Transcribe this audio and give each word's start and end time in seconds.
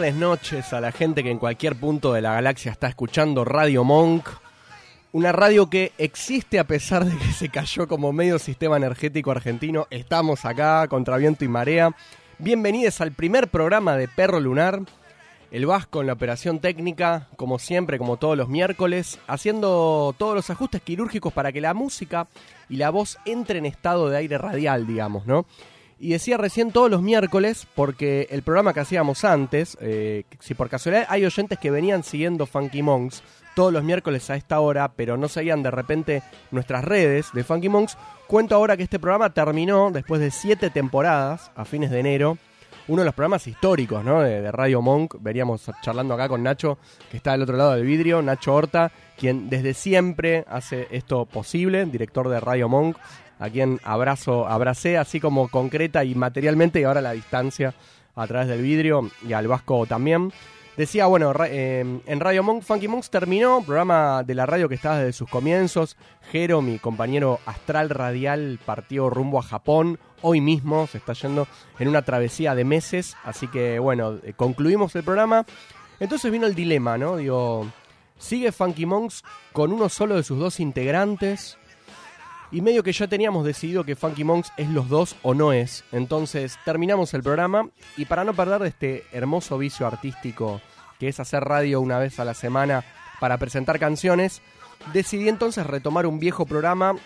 Tardes, 0.00 0.14
noches 0.14 0.72
a 0.72 0.80
la 0.80 0.92
gente 0.92 1.22
que 1.22 1.30
en 1.30 1.38
cualquier 1.38 1.76
punto 1.76 2.14
de 2.14 2.22
la 2.22 2.32
galaxia 2.32 2.72
está 2.72 2.88
escuchando 2.88 3.44
Radio 3.44 3.84
Monk. 3.84 4.26
Una 5.12 5.30
radio 5.30 5.68
que 5.68 5.92
existe 5.98 6.58
a 6.58 6.64
pesar 6.64 7.04
de 7.04 7.14
que 7.18 7.32
se 7.32 7.50
cayó 7.50 7.86
como 7.86 8.10
medio 8.10 8.38
sistema 8.38 8.78
energético 8.78 9.30
argentino. 9.30 9.88
Estamos 9.90 10.46
acá 10.46 10.88
contra 10.88 11.18
viento 11.18 11.44
y 11.44 11.48
marea. 11.48 11.94
Bienvenidos 12.38 13.02
al 13.02 13.12
primer 13.12 13.48
programa 13.48 13.94
de 13.98 14.08
Perro 14.08 14.40
Lunar. 14.40 14.80
El 15.50 15.66
Vasco 15.66 16.00
en 16.00 16.06
la 16.06 16.14
operación 16.14 16.60
técnica, 16.60 17.28
como 17.36 17.58
siempre, 17.58 17.98
como 17.98 18.16
todos 18.16 18.38
los 18.38 18.48
miércoles, 18.48 19.18
haciendo 19.26 20.14
todos 20.16 20.34
los 20.34 20.48
ajustes 20.48 20.80
quirúrgicos 20.80 21.34
para 21.34 21.52
que 21.52 21.60
la 21.60 21.74
música 21.74 22.26
y 22.70 22.76
la 22.76 22.88
voz 22.88 23.18
entren 23.26 23.66
en 23.66 23.72
estado 23.72 24.08
de 24.08 24.16
aire 24.16 24.38
radial, 24.38 24.86
digamos, 24.86 25.26
¿no? 25.26 25.44
Y 26.02 26.12
decía 26.12 26.38
recién 26.38 26.72
todos 26.72 26.90
los 26.90 27.02
miércoles, 27.02 27.66
porque 27.74 28.26
el 28.30 28.42
programa 28.42 28.72
que 28.72 28.80
hacíamos 28.80 29.22
antes, 29.22 29.76
eh, 29.82 30.24
si 30.38 30.54
por 30.54 30.70
casualidad 30.70 31.04
hay 31.10 31.26
oyentes 31.26 31.58
que 31.58 31.70
venían 31.70 32.02
siguiendo 32.02 32.46
Funky 32.46 32.82
Monks 32.82 33.22
todos 33.54 33.70
los 33.70 33.84
miércoles 33.84 34.30
a 34.30 34.36
esta 34.36 34.60
hora, 34.60 34.92
pero 34.96 35.18
no 35.18 35.28
seguían 35.28 35.62
de 35.62 35.70
repente 35.70 36.22
nuestras 36.52 36.86
redes 36.86 37.28
de 37.34 37.44
Funky 37.44 37.68
Monks, 37.68 37.98
cuento 38.26 38.54
ahora 38.54 38.78
que 38.78 38.84
este 38.84 38.98
programa 38.98 39.34
terminó 39.34 39.90
después 39.90 40.22
de 40.22 40.30
siete 40.30 40.70
temporadas, 40.70 41.50
a 41.54 41.66
fines 41.66 41.90
de 41.90 42.00
enero, 42.00 42.38
uno 42.88 43.02
de 43.02 43.06
los 43.06 43.14
programas 43.14 43.46
históricos 43.46 44.02
¿no? 44.02 44.22
de, 44.22 44.50
Radio 44.50 44.80
Monk. 44.80 45.16
Veníamos 45.20 45.70
charlando 45.82 46.14
acá 46.14 46.28
con 46.28 46.42
Nacho, 46.42 46.78
que 47.10 47.18
está 47.18 47.32
del 47.32 47.42
otro 47.42 47.58
lado 47.58 47.72
del 47.72 47.84
vidrio, 47.84 48.22
Nacho 48.22 48.54
Horta, 48.54 48.90
quien 49.18 49.50
desde 49.50 49.74
siempre 49.74 50.44
hace 50.48 50.88
esto 50.90 51.26
posible, 51.26 51.84
director 51.84 52.28
de 52.30 52.40
Radio 52.40 52.70
Monk, 52.70 52.96
a 53.40 53.50
quien 53.50 53.80
abrazo, 53.82 54.46
abracé 54.46 54.98
así 54.98 55.18
como 55.18 55.48
concreta 55.48 56.04
y 56.04 56.14
materialmente 56.14 56.80
y 56.80 56.84
ahora 56.84 57.00
la 57.00 57.12
distancia 57.12 57.74
a 58.14 58.26
través 58.26 58.48
del 58.48 58.62
vidrio 58.62 59.10
y 59.26 59.32
al 59.32 59.48
Vasco 59.48 59.86
también. 59.86 60.32
Decía, 60.76 61.06
bueno, 61.06 61.32
eh, 61.44 62.00
en 62.06 62.20
Radio 62.20 62.42
Monk, 62.42 62.62
Funky 62.62 62.88
Monks 62.88 63.10
terminó, 63.10 63.62
programa 63.62 64.22
de 64.22 64.34
la 64.34 64.46
radio 64.46 64.68
que 64.68 64.76
estaba 64.76 64.98
desde 64.98 65.12
sus 65.12 65.28
comienzos. 65.28 65.96
Jero, 66.30 66.62
mi 66.62 66.78
compañero 66.78 67.38
astral 67.44 67.90
radial, 67.90 68.58
partió 68.64 69.10
rumbo 69.10 69.38
a 69.38 69.42
Japón. 69.42 69.98
Hoy 70.22 70.40
mismo 70.40 70.86
se 70.86 70.98
está 70.98 71.12
yendo 71.12 71.46
en 71.78 71.88
una 71.88 72.02
travesía 72.02 72.54
de 72.54 72.64
meses. 72.64 73.16
Así 73.24 73.48
que, 73.48 73.78
bueno, 73.78 74.20
eh, 74.22 74.32
concluimos 74.34 74.94
el 74.96 75.02
programa. 75.02 75.44
Entonces 75.98 76.30
vino 76.32 76.46
el 76.46 76.54
dilema, 76.54 76.96
¿no? 76.96 77.16
Digo, 77.18 77.66
¿sigue 78.16 78.52
Funky 78.52 78.86
Monks 78.86 79.22
con 79.52 79.72
uno 79.72 79.90
solo 79.90 80.16
de 80.16 80.22
sus 80.22 80.38
dos 80.38 80.60
integrantes? 80.60 81.58
Y 82.52 82.62
medio 82.62 82.82
que 82.82 82.92
ya 82.92 83.06
teníamos 83.06 83.44
decidido 83.44 83.84
que 83.84 83.94
Funky 83.94 84.24
Monks 84.24 84.52
es 84.56 84.68
los 84.68 84.88
dos 84.88 85.16
o 85.22 85.34
no 85.34 85.52
es. 85.52 85.84
Entonces 85.92 86.58
terminamos 86.64 87.14
el 87.14 87.22
programa 87.22 87.68
y 87.96 88.06
para 88.06 88.24
no 88.24 88.34
perder 88.34 88.60
de 88.60 88.68
este 88.68 89.04
hermoso 89.12 89.56
vicio 89.56 89.86
artístico 89.86 90.60
que 90.98 91.08
es 91.08 91.20
hacer 91.20 91.44
radio 91.44 91.80
una 91.80 91.98
vez 91.98 92.18
a 92.18 92.24
la 92.24 92.34
semana 92.34 92.84
para 93.20 93.38
presentar 93.38 93.78
canciones, 93.78 94.42
decidí 94.92 95.28
entonces 95.28 95.66
retomar 95.66 96.06
un 96.06 96.18
viejo 96.18 96.44
programa 96.44 96.96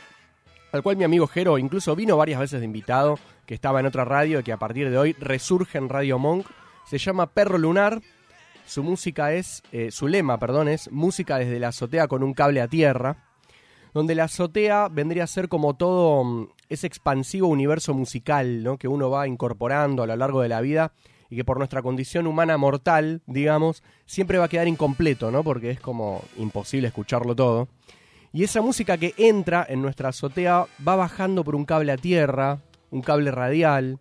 al 0.73 0.83
cual 0.83 0.97
mi 0.97 1.05
amigo 1.05 1.29
Jero 1.29 1.59
incluso 1.59 1.95
vino 1.95 2.17
varias 2.17 2.41
veces 2.41 2.59
de 2.59 2.67
invitado, 2.67 3.19
que 3.47 3.55
estaba 3.55 3.79
en 3.79 3.87
otra 3.87 4.05
radio 4.05 4.41
y 4.41 4.43
que 4.43 4.53
a 4.53 4.57
partir 4.57 4.91
de 4.91 4.99
hoy 4.99 5.13
resurge 5.13 5.79
en 5.79 5.89
Radio 5.89 6.19
Monk. 6.19 6.47
Se 6.87 6.99
llama 6.99 7.31
Perro 7.31 7.59
Lunar. 7.59 8.01
Su 8.67 8.83
música 8.83 9.33
es, 9.35 9.63
eh, 9.71 9.93
su 9.93 10.09
lema, 10.09 10.39
perdón, 10.39 10.69
es 10.69 10.91
música 10.91 11.39
desde 11.39 11.61
la 11.61 11.69
azotea 11.69 12.09
con 12.09 12.25
un 12.25 12.35
cable 12.35 12.61
a 12.61 12.67
tierra 12.67 13.19
donde 13.95 14.17
la 14.17 14.25
azotea 14.25 14.89
vendría 14.89 15.25
a 15.25 15.29
ser 15.29 15.49
como 15.49 15.75
todo 15.75 16.25
mm, 16.25 16.49
ese 16.69 16.87
expansivo 16.87 17.49
universo 17.49 17.95
musical 17.95 18.63
¿no? 18.63 18.77
que 18.77 18.89
uno 18.89 19.09
va 19.09 19.27
incorporando 19.29 20.03
a 20.03 20.07
lo 20.07 20.17
largo 20.17 20.43
de 20.43 20.49
la 20.49 20.61
vida 20.61 20.93
y 21.31 21.37
que 21.37 21.45
por 21.45 21.57
nuestra 21.57 21.81
condición 21.81 22.27
humana 22.27 22.59
mortal, 22.59 23.23
digamos, 23.27 23.83
siempre 24.05 24.39
va 24.39 24.45
a 24.45 24.49
quedar 24.49 24.69
incompleto, 24.69 25.31
¿no? 25.31 25.43
porque 25.43 25.71
es 25.71 25.81
como 25.81 26.23
imposible 26.37 26.89
escucharlo 26.89 27.35
todo. 27.35 27.69
Y 28.33 28.43
esa 28.43 28.61
música 28.61 28.99
que 28.99 29.15
entra 29.17 29.65
en 29.69 29.81
nuestra 29.81 30.11
azotea 30.11 30.67
va 30.87 30.97
bajando 30.97 31.45
por 31.45 31.55
un 31.55 31.65
cable 31.65 31.93
a 31.93 31.97
tierra, 31.97 32.59
un 32.91 33.01
cable 33.01 33.31
radial, 33.31 34.01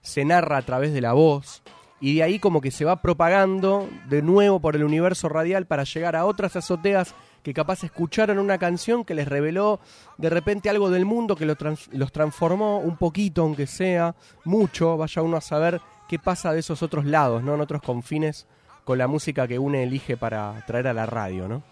se 0.00 0.24
narra 0.24 0.56
a 0.56 0.62
través 0.62 0.92
de 0.92 1.02
la 1.02 1.12
voz, 1.12 1.62
y 2.00 2.16
de 2.16 2.22
ahí 2.22 2.38
como 2.38 2.60
que 2.60 2.70
se 2.70 2.84
va 2.84 3.02
propagando 3.02 3.88
de 4.08 4.22
nuevo 4.22 4.60
por 4.60 4.76
el 4.76 4.84
universo 4.84 5.28
radial 5.28 5.66
para 5.66 5.84
llegar 5.84 6.16
a 6.16 6.24
otras 6.24 6.56
azoteas 6.56 7.14
que 7.46 7.54
capaz 7.54 7.84
escucharon 7.84 8.40
una 8.40 8.58
canción 8.58 9.04
que 9.04 9.14
les 9.14 9.28
reveló 9.28 9.78
de 10.18 10.30
repente 10.30 10.68
algo 10.68 10.90
del 10.90 11.04
mundo 11.04 11.36
que 11.36 11.46
lo 11.46 11.54
trans- 11.54 11.88
los 11.92 12.10
transformó 12.10 12.80
un 12.80 12.96
poquito, 12.96 13.42
aunque 13.42 13.68
sea 13.68 14.16
mucho, 14.42 14.96
vaya 14.96 15.22
uno 15.22 15.36
a 15.36 15.40
saber 15.40 15.80
qué 16.08 16.18
pasa 16.18 16.52
de 16.52 16.58
esos 16.58 16.82
otros 16.82 17.04
lados, 17.04 17.44
¿no? 17.44 17.54
En 17.54 17.60
otros 17.60 17.82
confines 17.82 18.48
con 18.82 18.98
la 18.98 19.06
música 19.06 19.46
que 19.46 19.60
une 19.60 19.84
elige 19.84 20.16
para 20.16 20.64
traer 20.66 20.88
a 20.88 20.92
la 20.92 21.06
radio, 21.06 21.46
¿no? 21.46 21.62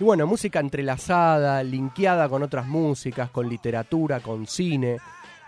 Y 0.00 0.04
bueno, 0.04 0.26
música 0.26 0.60
entrelazada, 0.60 1.62
linkeada 1.62 2.26
con 2.30 2.42
otras 2.42 2.66
músicas, 2.66 3.28
con 3.28 3.50
literatura, 3.50 4.20
con 4.20 4.46
cine, 4.46 4.96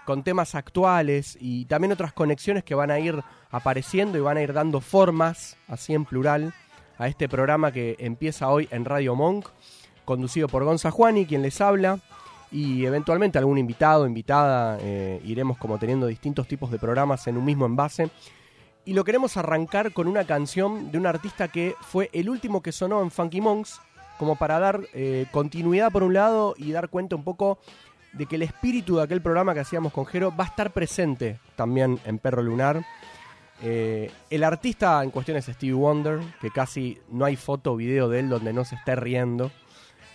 con 0.04 0.22
temas 0.22 0.54
actuales 0.54 1.38
y 1.40 1.64
también 1.64 1.92
otras 1.92 2.12
conexiones 2.12 2.64
que 2.64 2.74
van 2.74 2.90
a 2.90 2.98
ir 2.98 3.18
apareciendo 3.50 4.18
y 4.18 4.20
van 4.20 4.36
a 4.36 4.42
ir 4.42 4.52
dando 4.52 4.82
formas, 4.82 5.56
así 5.68 5.94
en 5.94 6.04
plural, 6.04 6.52
a 7.00 7.08
este 7.08 7.30
programa 7.30 7.72
que 7.72 7.96
empieza 7.98 8.50
hoy 8.50 8.68
en 8.70 8.84
Radio 8.84 9.16
Monk, 9.16 9.48
conducido 10.04 10.48
por 10.48 10.64
Gonza 10.64 10.90
Juani, 10.90 11.24
quien 11.24 11.40
les 11.40 11.58
habla, 11.62 11.98
y 12.52 12.84
eventualmente 12.84 13.38
algún 13.38 13.56
invitado, 13.56 14.06
invitada, 14.06 14.76
eh, 14.82 15.18
iremos 15.24 15.56
como 15.56 15.78
teniendo 15.78 16.06
distintos 16.06 16.46
tipos 16.46 16.70
de 16.70 16.78
programas 16.78 17.26
en 17.26 17.38
un 17.38 17.44
mismo 17.46 17.64
envase. 17.64 18.10
Y 18.84 18.92
lo 18.92 19.04
queremos 19.04 19.38
arrancar 19.38 19.92
con 19.94 20.08
una 20.08 20.24
canción 20.24 20.92
de 20.92 20.98
un 20.98 21.06
artista 21.06 21.48
que 21.48 21.74
fue 21.80 22.10
el 22.12 22.28
último 22.28 22.60
que 22.60 22.70
sonó 22.70 23.02
en 23.02 23.10
Funky 23.10 23.40
Monks, 23.40 23.80
como 24.18 24.36
para 24.36 24.58
dar 24.58 24.80
eh, 24.92 25.24
continuidad 25.30 25.90
por 25.90 26.02
un 26.02 26.12
lado 26.12 26.54
y 26.58 26.70
dar 26.70 26.90
cuenta 26.90 27.16
un 27.16 27.24
poco 27.24 27.58
de 28.12 28.26
que 28.26 28.36
el 28.36 28.42
espíritu 28.42 28.96
de 28.96 29.04
aquel 29.04 29.22
programa 29.22 29.54
que 29.54 29.60
hacíamos 29.60 29.94
con 29.94 30.04
Jero 30.04 30.36
va 30.36 30.44
a 30.44 30.48
estar 30.48 30.70
presente 30.72 31.38
también 31.56 31.98
en 32.04 32.18
Perro 32.18 32.42
Lunar. 32.42 32.84
Eh, 33.62 34.10
el 34.30 34.44
artista 34.44 35.02
en 35.02 35.10
cuestión 35.10 35.36
es 35.36 35.46
Stevie 35.46 35.74
Wonder, 35.74 36.20
que 36.40 36.50
casi 36.50 36.98
no 37.10 37.24
hay 37.24 37.36
foto 37.36 37.72
o 37.72 37.76
video 37.76 38.08
de 38.08 38.20
él 38.20 38.28
donde 38.28 38.52
no 38.52 38.64
se 38.64 38.74
esté 38.74 38.96
riendo. 38.96 39.50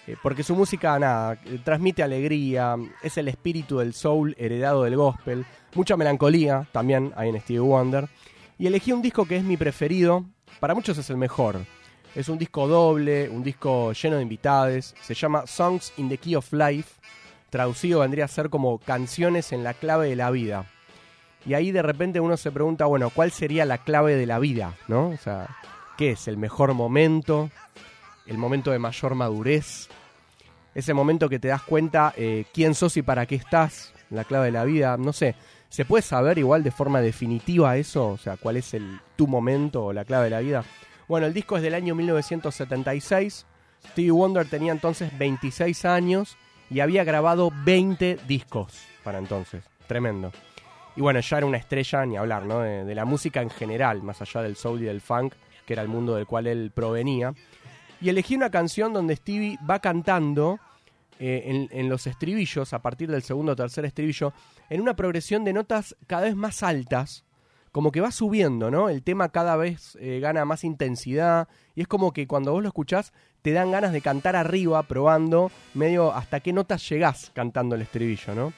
Eh, 0.08 0.16
porque 0.22 0.44
su 0.44 0.56
música, 0.56 0.98
nada, 1.00 1.34
eh, 1.46 1.60
transmite 1.64 2.04
alegría, 2.04 2.76
es 3.02 3.18
el 3.18 3.28
espíritu 3.28 3.80
del 3.80 3.94
soul 3.94 4.36
heredado 4.38 4.84
del 4.84 4.96
gospel, 4.96 5.46
mucha 5.74 5.98
melancolía 5.98 6.68
también 6.72 7.12
hay 7.16 7.30
en 7.30 7.42
Stevie 7.42 7.60
Wonder. 7.60 8.10
Y 8.58 8.68
elegí 8.68 8.92
un 8.92 9.02
disco 9.02 9.26
que 9.26 9.38
es 9.38 9.44
mi 9.44 9.58
preferido, 9.58 10.26
para 10.60 10.76
muchos 10.76 10.98
es 10.98 11.10
el 11.10 11.18
mejor. 11.18 11.60
Es 12.14 12.30
un 12.30 12.38
disco 12.38 12.68
doble, 12.68 13.30
un 13.30 13.44
disco 13.44 13.92
lleno 13.92 14.16
de 14.18 14.22
invitades, 14.22 14.96
se 15.02 15.14
llama 15.14 15.46
Songs 15.48 15.92
in 15.98 16.08
the 16.08 16.18
Key 16.18 16.36
of 16.36 16.54
Life, 16.54 17.02
traducido 17.50 18.00
vendría 18.00 18.26
a 18.26 18.30
ser 18.30 18.50
como 18.50 18.78
canciones 18.78 19.52
en 19.52 19.64
la 19.64 19.74
clave 19.74 20.10
de 20.10 20.16
la 20.16 20.32
vida. 20.32 20.66
Y 21.46 21.54
ahí 21.54 21.72
de 21.72 21.82
repente 21.82 22.20
uno 22.20 22.38
se 22.38 22.52
pregunta, 22.52 22.86
bueno, 22.86 23.10
¿cuál 23.10 23.32
sería 23.32 23.66
la 23.66 23.78
clave 23.78 24.16
de 24.16 24.26
la 24.26 24.40
vida? 24.40 24.74
¿No? 24.88 25.10
O 25.10 25.18
sea, 25.18 25.48
¿qué 25.98 26.12
es? 26.12 26.28
¿El 26.28 26.38
mejor 26.38 26.74
momento? 26.74 27.52
¿El 28.26 28.38
momento 28.38 28.72
de 28.72 28.80
mayor 28.80 29.14
madurez? 29.14 29.88
Ese 30.74 30.94
momento 30.94 31.30
que 31.30 31.40
te 31.40 31.48
das 31.48 31.62
cuenta 31.62 32.14
eh, 32.18 32.46
quién 32.54 32.74
sos 32.74 32.98
y 32.98 33.02
para 33.02 33.26
qué 33.28 33.36
estás, 33.36 33.94
la 34.10 34.24
clave 34.24 34.48
de 34.48 34.52
la 34.52 34.66
vida, 34.66 34.98
no 34.98 35.14
sé. 35.14 35.36
¿Se 35.70 35.86
puede 35.86 36.02
saber 36.02 36.38
igual 36.38 36.64
de 36.64 36.72
forma 36.72 37.02
definitiva 37.02 37.78
eso? 37.78 38.08
O 38.08 38.18
sea, 38.18 38.38
¿cuál 38.38 38.58
es 38.58 38.74
el 38.74 39.00
tu 39.16 39.28
momento 39.28 39.86
o 39.86 39.94
la 39.94 40.06
clave 40.06 40.26
de 40.26 40.30
la 40.32 40.40
vida? 40.40 40.64
Bueno, 41.08 41.28
el 41.28 41.34
disco 41.34 41.58
es 41.58 41.64
del 41.64 41.76
año 41.76 41.96
1976. 41.96 43.46
Stevie 43.92 44.12
Wonder 44.12 44.48
tenía 44.48 44.72
entonces 44.72 45.16
26 45.18 45.86
años 45.86 46.38
y 46.70 46.80
había 46.80 47.04
grabado 47.04 47.52
20 47.64 48.18
discos 48.28 48.74
para 49.04 49.20
entonces. 49.20 49.64
Tremendo. 49.88 50.32
Y 50.96 51.02
bueno, 51.02 51.20
ya 51.20 51.38
era 51.38 51.46
una 51.46 51.58
estrella, 51.58 52.06
ni 52.06 52.18
hablar, 52.18 52.46
¿no? 52.46 52.60
De, 52.62 52.96
la 52.96 53.06
música 53.06 53.42
en 53.42 53.50
general, 53.50 54.02
más 54.02 54.22
allá 54.22 54.42
del 54.42 54.56
soul 54.56 54.82
y 54.82 54.86
del 54.86 55.02
funk, 55.02 55.34
que 55.66 55.74
era 55.74 55.82
el 55.82 55.90
mundo 55.90 56.16
del 56.16 56.26
cual 56.26 56.48
él 56.48 56.72
provenía. 56.74 57.34
Y 58.00 58.10
elegí 58.10 58.36
una 58.36 58.50
canción 58.50 58.94
donde 58.94 59.16
Stevie 59.16 59.58
va 59.70 59.80
cantando 59.80 60.60
eh, 61.20 61.44
en, 61.46 61.70
en 61.78 61.90
los 61.90 62.08
estribillos, 62.08 62.74
a 62.74 62.82
partir 62.82 63.12
del 63.12 63.24
segundo 63.24 63.54
o 63.54 63.56
tercer 63.56 63.84
estribillo, 63.86 64.34
en 64.70 64.82
una 64.82 64.96
progresión 64.96 65.44
de 65.44 65.54
notas 65.54 65.96
cada 66.08 66.24
vez 66.24 66.36
más 66.36 66.64
altas, 66.64 67.26
como 67.76 67.92
que 67.92 68.00
va 68.00 68.12
subiendo, 68.12 68.72
¿no? 68.72 68.88
El 68.88 69.04
tema 69.04 69.28
cada 69.28 69.58
vez 69.58 69.98
eh, 70.00 70.22
gana 70.22 70.46
más 70.46 70.64
intensidad 70.64 71.50
y 71.76 71.82
es 71.82 71.90
como 71.90 72.14
que 72.14 72.26
cuando 72.26 72.54
vos 72.54 72.64
lo 72.64 72.70
escuchás 72.70 73.12
te 73.42 73.52
dan 73.52 73.70
ganas 73.70 73.92
de 73.92 74.00
cantar 74.00 74.38
arriba, 74.38 74.82
probando 74.84 75.52
medio 75.74 76.14
hasta 76.14 76.40
qué 76.40 76.54
notas 76.54 76.88
llegás 76.88 77.32
cantando 77.34 77.76
el 77.76 77.82
estribillo, 77.82 78.34
¿no? 78.34 78.54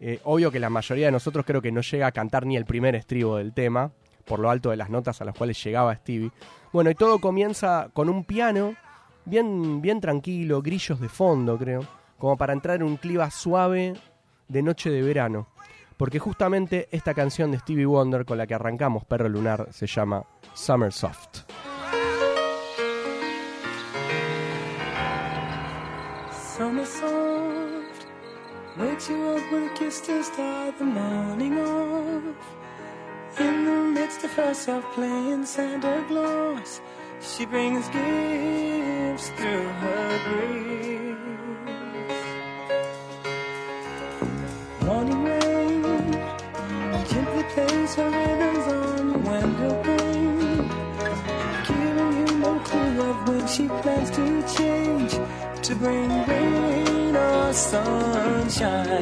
Eh, 0.00 0.20
obvio 0.24 0.50
que 0.50 0.60
la 0.60 0.70
mayoría 0.70 1.06
de 1.06 1.12
nosotros 1.12 1.44
creo 1.44 1.60
que 1.60 1.72
no 1.72 1.80
llega 1.80 2.06
a 2.06 2.12
cantar 2.12 2.46
ni 2.46 2.56
el 2.56 2.64
primer 2.64 2.94
estribo 2.94 3.36
del 3.36 3.52
tema, 3.52 3.90
por 4.24 4.38
lo 4.38 4.50
alto 4.50 4.70
de 4.70 4.76
las 4.76 4.90
notas 4.90 5.20
a 5.20 5.24
las 5.24 5.34
cuales 5.34 5.62
llegaba 5.62 5.94
Stevie. 5.94 6.30
Bueno, 6.72 6.90
y 6.90 6.94
todo 6.94 7.18
comienza 7.18 7.90
con 7.92 8.08
un 8.08 8.24
piano 8.24 8.74
bien, 9.24 9.80
bien 9.80 10.00
tranquilo, 10.00 10.62
grillos 10.62 11.00
de 11.00 11.08
fondo, 11.08 11.58
creo, 11.58 11.84
como 12.18 12.36
para 12.36 12.52
entrar 12.52 12.76
en 12.76 12.82
un 12.82 12.96
clima 12.96 13.30
suave 13.30 13.94
de 14.48 14.62
noche 14.62 14.90
de 14.90 15.02
verano. 15.02 15.48
Porque 15.96 16.20
justamente 16.20 16.88
esta 16.92 17.12
canción 17.12 17.50
de 17.50 17.58
Stevie 17.58 17.86
Wonder 17.86 18.24
con 18.24 18.38
la 18.38 18.46
que 18.46 18.54
arrancamos 18.54 19.04
Perro 19.04 19.28
Lunar 19.28 19.68
se 19.72 19.86
llama 19.86 20.24
Summer 20.54 20.92
Soft. 20.92 21.47
Wakes 28.78 29.08
you 29.08 29.20
up 29.30 29.52
with 29.52 29.72
a 29.72 29.74
kiss 29.74 30.00
to 30.02 30.22
start 30.22 30.78
the 30.78 30.84
morning 30.84 31.58
off. 31.58 32.22
In 33.38 33.64
the 33.64 34.00
midst 34.00 34.22
of 34.24 34.32
herself 34.34 34.84
playing 34.94 35.44
Santa 35.46 36.04
Claus, 36.06 36.80
she 37.20 37.44
brings 37.46 37.88
gifts 37.88 39.30
through 39.30 39.68
her 39.82 40.20
grace. 40.28 41.16
Morning 44.86 45.24
rain 45.24 46.12
gently 47.10 47.44
plays 47.54 47.94
her 47.96 48.10
ribbons 48.10 48.66
on 48.78 49.08
your 49.10 49.18
window 49.28 49.74
pane, 49.82 50.68
giving 51.66 52.12
you 52.18 52.28
no 52.38 52.52
clue 52.60 53.00
of 53.10 53.28
when 53.28 53.46
she 53.48 53.66
plans 53.82 54.10
to 54.12 54.24
change 54.56 55.12
to 55.62 55.74
bring 55.74 56.10
rain 56.26 56.87
or 57.48 57.52
sunshine. 57.54 58.94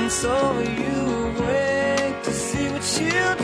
And 0.00 0.12
so 0.12 0.34
you 0.60 1.34
wait 1.40 2.24
to 2.24 2.30
see 2.30 2.68
what 2.70 2.84
she'll 2.84 3.41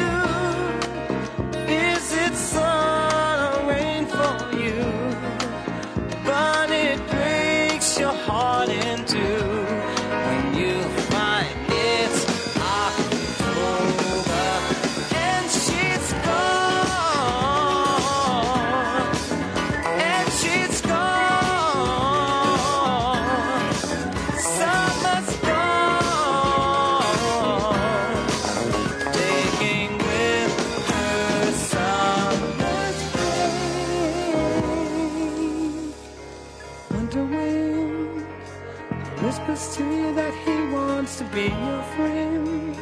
whispers 39.23 39.76
to 39.76 39.85
you 39.85 40.15
that 40.15 40.35
he 40.44 40.56
wants 40.73 41.19
to 41.19 41.25
be 41.25 41.44
your 41.44 41.82
friend. 41.94 42.76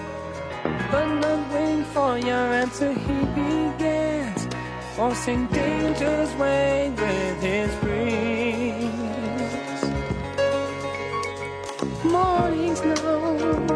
But 0.90 1.06
not 1.20 1.52
waiting 1.52 1.84
for 1.84 2.18
your 2.18 2.46
answer, 2.62 2.92
he 2.92 3.18
begins 3.40 4.46
forcing 4.94 5.46
danger's 5.48 6.34
way 6.36 6.92
with 6.96 7.40
his 7.40 7.74
breeze. 7.76 8.96
Mornings 12.04 12.80
know 12.84 13.75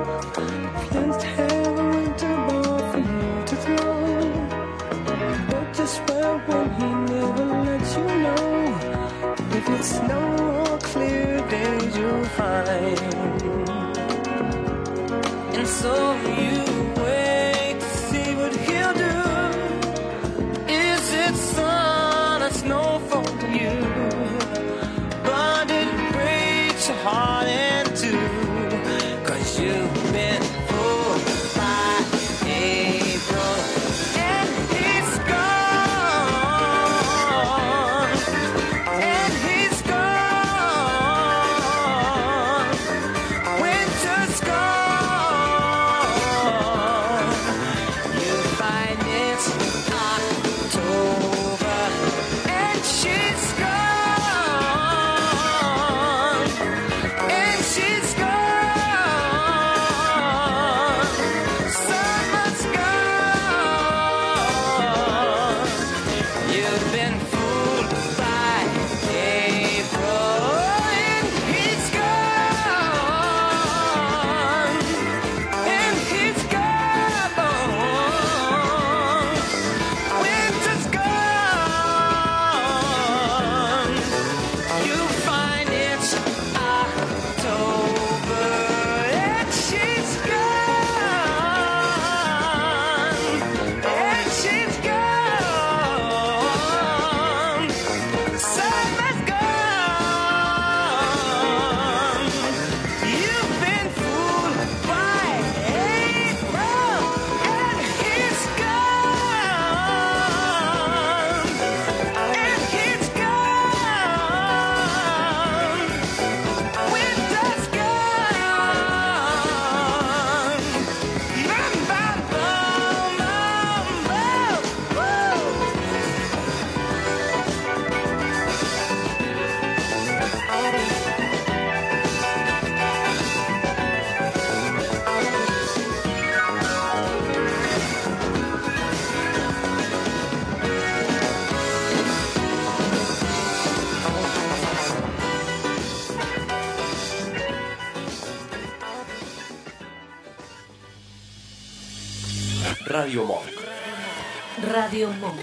Radio 154.90 155.12
Monk. 155.12 155.40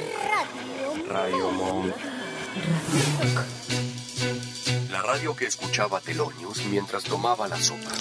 Radio 1.07 1.51
Monk. 1.51 1.93
La 4.91 5.01
radio 5.01 5.33
que 5.37 5.45
escuchaba 5.45 6.01
Telonius 6.01 6.65
mientras 6.65 7.05
tomaba 7.05 7.47
la 7.47 7.55
sopa. 7.55 7.91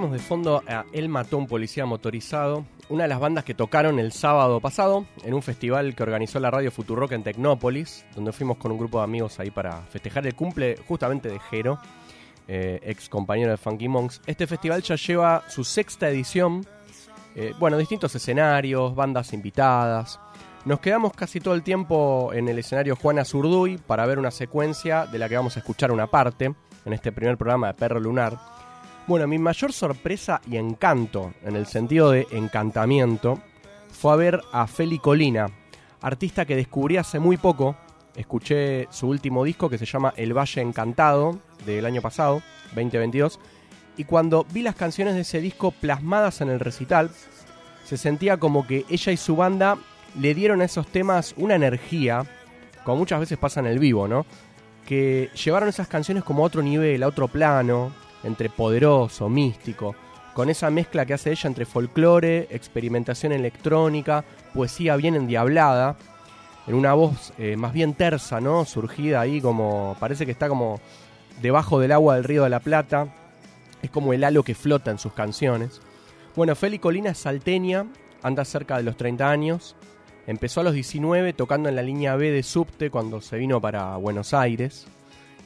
De 0.00 0.18
fondo 0.18 0.62
a 0.66 0.86
El 0.94 1.10
Matón 1.10 1.46
Policía 1.46 1.84
Motorizado, 1.84 2.64
una 2.88 3.02
de 3.02 3.08
las 3.10 3.20
bandas 3.20 3.44
que 3.44 3.52
tocaron 3.52 3.98
el 3.98 4.12
sábado 4.12 4.58
pasado 4.58 5.04
en 5.24 5.34
un 5.34 5.42
festival 5.42 5.94
que 5.94 6.02
organizó 6.02 6.40
la 6.40 6.50
radio 6.50 6.70
Futurock 6.70 7.12
en 7.12 7.22
Tecnópolis, 7.22 8.06
donde 8.14 8.32
fuimos 8.32 8.56
con 8.56 8.72
un 8.72 8.78
grupo 8.78 8.96
de 8.96 9.04
amigos 9.04 9.38
ahí 9.38 9.50
para 9.50 9.82
festejar 9.82 10.26
el 10.26 10.34
cumple 10.34 10.78
justamente 10.88 11.28
de 11.28 11.38
Jero, 11.38 11.78
eh, 12.48 12.80
ex 12.82 13.10
compañero 13.10 13.50
de 13.50 13.58
Funky 13.58 13.88
Monks. 13.88 14.22
Este 14.26 14.46
festival 14.46 14.82
ya 14.82 14.96
lleva 14.96 15.44
su 15.48 15.64
sexta 15.64 16.08
edición, 16.08 16.66
eh, 17.36 17.52
bueno, 17.58 17.76
distintos 17.76 18.14
escenarios, 18.14 18.94
bandas 18.94 19.34
invitadas. 19.34 20.18
Nos 20.64 20.80
quedamos 20.80 21.12
casi 21.12 21.40
todo 21.40 21.52
el 21.54 21.62
tiempo 21.62 22.32
en 22.32 22.48
el 22.48 22.58
escenario 22.58 22.96
Juana 22.96 23.26
Zurduy 23.26 23.76
para 23.76 24.06
ver 24.06 24.18
una 24.18 24.30
secuencia 24.30 25.04
de 25.04 25.18
la 25.18 25.28
que 25.28 25.36
vamos 25.36 25.56
a 25.56 25.60
escuchar 25.60 25.92
una 25.92 26.06
parte 26.06 26.54
en 26.86 26.92
este 26.94 27.12
primer 27.12 27.36
programa 27.36 27.66
de 27.66 27.74
Perro 27.74 28.00
Lunar. 28.00 28.59
Bueno, 29.10 29.26
mi 29.26 29.38
mayor 29.40 29.72
sorpresa 29.72 30.40
y 30.48 30.56
encanto, 30.56 31.34
en 31.42 31.56
el 31.56 31.66
sentido 31.66 32.12
de 32.12 32.28
encantamiento, 32.30 33.40
fue 33.90 34.12
a 34.12 34.14
ver 34.14 34.40
a 34.52 34.68
Feli 34.68 35.00
Colina, 35.00 35.48
artista 36.00 36.44
que 36.44 36.54
descubrí 36.54 36.96
hace 36.96 37.18
muy 37.18 37.36
poco. 37.36 37.74
Escuché 38.14 38.86
su 38.92 39.08
último 39.08 39.42
disco 39.42 39.68
que 39.68 39.78
se 39.78 39.84
llama 39.84 40.14
El 40.16 40.32
Valle 40.32 40.60
Encantado, 40.60 41.40
del 41.66 41.86
año 41.86 42.00
pasado, 42.00 42.40
2022. 42.76 43.40
Y 43.96 44.04
cuando 44.04 44.46
vi 44.52 44.62
las 44.62 44.76
canciones 44.76 45.16
de 45.16 45.22
ese 45.22 45.40
disco 45.40 45.72
plasmadas 45.72 46.40
en 46.40 46.48
el 46.48 46.60
recital, 46.60 47.10
se 47.84 47.96
sentía 47.96 48.36
como 48.36 48.64
que 48.64 48.84
ella 48.88 49.10
y 49.10 49.16
su 49.16 49.34
banda 49.34 49.76
le 50.20 50.36
dieron 50.36 50.60
a 50.60 50.66
esos 50.66 50.86
temas 50.86 51.34
una 51.36 51.56
energía, 51.56 52.26
como 52.84 52.98
muchas 52.98 53.18
veces 53.18 53.38
pasa 53.38 53.58
en 53.58 53.66
el 53.66 53.80
vivo, 53.80 54.06
¿no? 54.06 54.24
Que 54.86 55.30
llevaron 55.44 55.68
esas 55.68 55.88
canciones 55.88 56.22
como 56.22 56.44
a 56.44 56.46
otro 56.46 56.62
nivel, 56.62 57.02
a 57.02 57.08
otro 57.08 57.26
plano, 57.26 57.90
entre 58.24 58.50
poderoso, 58.50 59.28
místico, 59.28 59.94
con 60.34 60.48
esa 60.48 60.70
mezcla 60.70 61.06
que 61.06 61.14
hace 61.14 61.30
ella 61.30 61.48
entre 61.48 61.66
folclore, 61.66 62.48
experimentación 62.50 63.32
electrónica, 63.32 64.24
poesía 64.54 64.96
bien 64.96 65.14
endiablada, 65.14 65.96
en 66.66 66.74
una 66.74 66.94
voz 66.94 67.32
eh, 67.38 67.56
más 67.56 67.72
bien 67.72 67.94
tersa, 67.94 68.40
¿no? 68.40 68.64
Surgida 68.64 69.20
ahí 69.20 69.40
como, 69.40 69.96
parece 69.98 70.24
que 70.24 70.32
está 70.32 70.48
como 70.48 70.80
debajo 71.42 71.80
del 71.80 71.92
agua 71.92 72.14
del 72.14 72.24
río 72.24 72.44
de 72.44 72.50
la 72.50 72.60
Plata, 72.60 73.08
es 73.82 73.90
como 73.90 74.12
el 74.12 74.24
halo 74.24 74.42
que 74.42 74.54
flota 74.54 74.90
en 74.90 74.98
sus 74.98 75.12
canciones. 75.12 75.80
Bueno, 76.36 76.54
Feli 76.54 76.78
Colina 76.78 77.10
es 77.10 77.18
salteña, 77.18 77.86
anda 78.22 78.44
cerca 78.44 78.76
de 78.76 78.82
los 78.82 78.96
30 78.96 79.28
años, 79.28 79.74
empezó 80.26 80.60
a 80.60 80.64
los 80.64 80.74
19 80.74 81.32
tocando 81.32 81.68
en 81.68 81.76
la 81.76 81.82
línea 81.82 82.16
B 82.16 82.30
de 82.30 82.42
subte 82.42 82.90
cuando 82.90 83.20
se 83.20 83.36
vino 83.36 83.60
para 83.60 83.96
Buenos 83.96 84.32
Aires. 84.34 84.86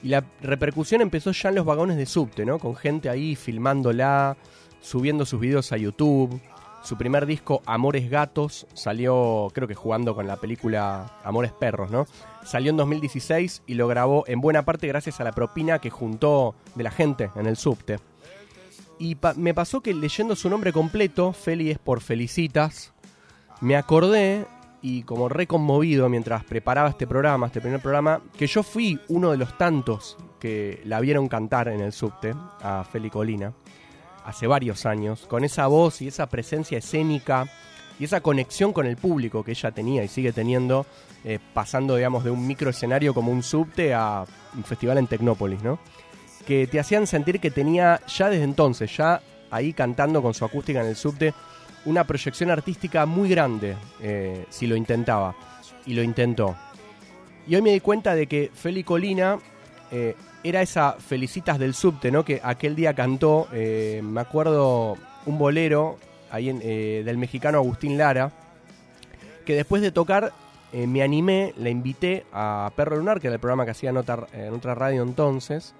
Y 0.04 0.08
la 0.08 0.22
repercusión 0.42 1.00
empezó 1.00 1.32
ya 1.32 1.48
en 1.48 1.54
los 1.56 1.64
vagones 1.64 1.96
de 1.96 2.06
subte, 2.06 2.44
¿no? 2.44 2.58
Con 2.60 2.76
gente 2.76 3.08
ahí 3.08 3.34
filmándola, 3.34 4.36
subiendo 4.80 5.24
sus 5.26 5.40
videos 5.40 5.72
a 5.72 5.76
YouTube. 5.78 6.40
Su 6.82 6.98
primer 6.98 7.24
disco, 7.24 7.62
Amores 7.64 8.10
Gatos, 8.10 8.66
salió, 8.74 9.50
creo 9.54 9.66
que 9.66 9.74
jugando 9.74 10.14
con 10.14 10.26
la 10.26 10.36
película 10.36 11.18
Amores 11.24 11.50
Perros, 11.52 11.90
¿no? 11.90 12.06
Salió 12.44 12.70
en 12.70 12.76
2016 12.76 13.62
y 13.66 13.72
lo 13.74 13.88
grabó 13.88 14.24
en 14.26 14.42
buena 14.42 14.66
parte 14.66 14.86
gracias 14.86 15.18
a 15.18 15.24
la 15.24 15.32
propina 15.32 15.78
que 15.78 15.88
juntó 15.88 16.54
de 16.74 16.84
la 16.84 16.90
gente 16.90 17.30
en 17.36 17.46
el 17.46 17.56
subte. 17.56 17.98
Y 18.98 19.14
pa- 19.14 19.32
me 19.32 19.54
pasó 19.54 19.80
que 19.80 19.94
leyendo 19.94 20.36
su 20.36 20.50
nombre 20.50 20.74
completo, 20.74 21.32
Feli 21.32 21.70
es 21.70 21.78
por 21.78 22.02
Felicitas, 22.02 22.92
me 23.62 23.76
acordé 23.76 24.44
y 24.84 25.02
como 25.02 25.30
re 25.30 25.46
conmovido 25.46 26.10
mientras 26.10 26.44
preparaba 26.44 26.90
este 26.90 27.06
programa, 27.06 27.46
este 27.46 27.62
primer 27.62 27.80
programa, 27.80 28.20
que 28.36 28.46
yo 28.46 28.62
fui 28.62 29.00
uno 29.08 29.30
de 29.30 29.38
los 29.38 29.56
tantos 29.56 30.18
que 30.38 30.82
la 30.84 31.00
vieron 31.00 31.26
cantar 31.26 31.68
en 31.68 31.80
el 31.80 31.90
subte 31.90 32.34
a 32.60 32.84
Feli 32.84 33.08
Colina 33.08 33.54
hace 34.26 34.46
varios 34.46 34.84
años, 34.84 35.24
con 35.26 35.42
esa 35.42 35.68
voz 35.68 36.02
y 36.02 36.08
esa 36.08 36.26
presencia 36.26 36.76
escénica 36.76 37.46
y 37.98 38.04
esa 38.04 38.20
conexión 38.20 38.74
con 38.74 38.84
el 38.84 38.98
público 38.98 39.42
que 39.42 39.52
ella 39.52 39.70
tenía 39.70 40.04
y 40.04 40.08
sigue 40.08 40.34
teniendo, 40.34 40.84
eh, 41.24 41.38
pasando, 41.54 41.96
digamos, 41.96 42.22
de 42.22 42.30
un 42.30 42.46
micro 42.46 42.68
escenario 42.68 43.14
como 43.14 43.32
un 43.32 43.42
subte 43.42 43.94
a 43.94 44.26
un 44.54 44.64
festival 44.64 44.98
en 44.98 45.06
Tecnópolis, 45.06 45.62
¿no? 45.62 45.78
Que 46.46 46.66
te 46.66 46.78
hacían 46.78 47.06
sentir 47.06 47.40
que 47.40 47.50
tenía 47.50 48.02
ya 48.06 48.28
desde 48.28 48.44
entonces, 48.44 48.94
ya 48.94 49.22
ahí 49.50 49.72
cantando 49.72 50.20
con 50.20 50.34
su 50.34 50.44
acústica 50.44 50.82
en 50.82 50.88
el 50.88 50.96
subte, 50.96 51.32
una 51.86 52.04
proyección 52.04 52.50
artística 52.50 53.06
muy 53.06 53.28
grande, 53.28 53.76
eh, 54.00 54.46
si 54.48 54.66
lo 54.66 54.76
intentaba. 54.76 55.34
Y 55.86 55.94
lo 55.94 56.02
intentó. 56.02 56.56
Y 57.46 57.54
hoy 57.56 57.62
me 57.62 57.72
di 57.72 57.80
cuenta 57.80 58.14
de 58.14 58.26
que 58.26 58.50
Feli 58.54 58.84
Colina 58.84 59.38
eh, 59.90 60.16
era 60.42 60.62
esa 60.62 60.92
Felicitas 60.92 61.58
del 61.58 61.74
subte, 61.74 62.10
¿no? 62.10 62.24
Que 62.24 62.40
aquel 62.42 62.74
día 62.74 62.94
cantó, 62.94 63.48
eh, 63.52 64.00
me 64.02 64.22
acuerdo, 64.22 64.96
un 65.26 65.38
bolero 65.38 65.98
ahí 66.30 66.50
del 66.52 67.18
mexicano 67.18 67.58
Agustín 67.58 67.98
Lara, 67.98 68.32
que 69.44 69.54
después 69.54 69.82
de 69.82 69.92
tocar 69.92 70.32
me 70.72 71.02
animé, 71.02 71.54
la 71.56 71.68
invité 71.68 72.26
a 72.32 72.72
Perro 72.74 72.96
Lunar, 72.96 73.20
que 73.20 73.28
era 73.28 73.34
el 73.34 73.40
programa 73.40 73.64
que 73.64 73.70
hacía 73.70 73.90
en 73.90 73.96
otra, 73.98 74.26
en 74.32 74.52
otra 74.52 74.74
radio 74.74 75.02
entonces, 75.02 75.72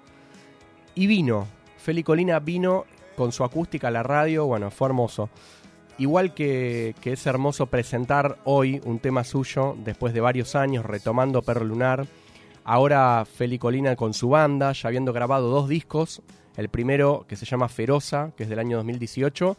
y 0.93 1.07
vino. 1.07 1.47
Feli 1.77 2.01
Colina 2.01 2.39
vino 2.39 2.85
con 3.15 3.31
su 3.31 3.43
acústica 3.43 3.87
a 3.87 3.91
la 3.91 4.03
radio, 4.03 4.45
bueno, 4.45 4.71
fue 4.71 4.87
hermoso. 4.87 5.29
Igual 5.97 6.33
que, 6.33 6.93
es 7.03 7.25
hermoso 7.25 7.67
presentar 7.67 8.37
hoy 8.43 8.81
un 8.83 8.99
tema 8.99 9.23
suyo 9.23 9.77
después 9.77 10.13
de 10.13 10.19
varios 10.19 10.55
años 10.55 10.85
retomando 10.85 11.41
Perro 11.41 11.63
Lunar. 11.63 12.05
Ahora 12.65 13.23
Feli 13.25 13.57
Colina 13.57 13.95
con 13.95 14.13
su 14.13 14.29
banda, 14.29 14.73
ya 14.73 14.89
habiendo 14.89 15.13
grabado 15.13 15.49
dos 15.49 15.69
discos. 15.69 16.21
El 16.57 16.67
primero 16.67 17.25
que 17.29 17.37
se 17.37 17.45
llama 17.45 17.69
Feroza, 17.69 18.31
que 18.35 18.43
es 18.43 18.49
del 18.49 18.59
año 18.59 18.77
2018, 18.77 19.55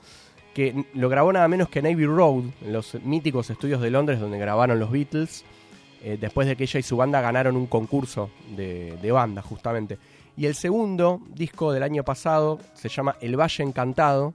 que 0.52 0.84
lo 0.92 1.08
grabó 1.08 1.32
nada 1.32 1.48
menos 1.48 1.70
que 1.70 1.78
en 1.78 1.86
Abbey 1.86 2.06
Road, 2.06 2.44
en 2.60 2.72
los 2.72 2.94
míticos 3.02 3.48
estudios 3.48 3.80
de 3.80 3.90
Londres 3.90 4.20
donde 4.20 4.38
grabaron 4.38 4.78
los 4.78 4.90
Beatles, 4.90 5.42
eh, 6.02 6.18
después 6.20 6.46
de 6.46 6.56
que 6.56 6.64
ella 6.64 6.80
y 6.80 6.82
su 6.82 6.98
banda 6.98 7.22
ganaron 7.22 7.56
un 7.56 7.66
concurso 7.66 8.30
de, 8.54 8.98
de 9.00 9.12
banda 9.12 9.40
justamente. 9.40 9.98
Y 10.36 10.44
el 10.44 10.54
segundo 10.54 11.22
disco 11.30 11.72
del 11.72 11.82
año 11.82 12.04
pasado 12.04 12.58
se 12.74 12.90
llama 12.90 13.16
El 13.22 13.40
Valle 13.40 13.64
Encantado, 13.64 14.34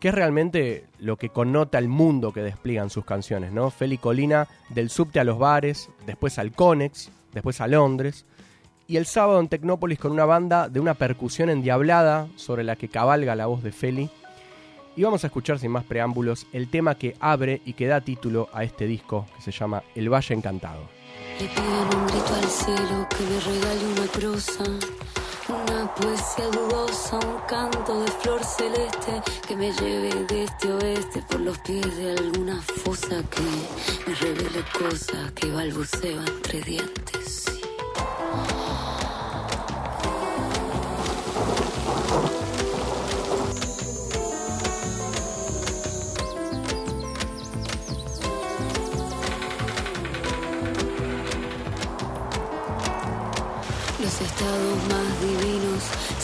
que 0.00 0.08
es 0.08 0.14
realmente 0.14 0.86
lo 0.98 1.16
que 1.16 1.30
connota 1.30 1.78
el 1.78 1.88
mundo 1.88 2.32
que 2.32 2.42
despliegan 2.42 2.90
sus 2.90 3.04
canciones, 3.04 3.52
¿no? 3.52 3.70
Feli 3.70 3.98
Colina 3.98 4.48
del 4.68 4.90
subte 4.90 5.20
a 5.20 5.24
los 5.24 5.38
bares, 5.38 5.90
después 6.06 6.38
al 6.38 6.52
Conex, 6.52 7.10
después 7.32 7.60
a 7.60 7.66
Londres, 7.66 8.26
y 8.88 8.96
el 8.96 9.06
sábado 9.06 9.40
en 9.40 9.48
Tecnópolis 9.48 9.98
con 9.98 10.12
una 10.12 10.24
banda 10.24 10.68
de 10.68 10.80
una 10.80 10.94
percusión 10.94 11.50
endiablada 11.50 12.28
sobre 12.36 12.62
la 12.62 12.76
que 12.76 12.88
cabalga 12.88 13.34
la 13.34 13.46
voz 13.46 13.62
de 13.62 13.72
Feli. 13.72 14.10
Y 14.94 15.02
vamos 15.02 15.24
a 15.24 15.26
escuchar 15.26 15.58
sin 15.58 15.72
más 15.72 15.84
preámbulos 15.84 16.46
el 16.52 16.68
tema 16.68 16.94
que 16.94 17.16
abre 17.20 17.60
y 17.64 17.74
que 17.74 17.86
da 17.86 18.00
título 18.00 18.48
a 18.52 18.64
este 18.64 18.86
disco 18.86 19.26
que 19.36 19.42
se 19.42 19.50
llama 19.50 19.82
El 19.94 20.08
Valle 20.08 20.34
Encantado. 20.34 20.88
Le 21.38 21.48
pido 21.48 21.82
un 21.82 22.06
grito 22.06 22.34
al 22.34 22.48
cielo 22.48 23.06
que 23.10 23.50
regale 23.50 23.86
una 23.92 24.06
prosa, 24.12 24.64
una 25.48 25.94
poesía 25.94 26.46
dudosa, 26.48 27.16
un 27.16 27.38
canto 27.46 28.00
de 28.00 28.10
flor 28.10 28.42
celeste 28.44 29.22
que 29.46 29.56
me 29.56 29.72
lleve 29.72 30.24
de 30.24 30.44
este 30.44 30.72
oeste 30.72 31.22
por 31.28 31.40
los 31.40 31.58
pies 31.58 31.96
de 31.96 32.12
alguna 32.12 32.60
fosa 32.62 33.22
que 33.30 33.42
me 34.06 34.14
revele 34.14 34.64
cosas 34.78 35.32
que 35.32 35.50
balbuceo 35.50 36.20
entre 36.26 36.60
dientes. 36.62 37.44
Estados 54.16 54.78
más 54.88 55.20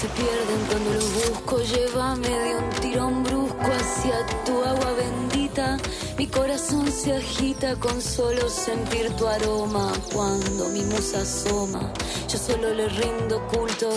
se 0.02 0.08
pierden 0.08 0.60
cuando 0.68 0.94
los 0.94 1.14
busco. 1.14 1.62
Llévame 1.62 2.28
de 2.28 2.56
un 2.56 2.70
tirón 2.80 3.22
brusco 3.22 3.68
hacia 3.80 4.26
tu 4.44 4.60
agua 4.64 4.92
bendita. 4.94 5.78
Mi 6.18 6.26
corazón 6.26 6.90
se 6.90 7.14
agita 7.14 7.76
con 7.76 8.02
solo 8.02 8.48
sentir 8.48 9.10
tu 9.16 9.26
aroma. 9.28 9.92
Cuando 10.12 10.68
mi 10.70 10.82
musa 10.82 11.20
asoma, 11.20 11.92
yo 12.28 12.36
solo 12.36 12.74
le 12.74 12.88
rindo 12.88 13.46
culto. 13.46 13.90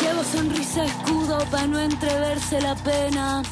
Llevo 0.00 0.22
sonrisa 0.22 0.84
escudo 0.84 1.38
para 1.50 1.66
no 1.66 1.80
entreverse 1.80 2.60
la 2.60 2.76
pena. 2.76 3.42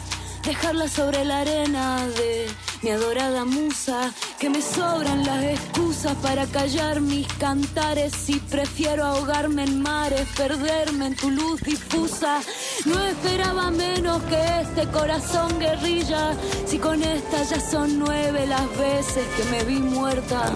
Dejarla 0.45 0.88
sobre 0.88 1.25
la 1.25 1.40
arena 1.40 2.07
de 2.17 2.49
mi 2.82 2.90
adorada 2.90 3.44
musa, 3.44 4.12
que 4.38 4.50
me 4.50 4.62
sobran 4.62 5.25
las 5.25 5.42
excusas 5.44 6.14
para 6.16 6.47
callar 6.47 7.00
mis 7.00 7.26
cantares 7.35 8.28
y 8.28 8.38
prefiero 8.40 9.04
ahogarme 9.04 9.64
en 9.64 9.82
mares, 9.82 10.26
perderme 10.37 11.06
en 11.06 11.16
tu 11.16 11.30
luz 11.30 11.61
difusa. 11.62 12.40
No 12.85 12.99
esperaba 13.04 13.70
menos 13.70 14.23
que 14.25 14.61
este 14.61 14.87
corazón 14.88 15.58
guerrilla, 15.58 16.35
si 16.66 16.78
con 16.78 17.02
esta 17.02 17.42
ya 17.42 17.61
son 17.61 17.99
nueve 17.99 18.47
las 18.47 18.68
veces 18.78 19.26
que 19.37 19.44
me 19.50 19.64
vi 19.64 19.80
muerta 19.80 20.52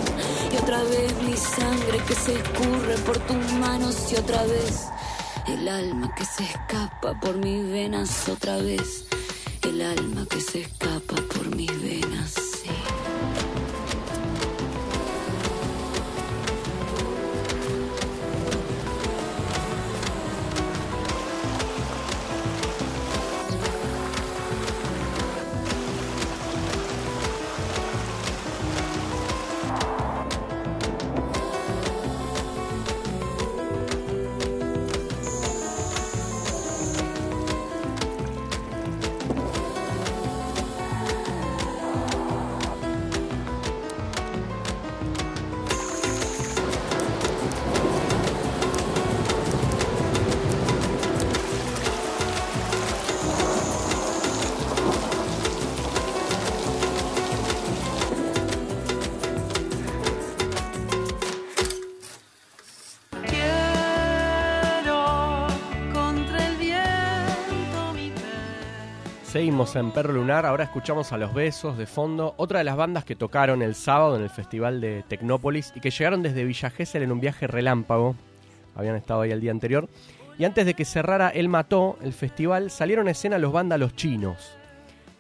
y 0.52 0.56
otra 0.56 0.82
vez 0.84 1.12
mi 1.22 1.36
sangre 1.36 1.98
que 2.06 2.14
se 2.14 2.34
escurre 2.34 2.94
por 3.06 3.18
tus 3.18 3.52
manos 3.54 4.12
y 4.12 4.16
otra 4.16 4.42
vez 4.44 4.86
el 5.48 5.68
alma 5.68 6.14
que 6.14 6.24
se 6.24 6.44
escapa 6.44 7.18
por 7.20 7.36
mis 7.36 7.66
venas 7.68 8.28
otra 8.28 8.56
vez. 8.58 9.06
El 9.62 9.80
alma 9.80 10.26
que 10.28 10.40
se 10.40 10.62
escapa 10.62 10.91
En 69.74 69.90
Perro 69.90 70.12
Lunar, 70.12 70.44
ahora 70.44 70.64
escuchamos 70.64 71.12
a 71.12 71.16
Los 71.16 71.32
Besos 71.32 71.78
de 71.78 71.86
fondo, 71.86 72.34
otra 72.36 72.58
de 72.58 72.64
las 72.64 72.76
bandas 72.76 73.04
que 73.04 73.16
tocaron 73.16 73.62
el 73.62 73.74
sábado 73.74 74.16
en 74.16 74.22
el 74.22 74.28
Festival 74.28 74.82
de 74.82 75.02
Tecnópolis 75.08 75.72
y 75.74 75.80
que 75.80 75.90
llegaron 75.90 76.22
desde 76.22 76.44
Villa 76.44 76.68
Gesell 76.68 77.02
en 77.02 77.10
un 77.10 77.20
viaje 77.20 77.46
relámpago, 77.46 78.14
habían 78.76 78.96
estado 78.96 79.22
ahí 79.22 79.30
el 79.30 79.40
día 79.40 79.50
anterior, 79.50 79.88
y 80.38 80.44
antes 80.44 80.66
de 80.66 80.74
que 80.74 80.84
cerrara 80.84 81.30
El 81.30 81.48
Mató, 81.48 81.96
el 82.02 82.12
festival, 82.12 82.70
salieron 82.70 83.08
a 83.08 83.12
escena 83.12 83.38
los 83.38 83.52
vándalos 83.52 83.96
chinos, 83.96 84.52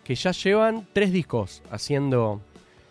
que 0.04 0.14
ya 0.14 0.32
llevan 0.32 0.86
tres 0.92 1.12
discos 1.12 1.62
haciendo 1.70 2.42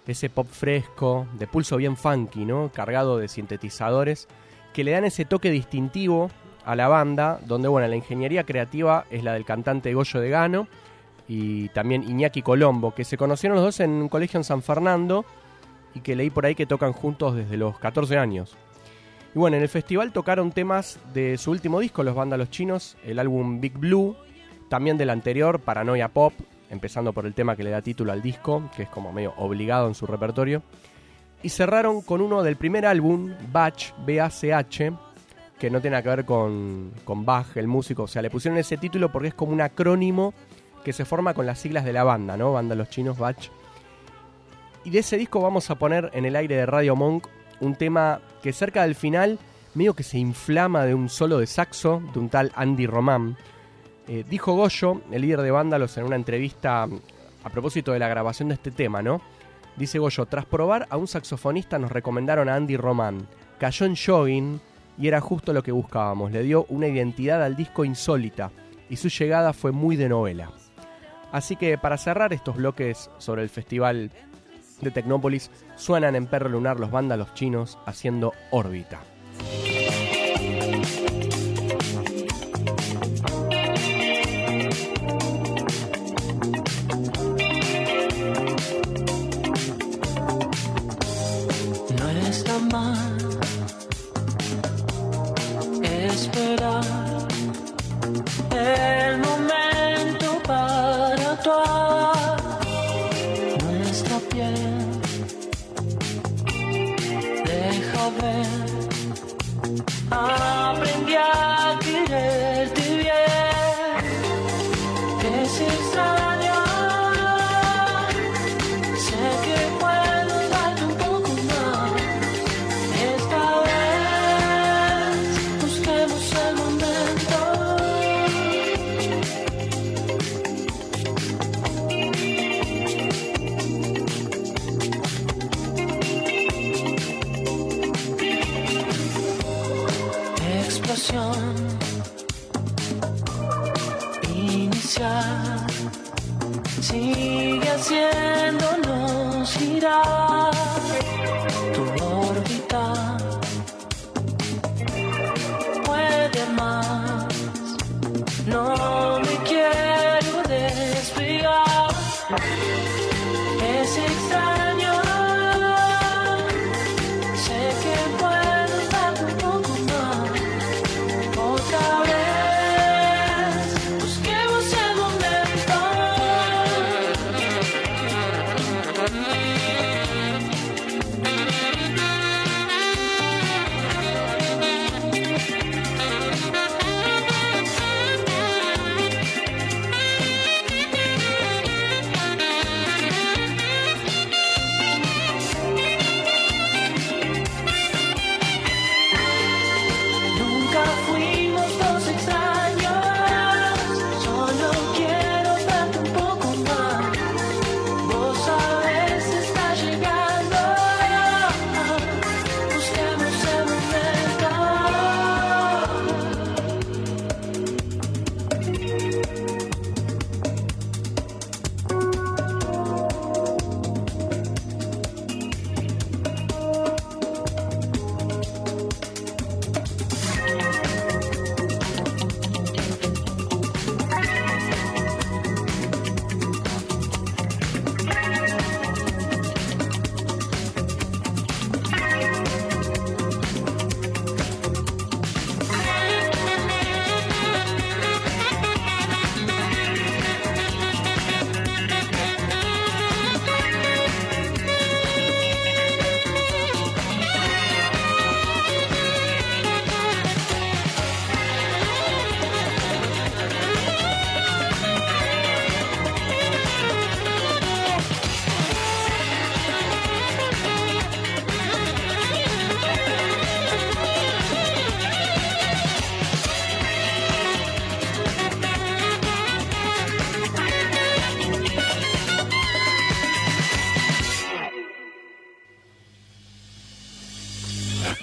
ese 0.07 0.31
pop 0.31 0.47
fresco, 0.49 1.27
de 1.37 1.45
pulso 1.45 1.77
bien 1.77 1.95
funky, 1.95 2.43
¿no? 2.43 2.71
Cargado 2.73 3.19
de 3.19 3.27
sintetizadores, 3.27 4.27
que 4.73 4.83
le 4.83 4.91
dan 4.91 5.05
ese 5.05 5.25
toque 5.25 5.51
distintivo 5.51 6.31
a 6.65 6.75
la 6.75 6.87
banda, 6.87 7.39
donde, 7.45 7.67
bueno, 7.67 7.87
la 7.87 7.95
ingeniería 7.95 8.45
creativa 8.45 9.05
es 9.11 9.23
la 9.23 9.33
del 9.33 9.45
cantante 9.45 9.93
Goyo 9.93 10.19
de 10.19 10.29
Gano 10.29 10.67
y 11.33 11.69
también 11.69 12.03
Iñaki 12.03 12.41
Colombo, 12.41 12.93
que 12.93 13.05
se 13.05 13.15
conocieron 13.15 13.55
los 13.55 13.63
dos 13.63 13.79
en 13.79 13.89
un 13.89 14.09
colegio 14.09 14.37
en 14.37 14.43
San 14.43 14.61
Fernando 14.61 15.23
y 15.95 16.01
que 16.01 16.13
leí 16.13 16.29
por 16.29 16.45
ahí 16.45 16.55
que 16.55 16.65
tocan 16.65 16.91
juntos 16.91 17.37
desde 17.37 17.55
los 17.55 17.79
14 17.79 18.17
años. 18.17 18.57
Y 19.33 19.39
bueno, 19.39 19.55
en 19.55 19.63
el 19.63 19.69
festival 19.69 20.11
tocaron 20.11 20.51
temas 20.51 20.99
de 21.13 21.37
su 21.37 21.51
último 21.51 21.79
disco, 21.79 22.03
Los 22.03 22.15
Vándalos 22.15 22.49
Chinos, 22.49 22.97
el 23.05 23.17
álbum 23.17 23.61
Big 23.61 23.77
Blue, 23.77 24.17
también 24.67 24.97
del 24.97 25.09
anterior, 25.09 25.61
Paranoia 25.61 26.09
Pop, 26.09 26.33
empezando 26.69 27.13
por 27.13 27.25
el 27.25 27.33
tema 27.33 27.55
que 27.55 27.63
le 27.63 27.69
da 27.69 27.81
título 27.81 28.11
al 28.11 28.21
disco, 28.21 28.69
que 28.75 28.83
es 28.83 28.89
como 28.89 29.13
medio 29.13 29.33
obligado 29.37 29.87
en 29.87 29.95
su 29.95 30.05
repertorio. 30.05 30.63
Y 31.43 31.47
cerraron 31.47 32.01
con 32.01 32.19
uno 32.19 32.43
del 32.43 32.57
primer 32.57 32.85
álbum, 32.85 33.31
Bach, 33.53 33.93
B-A-C-H, 34.05 34.91
que 35.57 35.69
no 35.69 35.79
tiene 35.79 36.03
que 36.03 36.09
ver 36.09 36.25
con, 36.25 36.91
con 37.05 37.23
Bach, 37.23 37.55
el 37.55 37.69
músico. 37.69 38.03
O 38.03 38.07
sea, 38.07 38.21
le 38.21 38.29
pusieron 38.29 38.59
ese 38.59 38.75
título 38.75 39.13
porque 39.13 39.29
es 39.29 39.33
como 39.33 39.53
un 39.53 39.61
acrónimo 39.61 40.33
que 40.83 40.93
se 40.93 41.05
forma 41.05 41.33
con 41.33 41.45
las 41.45 41.59
siglas 41.59 41.85
de 41.85 41.93
la 41.93 42.03
banda, 42.03 42.37
¿no? 42.37 42.53
Banda 42.53 42.75
Los 42.75 42.89
Chinos, 42.89 43.17
Bach. 43.17 43.49
Y 44.83 44.89
de 44.89 44.99
ese 44.99 45.17
disco 45.17 45.41
vamos 45.41 45.69
a 45.69 45.75
poner 45.75 46.09
en 46.13 46.25
el 46.25 46.35
aire 46.35 46.55
de 46.55 46.65
Radio 46.65 46.95
Monk 46.95 47.27
un 47.59 47.75
tema 47.75 48.19
que 48.41 48.53
cerca 48.53 48.83
del 48.83 48.95
final 48.95 49.39
medio 49.73 49.93
que 49.93 50.03
se 50.03 50.17
inflama 50.17 50.85
de 50.85 50.93
un 50.93 51.09
solo 51.09 51.37
de 51.37 51.47
saxo 51.47 52.01
de 52.13 52.19
un 52.19 52.29
tal 52.29 52.51
Andy 52.55 52.87
Román. 52.87 53.37
Eh, 54.07 54.25
dijo 54.27 54.53
Goyo, 54.53 55.01
el 55.11 55.21
líder 55.21 55.41
de 55.41 55.51
Vándalos, 55.51 55.97
en 55.97 56.05
una 56.05 56.15
entrevista 56.15 56.87
a 57.43 57.49
propósito 57.49 57.91
de 57.91 57.99
la 57.99 58.07
grabación 58.07 58.49
de 58.49 58.55
este 58.55 58.71
tema, 58.71 59.01
¿no? 59.01 59.21
Dice 59.77 59.99
Goyo, 59.99 60.25
tras 60.25 60.45
probar 60.45 60.87
a 60.89 60.97
un 60.97 61.07
saxofonista 61.07 61.79
nos 61.79 61.91
recomendaron 61.91 62.49
a 62.49 62.55
Andy 62.55 62.75
Román. 62.75 63.27
Cayó 63.59 63.85
en 63.85 63.95
jogging 63.95 64.59
y 64.97 65.07
era 65.07 65.21
justo 65.21 65.53
lo 65.53 65.63
que 65.63 65.71
buscábamos. 65.71 66.31
Le 66.31 66.43
dio 66.43 66.65
una 66.69 66.87
identidad 66.87 67.43
al 67.43 67.55
disco 67.55 67.85
insólita 67.85 68.51
y 68.89 68.97
su 68.97 69.07
llegada 69.07 69.53
fue 69.53 69.71
muy 69.71 69.95
de 69.95 70.09
novela. 70.09 70.51
Así 71.31 71.55
que 71.55 71.77
para 71.77 71.97
cerrar 71.97 72.33
estos 72.33 72.55
bloques 72.55 73.09
sobre 73.17 73.43
el 73.43 73.49
festival 73.49 74.11
de 74.81 74.91
Tecnópolis, 74.91 75.51
suenan 75.75 76.15
en 76.15 76.27
Perro 76.27 76.49
Lunar 76.49 76.79
los 76.79 76.91
vándalos 76.91 77.33
chinos 77.33 77.77
haciendo 77.85 78.33
órbita. 78.49 78.99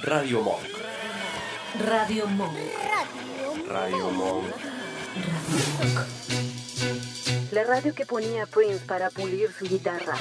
Radio 0.09 0.41
Monk. 0.41 0.63
Radio 1.87 2.27
Monk. 2.29 2.57
Radio 3.69 4.11
Monk. 4.11 4.47
La 7.53 7.65
radio 7.65 7.95
que 7.95 8.07
ponía 8.07 8.47
Prince 8.47 8.87
para 8.87 9.11
pulir 9.11 9.51
su 9.53 9.67
guitarra. 9.67 10.15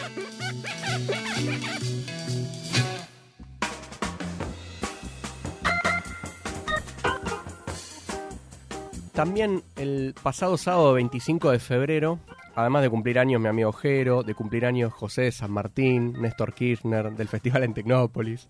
También 9.13 9.63
el 9.77 10.13
pasado 10.21 10.57
sábado 10.57 10.91
25 10.95 11.51
de 11.51 11.59
febrero, 11.59 12.19
además 12.55 12.81
de 12.81 12.89
cumplir 12.89 13.19
años 13.19 13.39
mi 13.39 13.47
amigo 13.47 13.71
Jero, 13.71 14.23
de 14.23 14.35
cumplir 14.35 14.65
años 14.65 14.91
José 14.91 15.21
de 15.21 15.31
San 15.31 15.51
Martín, 15.51 16.11
Néstor 16.21 16.53
Kirchner, 16.53 17.13
del 17.13 17.29
Festival 17.29 17.63
en 17.63 17.73
Tecnópolis, 17.73 18.49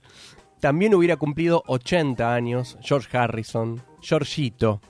también 0.60 0.96
hubiera 0.96 1.18
cumplido 1.18 1.64
80 1.68 2.34
años 2.34 2.78
George 2.82 3.16
Harrison, 3.18 3.82
Georgito, 4.02 4.82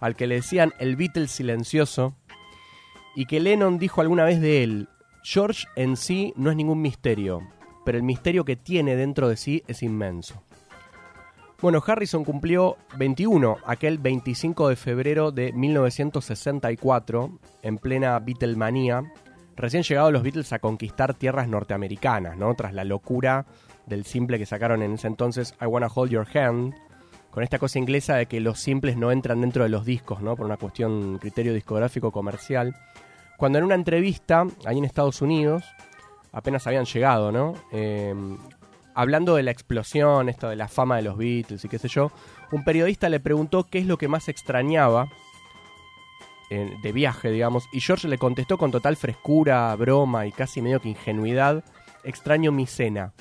al 0.00 0.16
que 0.16 0.26
le 0.26 0.36
decían 0.36 0.72
el 0.78 0.96
Beatle 0.96 1.28
silencioso, 1.28 2.14
y 3.16 3.26
que 3.26 3.40
Lennon 3.40 3.78
dijo 3.78 4.00
alguna 4.00 4.24
vez 4.24 4.40
de 4.40 4.62
él, 4.62 4.88
George 5.22 5.66
en 5.76 5.96
sí 5.96 6.34
no 6.36 6.50
es 6.50 6.56
ningún 6.56 6.82
misterio, 6.82 7.40
pero 7.84 7.96
el 7.96 8.04
misterio 8.04 8.44
que 8.44 8.56
tiene 8.56 8.96
dentro 8.96 9.28
de 9.28 9.36
sí 9.36 9.62
es 9.66 9.82
inmenso. 9.82 10.42
Bueno, 11.62 11.82
Harrison 11.86 12.24
cumplió 12.24 12.76
21 12.98 13.56
aquel 13.64 13.98
25 13.98 14.68
de 14.68 14.76
febrero 14.76 15.30
de 15.30 15.52
1964, 15.52 17.38
en 17.62 17.78
plena 17.78 18.18
Beatlemanía, 18.18 19.02
recién 19.56 19.82
llegados 19.82 20.12
los 20.12 20.22
Beatles 20.22 20.52
a 20.52 20.58
conquistar 20.58 21.14
tierras 21.14 21.48
norteamericanas, 21.48 22.36
¿no? 22.36 22.54
Tras 22.54 22.74
la 22.74 22.84
locura 22.84 23.46
del 23.86 24.04
simple 24.04 24.38
que 24.38 24.46
sacaron 24.46 24.82
en 24.82 24.94
ese 24.94 25.06
entonces 25.06 25.54
I 25.60 25.66
Wanna 25.66 25.88
Hold 25.94 26.10
Your 26.10 26.26
Hand, 26.36 26.74
con 27.30 27.42
esta 27.42 27.58
cosa 27.58 27.78
inglesa 27.78 28.16
de 28.16 28.26
que 28.26 28.40
los 28.40 28.60
simples 28.60 28.96
no 28.96 29.10
entran 29.10 29.40
dentro 29.40 29.64
de 29.64 29.68
los 29.68 29.84
discos, 29.84 30.20
¿no? 30.22 30.36
Por 30.36 30.46
una 30.46 30.56
cuestión 30.56 31.18
criterio 31.18 31.52
discográfico 31.52 32.12
comercial. 32.12 32.76
Cuando 33.36 33.58
en 33.58 33.64
una 33.64 33.74
entrevista, 33.74 34.46
ahí 34.64 34.78
en 34.78 34.84
Estados 34.84 35.20
Unidos, 35.20 35.64
apenas 36.32 36.66
habían 36.66 36.84
llegado, 36.84 37.32
¿no? 37.32 37.54
Eh, 37.72 38.14
hablando 38.94 39.34
de 39.34 39.42
la 39.42 39.50
explosión, 39.50 40.28
esto 40.28 40.48
de 40.48 40.56
la 40.56 40.68
fama 40.68 40.96
de 40.96 41.02
los 41.02 41.16
Beatles 41.16 41.64
y 41.64 41.68
qué 41.68 41.78
sé 41.78 41.88
yo, 41.88 42.12
un 42.52 42.64
periodista 42.64 43.08
le 43.08 43.20
preguntó 43.20 43.64
qué 43.64 43.78
es 43.78 43.86
lo 43.86 43.98
que 43.98 44.08
más 44.08 44.28
extrañaba 44.28 45.08
eh, 46.50 46.76
de 46.82 46.92
viaje, 46.92 47.30
digamos, 47.30 47.68
y 47.72 47.80
George 47.80 48.06
le 48.06 48.18
contestó 48.18 48.58
con 48.58 48.70
total 48.70 48.96
frescura, 48.96 49.74
broma 49.76 50.26
y 50.26 50.32
casi 50.32 50.62
medio 50.62 50.80
que 50.80 50.90
ingenuidad, 50.90 51.64
extraño 52.04 52.52
mi 52.52 52.66
cena. 52.66 53.12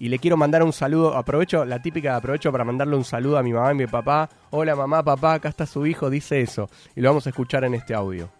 Y 0.00 0.08
le 0.08 0.18
quiero 0.18 0.36
mandar 0.36 0.62
un 0.62 0.72
saludo, 0.72 1.16
aprovecho, 1.16 1.64
la 1.64 1.82
típica, 1.82 2.14
aprovecho 2.14 2.52
para 2.52 2.64
mandarle 2.64 2.94
un 2.94 3.04
saludo 3.04 3.36
a 3.36 3.42
mi 3.42 3.52
mamá 3.52 3.72
y 3.72 3.74
mi 3.74 3.86
papá. 3.86 4.28
Hola 4.50 4.76
mamá, 4.76 5.02
papá, 5.02 5.34
acá 5.34 5.48
está 5.48 5.66
su 5.66 5.84
hijo, 5.86 6.08
dice 6.08 6.40
eso. 6.40 6.70
Y 6.94 7.00
lo 7.00 7.10
vamos 7.10 7.26
a 7.26 7.30
escuchar 7.30 7.64
en 7.64 7.74
este 7.74 7.94
audio. 7.94 8.30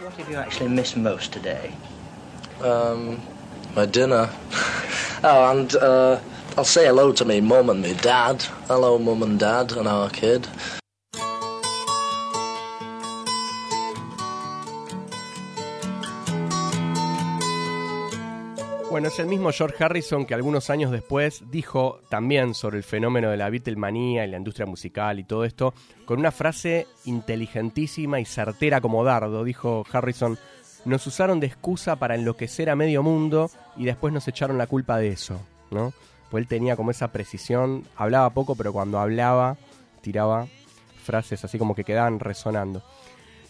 What 0.00 0.18
have 0.18 0.32
you 0.32 0.38
actually 0.38 0.68
missed 0.68 0.96
most 0.96 1.32
today? 1.32 1.70
Um, 2.60 3.18
my 3.76 3.86
dinner. 3.86 4.28
oh, 5.22 5.50
and 5.50 5.72
uh, 5.76 6.18
I'll 6.56 6.64
say 6.64 6.86
hello 6.86 7.12
to 7.12 7.24
me 7.24 7.40
mum 7.40 7.70
and 7.70 7.80
me 7.80 7.94
dad. 7.94 8.42
Hello, 8.66 8.98
mum 8.98 9.22
and 9.22 9.38
dad, 9.38 9.72
and 9.72 9.86
our 9.86 10.10
kid. 10.10 10.48
Bueno, 18.92 19.08
es 19.08 19.18
el 19.20 19.26
mismo 19.26 19.50
George 19.52 19.82
Harrison 19.82 20.26
que 20.26 20.34
algunos 20.34 20.68
años 20.68 20.90
después 20.90 21.44
dijo 21.50 22.00
también 22.10 22.52
sobre 22.52 22.76
el 22.76 22.84
fenómeno 22.84 23.30
de 23.30 23.38
la 23.38 23.48
Beatlemanía 23.48 24.26
y 24.26 24.30
la 24.30 24.36
industria 24.36 24.66
musical 24.66 25.18
y 25.18 25.24
todo 25.24 25.46
esto, 25.46 25.72
con 26.04 26.18
una 26.18 26.30
frase 26.30 26.86
inteligentísima 27.06 28.20
y 28.20 28.26
certera 28.26 28.82
como 28.82 29.02
dardo. 29.02 29.44
Dijo 29.44 29.86
Harrison, 29.90 30.36
nos 30.84 31.06
usaron 31.06 31.40
de 31.40 31.46
excusa 31.46 31.96
para 31.96 32.16
enloquecer 32.16 32.68
a 32.68 32.76
medio 32.76 33.02
mundo 33.02 33.50
y 33.78 33.86
después 33.86 34.12
nos 34.12 34.28
echaron 34.28 34.58
la 34.58 34.66
culpa 34.66 34.98
de 34.98 35.08
eso, 35.08 35.40
¿no? 35.70 35.94
Pues 36.30 36.42
él 36.42 36.48
tenía 36.48 36.76
como 36.76 36.90
esa 36.90 37.12
precisión, 37.12 37.86
hablaba 37.96 38.28
poco, 38.34 38.56
pero 38.56 38.74
cuando 38.74 38.98
hablaba 38.98 39.56
tiraba 40.02 40.48
frases 41.02 41.42
así 41.42 41.56
como 41.56 41.74
que 41.74 41.84
quedaban 41.84 42.20
resonando. 42.20 42.82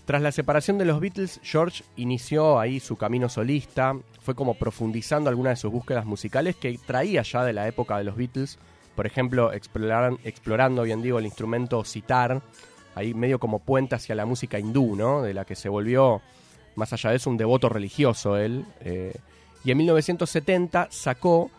Tras 0.05 0.21
la 0.21 0.33
separación 0.33 0.79
de 0.79 0.85
los 0.85 1.01
Beatles, 1.01 1.41
George 1.45 1.85
inició 1.97 2.59
ahí 2.59 2.81
su 2.81 2.97
camino 2.97 3.29
solista, 3.29 3.97
fue 4.21 4.35
como 4.35 4.55
profundizando 4.55 5.31
algunas 5.31 5.53
de 5.53 5.61
sus 5.61 5.71
búsquedas 5.71 6.05
musicales 6.05 6.57
que 6.57 6.77
traía 6.85 7.23
ya 7.23 7.45
de 7.45 7.53
la 7.53 7.69
época 7.69 7.99
de 7.99 8.05
los 8.05 8.17
Beatles, 8.17 8.59
por 8.97 9.07
ejemplo, 9.07 9.53
explorando, 9.53 10.83
bien 10.83 11.03
digo, 11.03 11.19
el 11.19 11.25
instrumento 11.25 11.85
sitar, 11.85 12.43
ahí 12.95 13.15
medio 13.15 13.39
como 13.39 13.61
puente 13.61 13.95
hacia 13.95 14.15
la 14.15 14.27
música 14.27 14.59
hindú, 14.59 14.97
¿no? 14.97 15.23
De 15.23 15.35
la 15.35 15.45
que 15.45 15.55
se 15.55 15.69
volvió, 15.69 16.21
más 16.75 16.93
allá 16.93 17.11
de 17.11 17.17
eso, 17.17 17.31
un 17.31 17.37
devoto 17.37 17.69
religioso 17.69 18.37
él. 18.37 18.65
eh, 18.81 19.15
y 19.65 19.71
en 19.71 19.79
1970 19.79 20.89
sacó 20.91 21.51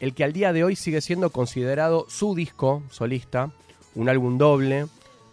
el 0.00 0.14
que 0.14 0.24
al 0.24 0.32
día 0.32 0.52
de 0.54 0.64
hoy 0.64 0.76
sigue 0.76 1.02
siendo 1.02 1.30
considerado 1.30 2.06
su 2.08 2.34
disco 2.34 2.82
solista, 2.90 3.52
un 3.94 4.08
álbum 4.08 4.38
doble, 4.38 4.86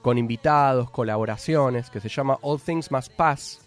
con 0.08 0.18
invitados, 0.18 0.90
colaboraciones, 0.90 1.90
que 1.90 2.00
se 2.00 2.08
llama 2.08 2.38
All 2.42 2.62
Things 2.62 2.92
Must 2.94 3.12
Pass, 3.12 3.60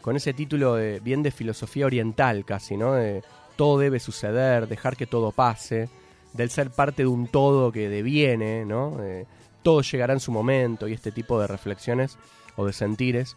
con 0.00 0.16
ese 0.16 0.32
título 0.32 0.76
de, 0.76 1.00
bien 1.00 1.22
de 1.22 1.30
filosofía 1.30 1.84
oriental 1.84 2.46
casi, 2.46 2.78
¿no? 2.78 2.94
De 2.94 3.22
todo 3.56 3.78
debe 3.78 4.00
suceder, 4.00 4.68
dejar 4.68 4.96
que 4.96 5.04
todo 5.04 5.32
pase, 5.32 5.90
del 6.32 6.48
ser 6.48 6.70
parte 6.70 7.02
de 7.02 7.08
un 7.08 7.26
todo 7.28 7.72
que 7.72 7.90
deviene, 7.90 8.64
¿no? 8.64 8.96
Todo 9.62 9.82
llegará 9.82 10.14
en 10.14 10.20
su 10.20 10.32
momento 10.32 10.88
y 10.88 10.94
este 10.94 11.12
tipo 11.12 11.38
de 11.38 11.46
reflexiones 11.46 12.16
o 12.56 12.64
de 12.64 12.72
sentires. 12.72 13.36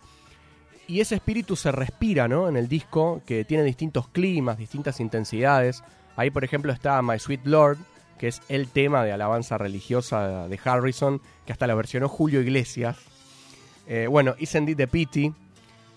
Y 0.87 1.01
ese 1.01 1.15
espíritu 1.15 1.57
se 1.57 1.73
respira, 1.73 2.29
¿no? 2.29 2.47
En 2.47 2.55
el 2.55 2.69
disco, 2.69 3.21
que 3.25 3.43
tiene 3.43 3.65
distintos 3.65 4.07
climas, 4.07 4.57
distintas 4.57 5.01
intensidades. 5.01 5.83
Ahí, 6.15 6.29
por 6.31 6.45
ejemplo, 6.45 6.71
está 6.71 7.01
My 7.01 7.19
Sweet 7.19 7.41
Lord, 7.43 7.79
que 8.19 8.27
es 8.27 8.41
el 8.49 8.67
tema 8.67 9.03
de 9.03 9.11
alabanza 9.11 9.57
religiosa 9.57 10.47
de 10.47 10.59
Harrison, 10.63 11.21
que 11.45 11.53
hasta 11.53 11.65
la 11.65 11.73
versionó 11.73 12.07
Julio 12.07 12.41
Iglesias. 12.41 12.97
Eh, 13.87 14.05
bueno, 14.07 14.35
Isn't 14.37 14.69
It 14.69 14.77
the 14.77 14.87
Pity, 14.87 15.33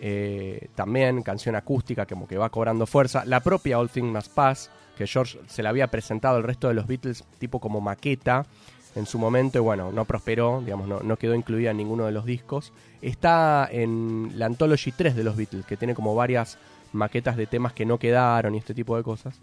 eh, 0.01 0.69
también 0.75 1.23
canción 1.23 1.57
acústica 1.57 2.07
como 2.07 2.27
que 2.27 2.39
va 2.39 2.49
cobrando 2.49 2.87
fuerza. 2.87 3.25
La 3.27 3.41
propia 3.41 3.79
All 3.79 3.91
Things 3.91 4.13
Must 4.13 4.33
Pass, 4.33 4.71
que 4.97 5.07
George 5.07 5.39
se 5.49 5.63
la 5.63 5.69
había 5.69 5.89
presentado 5.89 6.37
al 6.37 6.45
resto 6.45 6.69
de 6.69 6.75
los 6.75 6.87
Beatles 6.87 7.25
tipo 7.39 7.61
como 7.61 7.81
maqueta 7.81 8.47
en 8.95 9.07
su 9.07 9.19
momento 9.19 9.59
y 9.59 9.63
bueno, 9.63 9.91
no 9.91 10.05
prosperó, 10.05 10.63
digamos, 10.65 10.87
no, 10.87 11.01
no 11.01 11.17
quedó 11.17 11.35
incluida 11.35 11.71
en 11.71 11.79
ninguno 11.79 12.07
de 12.07 12.13
los 12.13 12.25
discos. 12.25 12.73
Está 13.01 13.69
en 13.71 14.33
la 14.37 14.47
Anthology 14.47 14.93
3 14.93 15.17
de 15.17 15.25
los 15.25 15.37
Beatles, 15.37 15.67
que 15.67 15.77
tiene 15.77 15.95
como 15.95 16.15
varias 16.15 16.59
maquetas 16.93 17.37
de 17.37 17.47
temas 17.47 17.73
que 17.73 17.87
no 17.87 17.99
quedaron 17.99 18.55
y 18.55 18.59
este 18.59 18.75
tipo 18.75 18.97
de 18.97 19.03
cosas. 19.03 19.41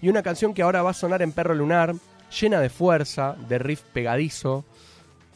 Y 0.00 0.08
una 0.08 0.22
canción 0.22 0.52
que 0.52 0.62
ahora 0.62 0.82
va 0.82 0.90
a 0.90 0.94
sonar 0.94 1.22
en 1.22 1.32
Perro 1.32 1.54
Lunar, 1.54 1.94
llena 2.40 2.60
de 2.60 2.70
fuerza, 2.70 3.36
de 3.48 3.58
riff 3.58 3.82
pegadizo, 3.92 4.64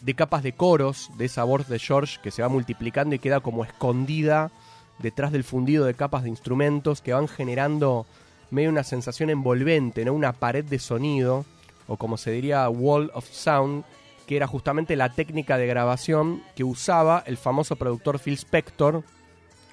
de 0.01 0.15
capas 0.15 0.43
de 0.43 0.53
coros, 0.53 1.11
de 1.17 1.27
esa 1.27 1.45
voz 1.45 1.69
de 1.69 1.79
George 1.79 2.19
que 2.23 2.31
se 2.31 2.43
va 2.43 2.49
multiplicando 2.49 3.15
y 3.15 3.19
queda 3.19 3.41
como 3.41 3.65
escondida 3.65 4.51
detrás 4.99 5.33
del 5.33 5.45
fundido 5.45 5.85
de 5.85 5.95
capas 5.95 6.23
de 6.23 6.31
instrumentos 6.31 7.01
que 7.01 7.13
van 7.13 7.29
generando 7.29 8.07
medio 8.51 8.71
una 8.71 8.85
sensación 8.85 9.31
envolvente, 9.31 10.05
¿no? 10.05 10.13
una 10.13 10.33
pared 10.33 10.65
de 10.65 10.79
sonido, 10.79 11.45
o 11.89 11.97
como 11.97 12.17
se 12.17 12.31
diría 12.31 12.69
wall 12.69 13.11
of 13.15 13.29
sound, 13.31 13.85
que 14.27 14.37
era 14.37 14.47
justamente 14.47 14.97
la 14.97 15.13
técnica 15.13 15.59
de 15.59 15.67
grabación 15.67 16.43
que 16.55 16.65
usaba 16.65 17.23
el 17.27 17.37
famoso 17.37 17.77
productor 17.77 18.19
Phil 18.19 18.35
Spector, 18.35 19.03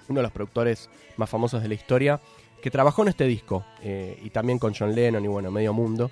uno 0.09 0.19
de 0.19 0.23
los 0.23 0.31
productores 0.31 0.89
más 1.17 1.29
famosos 1.29 1.61
de 1.61 1.67
la 1.67 1.73
historia, 1.73 2.19
que 2.61 2.71
trabajó 2.71 3.01
en 3.01 3.09
este 3.09 3.25
disco, 3.25 3.65
eh, 3.81 4.19
y 4.23 4.29
también 4.29 4.59
con 4.59 4.73
John 4.73 4.95
Lennon 4.95 5.23
y 5.23 5.27
bueno, 5.27 5.51
medio 5.51 5.73
mundo. 5.73 6.11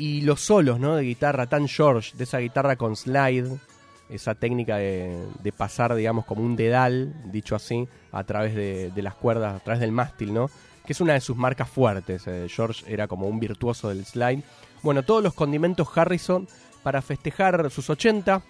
Y 0.00 0.22
los 0.22 0.40
solos, 0.40 0.80
¿no? 0.80 0.96
De 0.96 1.02
guitarra 1.02 1.46
tan 1.46 1.68
George, 1.68 2.16
de 2.16 2.24
esa 2.24 2.38
guitarra 2.38 2.76
con 2.76 2.96
slide, 2.96 3.50
esa 4.08 4.34
técnica 4.34 4.78
de, 4.78 5.26
de 5.42 5.52
pasar, 5.52 5.94
digamos, 5.94 6.24
como 6.24 6.42
un 6.42 6.56
dedal, 6.56 7.12
dicho 7.30 7.54
así, 7.54 7.86
a 8.10 8.24
través 8.24 8.54
de, 8.54 9.02
las 9.02 9.14
cuerdas, 9.14 9.54
a 9.54 9.62
través 9.62 9.78
del 9.78 9.92
mástil, 9.92 10.32
¿no? 10.32 10.48
Que 10.86 10.94
es 10.94 11.02
una 11.02 11.12
de 11.12 11.20
sus 11.20 11.36
marcas 11.36 11.68
fuertes. 11.68 12.26
eh, 12.28 12.46
George 12.48 12.82
era 12.90 13.08
como 13.08 13.28
un 13.28 13.38
virtuoso 13.38 13.90
del 13.90 14.06
slide. 14.06 14.42
Bueno, 14.82 15.02
todos 15.02 15.22
los 15.22 15.34
condimentos 15.34 15.86
Harrison 15.94 16.48
para 16.82 17.02
festejar 17.02 17.70
sus 17.70 17.90
80 17.90 18.40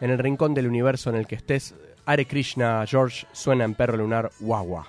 en 0.00 0.10
el 0.10 0.18
rincón 0.18 0.52
del 0.52 0.66
universo 0.66 1.10
en 1.10 1.16
el 1.16 1.28
que 1.28 1.36
estés. 1.36 1.76
Hare 2.06 2.26
Krishna, 2.26 2.84
George, 2.88 3.24
suena 3.30 3.62
en 3.62 3.76
perro 3.76 3.98
lunar, 3.98 4.32
guagua. 4.40 4.88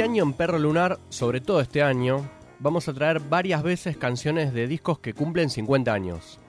Este 0.00 0.10
año 0.10 0.22
en 0.22 0.32
Perro 0.32 0.58
Lunar, 0.58 0.98
sobre 1.10 1.42
todo 1.42 1.60
este 1.60 1.82
año, 1.82 2.26
vamos 2.58 2.88
a 2.88 2.94
traer 2.94 3.20
varias 3.20 3.62
veces 3.62 3.98
canciones 3.98 4.54
de 4.54 4.66
discos 4.66 4.98
que 4.98 5.12
cumplen 5.12 5.50
50 5.50 5.92
años. 5.92 6.40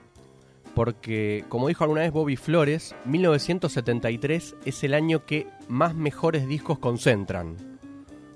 Porque, 0.74 1.44
como 1.50 1.68
dijo 1.68 1.84
alguna 1.84 2.00
vez 2.00 2.12
Bobby 2.12 2.36
Flores, 2.36 2.94
1973 3.04 4.56
es 4.64 4.84
el 4.84 4.94
año 4.94 5.26
que 5.26 5.48
más 5.68 5.94
mejores 5.94 6.48
discos 6.48 6.78
concentran. 6.78 7.78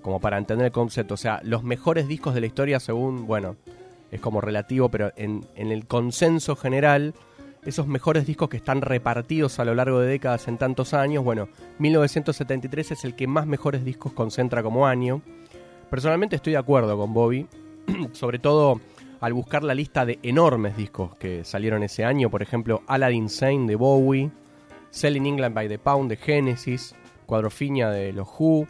Como 0.02 0.20
para 0.20 0.37
entender 0.37 0.66
el 0.66 0.72
concepto, 0.72 1.14
o 1.14 1.16
sea, 1.16 1.40
los 1.42 1.62
mejores 1.62 2.09
discos 2.09 2.35
de 2.35 2.42
la 2.42 2.48
historia 2.48 2.79
según, 2.79 3.26
bueno, 3.26 3.57
es 4.11 4.20
como 4.20 4.42
relativo, 4.42 4.90
pero 4.90 5.14
en, 5.16 5.46
en 5.55 5.72
el 5.72 5.87
consenso 5.87 6.57
general, 6.57 7.14
esos 7.66 7.88
mejores 7.88 8.26
discos 8.26 8.48
que 8.48 8.57
están 8.57 8.81
repartidos 8.81 9.59
a 9.59 9.64
lo 9.64 9.74
largo 9.74 10.00
de 10.00 10.09
décadas 10.09 10.46
en 10.46 10.57
tantos 10.57 10.94
años, 10.94 11.24
bueno, 11.24 11.48
1973 11.81 12.92
es 12.92 13.05
el 13.05 13.16
que 13.16 13.26
más 13.26 13.46
mejores 13.46 13.85
discos 13.85 14.12
concentra 14.12 14.62
como 14.62 14.87
año. 14.87 15.20
Personalmente 15.90 16.37
estoy 16.37 16.52
de 16.52 16.59
acuerdo 16.59 16.96
con 16.96 17.12
Bobby, 17.12 17.46
sobre 18.12 18.38
todo 18.38 18.81
al 19.20 19.33
buscar 19.33 19.64
la 19.64 19.74
lista 19.74 20.07
de 20.07 20.20
enormes 20.22 20.76
discos 20.76 21.16
que 21.16 21.44
salieron 21.44 21.83
ese 21.83 22.05
año, 22.05 22.31
por 22.31 22.40
ejemplo, 22.40 22.83
Aladdin 22.87 23.29
Sane 23.29 23.66
de 23.66 23.74
Bowie, 23.74 24.31
Selling 24.90 25.26
England 25.26 25.55
by 25.55 25.68
the 25.68 25.79
Pound 25.79 26.09
de 26.09 26.16
Genesis, 26.16 26.94
Cuadrofinia 27.26 27.90
de 27.90 28.12
los 28.12 28.29
Who, 28.38 28.66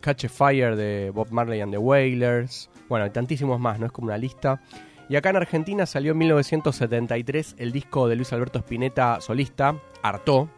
Catch 0.00 0.24
a 0.24 0.28
Fire 0.28 0.74
de 0.74 1.10
Bob 1.10 1.30
Marley 1.30 1.60
and 1.60 1.72
the 1.72 1.78
Wailers, 1.78 2.70
bueno, 2.88 3.10
tantísimos 3.12 3.60
más, 3.60 3.78
¿no? 3.78 3.86
Es 3.86 3.92
como 3.92 4.06
una 4.06 4.16
lista. 4.16 4.62
Y 5.08 5.16
acá 5.16 5.30
en 5.30 5.36
Argentina 5.36 5.86
salió 5.86 6.12
en 6.12 6.18
1973 6.18 7.56
el 7.58 7.72
disco 7.72 8.08
de 8.08 8.16
Luis 8.16 8.32
Alberto 8.32 8.58
Spinetta 8.58 9.20
solista, 9.20 9.74
Artó, 10.02 10.50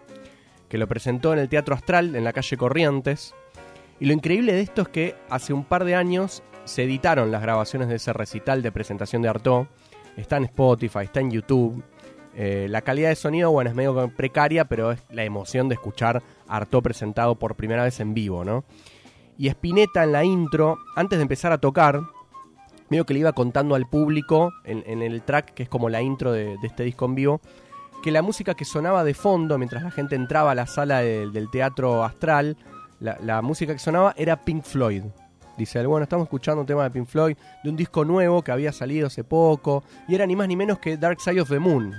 que 0.68 0.78
lo 0.78 0.88
presentó 0.88 1.32
en 1.32 1.38
el 1.38 1.48
Teatro 1.48 1.74
Astral, 1.74 2.16
en 2.16 2.24
la 2.24 2.32
calle 2.32 2.56
Corrientes. 2.56 3.34
Y 4.00 4.06
lo 4.06 4.12
increíble 4.12 4.52
de 4.52 4.62
esto 4.62 4.82
es 4.82 4.88
que 4.88 5.14
hace 5.28 5.52
un 5.52 5.64
par 5.64 5.84
de 5.84 5.94
años 5.94 6.42
se 6.64 6.82
editaron 6.82 7.30
las 7.30 7.42
grabaciones 7.42 7.88
de 7.88 7.96
ese 7.96 8.12
recital 8.12 8.62
de 8.62 8.72
presentación 8.72 9.22
de 9.22 9.28
Artó. 9.28 9.68
Está 10.16 10.36
en 10.36 10.44
Spotify, 10.44 11.00
está 11.04 11.20
en 11.20 11.30
YouTube. 11.30 11.82
Eh, 12.34 12.66
la 12.70 12.82
calidad 12.82 13.08
de 13.08 13.16
sonido, 13.16 13.50
bueno, 13.52 13.70
es 13.70 13.76
medio 13.76 14.08
precaria, 14.16 14.64
pero 14.64 14.92
es 14.92 15.00
la 15.10 15.24
emoción 15.24 15.68
de 15.68 15.74
escuchar 15.74 16.22
Artó 16.48 16.82
presentado 16.82 17.36
por 17.36 17.54
primera 17.54 17.84
vez 17.84 18.00
en 18.00 18.14
vivo, 18.14 18.44
¿no? 18.44 18.64
Y 19.38 19.48
Spinetta 19.48 20.04
en 20.04 20.12
la 20.12 20.24
intro, 20.24 20.78
antes 20.96 21.18
de 21.18 21.22
empezar 21.22 21.52
a 21.52 21.58
tocar, 21.58 22.00
medio 22.90 23.06
que 23.06 23.14
le 23.14 23.20
iba 23.20 23.32
contando 23.32 23.74
al 23.74 23.86
público 23.86 24.52
en, 24.64 25.02
el 25.02 25.22
track, 25.22 25.54
que 25.54 25.62
es 25.62 25.68
como 25.68 25.88
la 25.88 26.02
intro 26.02 26.32
de, 26.32 26.56
este 26.62 26.82
disco 26.82 27.06
en 27.06 27.14
vivo, 27.14 27.40
que 28.02 28.10
la 28.10 28.22
música 28.22 28.54
que 28.54 28.64
sonaba 28.64 29.04
de 29.04 29.14
fondo 29.14 29.58
mientras 29.58 29.82
la 29.82 29.90
gente 29.90 30.16
entraba 30.16 30.50
a 30.50 30.54
la 30.54 30.66
sala 30.66 31.00
de, 31.00 31.30
del 31.30 31.50
teatro 31.50 32.04
astral, 32.04 32.56
la, 32.98 33.16
la, 33.22 33.42
música 33.42 33.72
que 33.72 33.78
sonaba 33.78 34.14
era 34.16 34.44
Pink 34.44 34.64
Floyd. 34.64 35.04
Dice, 35.56 35.84
bueno, 35.86 36.04
estamos 36.04 36.24
escuchando 36.24 36.62
un 36.62 36.66
tema 36.66 36.84
de 36.84 36.90
Pink 36.90 37.06
Floyd, 37.06 37.36
de 37.62 37.70
un 37.70 37.76
disco 37.76 38.04
nuevo 38.04 38.42
que 38.42 38.50
había 38.50 38.72
salido 38.72 39.06
hace 39.06 39.24
poco, 39.24 39.84
y 40.08 40.14
era 40.14 40.26
ni 40.26 40.34
más 40.34 40.48
ni 40.48 40.56
menos 40.56 40.78
que 40.78 40.96
Dark 40.96 41.20
Side 41.20 41.40
of 41.40 41.48
the 41.48 41.58
Moon, 41.58 41.94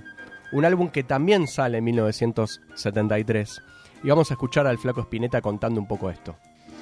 un 0.52 0.66
álbum 0.66 0.90
que 0.90 1.04
también 1.04 1.48
sale 1.48 1.78
en 1.78 1.84
1973. 1.86 3.62
Y 4.04 4.10
vamos 4.10 4.32
a 4.32 4.34
escuchar 4.34 4.68
al 4.68 4.80
flaco 4.80 5.02
Spinetta 5.02 5.42
contando 5.42 5.80
un 5.80 5.88
poco 5.88 6.10
esto. 6.10 6.36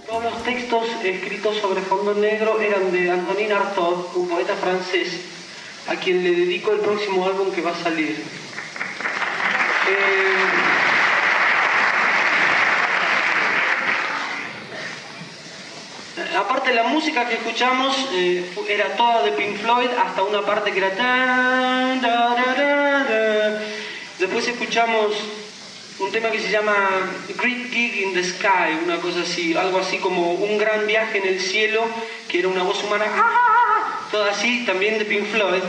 Todos 0.10 0.24
los 0.24 0.44
textos 0.44 0.88
escritos 1.04 1.58
sobre 1.58 1.82
fondo 1.82 2.16
negro 2.16 2.60
eran 2.60 2.92
de 2.92 3.12
Antonin 3.12 3.52
Artaud, 3.52 4.08
un 4.16 4.28
poeta 4.28 4.56
francés, 4.56 5.20
a 5.88 5.96
quien 5.98 6.24
le 6.24 6.32
dedico 6.32 6.72
el 6.72 6.80
próximo 6.80 7.28
álbum 7.28 7.52
que 7.52 7.62
va 7.62 7.70
a 7.70 7.76
salir. 7.76 8.18
Eh, 16.18 16.36
aparte 16.40 16.74
la 16.74 16.86
música 16.86 17.28
que 17.28 17.36
escuchamos 17.36 17.96
eh, 18.14 18.50
era 18.68 18.96
toda 18.96 19.22
de 19.22 19.34
Pink 19.34 19.58
Floyd 19.58 19.90
hasta 19.92 20.24
una 20.24 20.42
parte 20.42 20.72
que 20.72 20.80
era 20.80 20.90
después 24.18 24.48
escuchamos 24.48 25.14
un 26.00 26.12
tema 26.12 26.32
que 26.32 26.40
se 26.40 26.50
llama 26.50 26.74
Great 27.38 27.68
Gig 27.72 28.04
in 28.04 28.14
the 28.14 28.24
Sky, 28.24 28.84
una 28.86 28.98
cosa 29.02 29.22
así, 29.22 29.56
algo 29.56 29.80
así 29.80 29.98
como 29.98 30.32
un 30.32 30.58
gran 30.58 30.88
viaje 30.88 31.18
en 31.18 31.28
el 31.28 31.40
cielo, 31.42 31.82
que 32.30 32.40
era 32.40 32.48
una 32.48 32.64
voz 32.64 32.82
humana, 32.84 33.06
¡ah! 33.08 34.08
todo 34.10 34.24
así, 34.24 34.66
también 34.66 34.98
de 34.98 35.06
Pink 35.06 35.26
Floyd. 35.26 35.62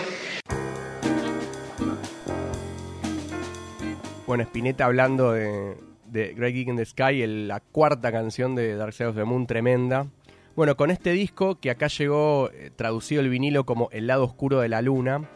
Bueno, 4.27 4.45
Spinetta 4.45 4.85
hablando 4.85 5.33
de, 5.33 5.75
Great 6.13 6.55
Gig 6.55 6.69
in 6.69 6.77
the 6.77 6.85
Sky, 6.85 7.27
la 7.27 7.59
cuarta 7.59 8.13
canción 8.13 8.55
de 8.55 8.77
Dark 8.77 8.93
Side 8.93 9.09
of 9.09 9.17
the 9.17 9.25
Moon, 9.25 9.49
tremenda. 9.49 10.07
Bueno, 10.55 10.77
con 10.77 10.93
este 10.93 11.11
disco, 11.11 11.59
que 11.59 11.71
acá 11.71 11.89
llegó 11.89 12.51
eh, 12.53 12.71
traducido 12.75 13.21
el 13.21 13.31
vinilo 13.31 13.65
como 13.65 13.89
El 13.91 14.07
lado 14.07 14.25
oscuro 14.25 14.61
de 14.61 14.69
la 14.69 14.83
luna, 14.83 15.29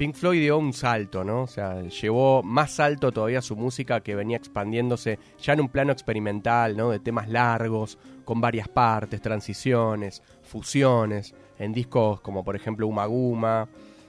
Pink 0.00 0.14
Floyd 0.14 0.40
dio 0.40 0.56
un 0.56 0.72
salto, 0.72 1.24
¿no? 1.24 1.42
O 1.42 1.46
sea, 1.46 1.82
llevó 1.82 2.42
más 2.42 2.80
alto 2.80 3.12
todavía 3.12 3.42
su 3.42 3.54
música 3.54 4.00
que 4.00 4.14
venía 4.14 4.38
expandiéndose 4.38 5.18
ya 5.38 5.52
en 5.52 5.60
un 5.60 5.68
plano 5.68 5.92
experimental, 5.92 6.74
¿no? 6.74 6.88
De 6.88 7.00
temas 7.00 7.28
largos, 7.28 7.98
con 8.24 8.40
varias 8.40 8.66
partes, 8.66 9.20
transiciones, 9.20 10.22
fusiones, 10.42 11.34
en 11.58 11.74
discos 11.74 12.22
como 12.22 12.42
por 12.42 12.56
ejemplo 12.56 12.86
Umaguma 12.86 13.68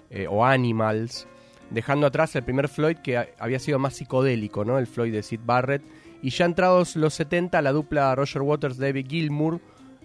eh, 0.09 0.27
o 0.29 0.45
Animals, 0.45 1.27
dejando 1.69 2.07
atrás 2.07 2.33
el 2.37 2.43
primer 2.43 2.69
Floyd 2.69 2.99
que 3.03 3.27
había 3.37 3.59
sido 3.59 3.77
más 3.77 3.93
psicodélico, 3.97 4.63
¿no? 4.63 4.79
El 4.79 4.87
Floyd 4.87 5.11
de 5.11 5.23
Sid 5.23 5.41
Barrett. 5.43 5.83
Y 6.21 6.29
ya 6.29 6.45
entrados 6.45 6.95
los 6.95 7.15
70, 7.15 7.61
la 7.61 7.73
dupla 7.73 8.15
Roger 8.15 8.43
Waters-David 8.43 9.07
Gilmour, 9.09 9.59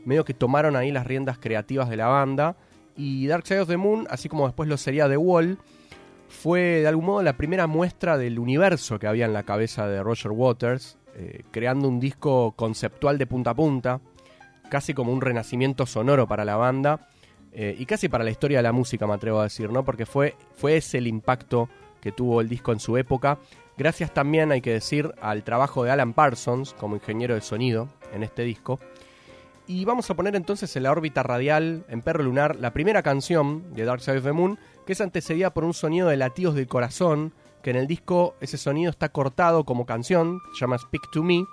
medio 0.05 0.25
que 0.25 0.35
tomaron 0.35 0.75
ahí 0.75 0.91
las 0.91 1.07
riendas 1.07 1.39
creativas 1.39 1.89
de 1.89 1.97
la 1.97 2.09
banda. 2.09 2.57
Y 2.97 3.29
Dark 3.29 3.47
Side 3.47 3.61
of 3.61 3.69
the 3.69 3.77
Moon, 3.77 4.09
así 4.11 4.29
como 4.29 4.47
después 4.47 4.69
lo 4.69 4.79
sería 4.79 5.09
The 5.09 5.19
Wall, 5.19 5.59
fue 6.29 6.61
de 6.61 6.89
algún 6.89 7.07
modo 7.07 7.23
la 7.23 7.37
primera 7.37 7.67
muestra 7.67 8.19
del 8.19 8.39
universo 8.39 8.99
que 8.99 9.07
había 9.07 9.27
en 9.27 9.33
la 9.33 9.45
cabeza 9.45 9.89
de 9.89 10.03
Roger 10.03 10.33
Waters, 10.33 10.99
eh, 11.15 11.43
creando 11.51 11.89
un 11.89 12.01
disco 12.01 12.53
conceptual 12.53 13.19
de 13.19 13.27
punta 13.27 13.51
a 13.51 13.55
punta, 13.55 14.01
casi 14.69 14.95
como 14.95 15.13
un 15.13 15.21
renacimiento 15.21 15.87
sonoro 15.87 16.27
para 16.27 16.45
la 16.45 16.57
banda 16.57 17.09
eh, 17.53 17.75
y 17.79 17.87
casi 17.87 18.09
para 18.09 18.25
la 18.25 18.31
historia 18.31 18.59
de 18.59 18.65
la 18.65 18.73
música, 18.73 19.07
me 19.07 19.15
atrevo 19.15 19.41
a 19.41 19.45
decir, 19.45 19.71
¿no? 19.71 19.85
Porque 19.85 20.05
fue, 20.05 20.35
fue 20.57 20.77
ese 20.77 20.99
el 20.99 21.07
impacto 21.07 21.71
que 22.03 22.13
tuvo 22.13 22.41
el 22.41 22.49
disco 22.49 22.73
en 22.73 22.81
su 22.81 22.97
época. 22.99 23.39
Gracias 23.79 24.13
también, 24.13 24.53
hay 24.53 24.61
que 24.61 24.73
decir, 24.73 25.15
al 25.21 25.43
trabajo 25.43 25.85
de 25.85 25.91
Alan 25.91 26.13
Parsons 26.13 26.75
como 26.75 26.97
ingeniero 26.97 27.35
de 27.35 27.41
sonido 27.41 27.89
en 28.13 28.23
este 28.23 28.43
disco. 28.43 28.79
Y 29.67 29.85
vamos 29.85 30.11
a 30.11 30.15
poner 30.15 30.37
entonces 30.37 30.77
en 30.77 30.85
la 30.85 30.93
órbita 30.93 31.23
radial, 31.23 31.85
en 31.89 32.03
Perro 32.03 32.23
Lunar, 32.23 32.57
la 32.57 32.73
primera 32.73 33.03
canción 33.03 33.75
de 33.75 33.85
Dark 33.85 34.01
Side 34.01 34.19
of 34.19 34.25
the 34.25 34.33
Moon, 34.33 34.59
que 34.87 34.93
es 34.93 35.01
antecedida 35.01 35.53
por 35.53 35.65
un 35.65 35.75
sonido 35.75 36.09
de 36.09 36.17
latidos 36.17 36.55
del 36.55 36.69
corazón, 36.69 37.33
que 37.63 37.71
en 37.71 37.77
el 37.77 37.87
disco 37.87 38.37
ese 38.41 38.57
sonido 38.57 38.91
está 38.91 39.09
cortado 39.09 39.65
como 39.65 39.85
canción, 39.85 40.41
se 40.55 40.61
llama 40.61 40.79
Speak 40.79 41.11
to 41.11 41.23
Me, 41.23 41.45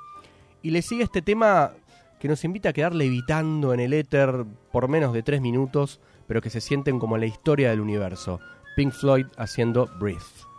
y 0.62 0.70
le 0.70 0.82
sigue 0.82 1.04
este 1.04 1.22
tema 1.22 1.72
que 2.20 2.28
nos 2.30 2.46
invita 2.46 2.70
a 2.70 2.74
quedar 2.74 2.94
levitando 2.96 3.74
en 3.74 3.80
el 3.80 3.92
éter 3.92 4.46
por 4.72 4.88
menos 4.88 5.12
de 5.12 5.24
tres 5.24 5.42
minutos, 5.42 6.00
pero 6.28 6.42
que 6.42 6.50
se 6.50 6.62
sienten 6.62 7.00
como 7.00 7.18
la 7.18 7.26
historia 7.26 7.72
del 7.72 7.82
universo. 7.82 8.40
Pink 8.78 8.94
Floyd 8.94 9.26
haciendo 9.38 9.90
Breathe. 10.00 10.53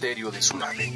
De 0.00 0.40
su 0.40 0.56
nave. 0.56 0.92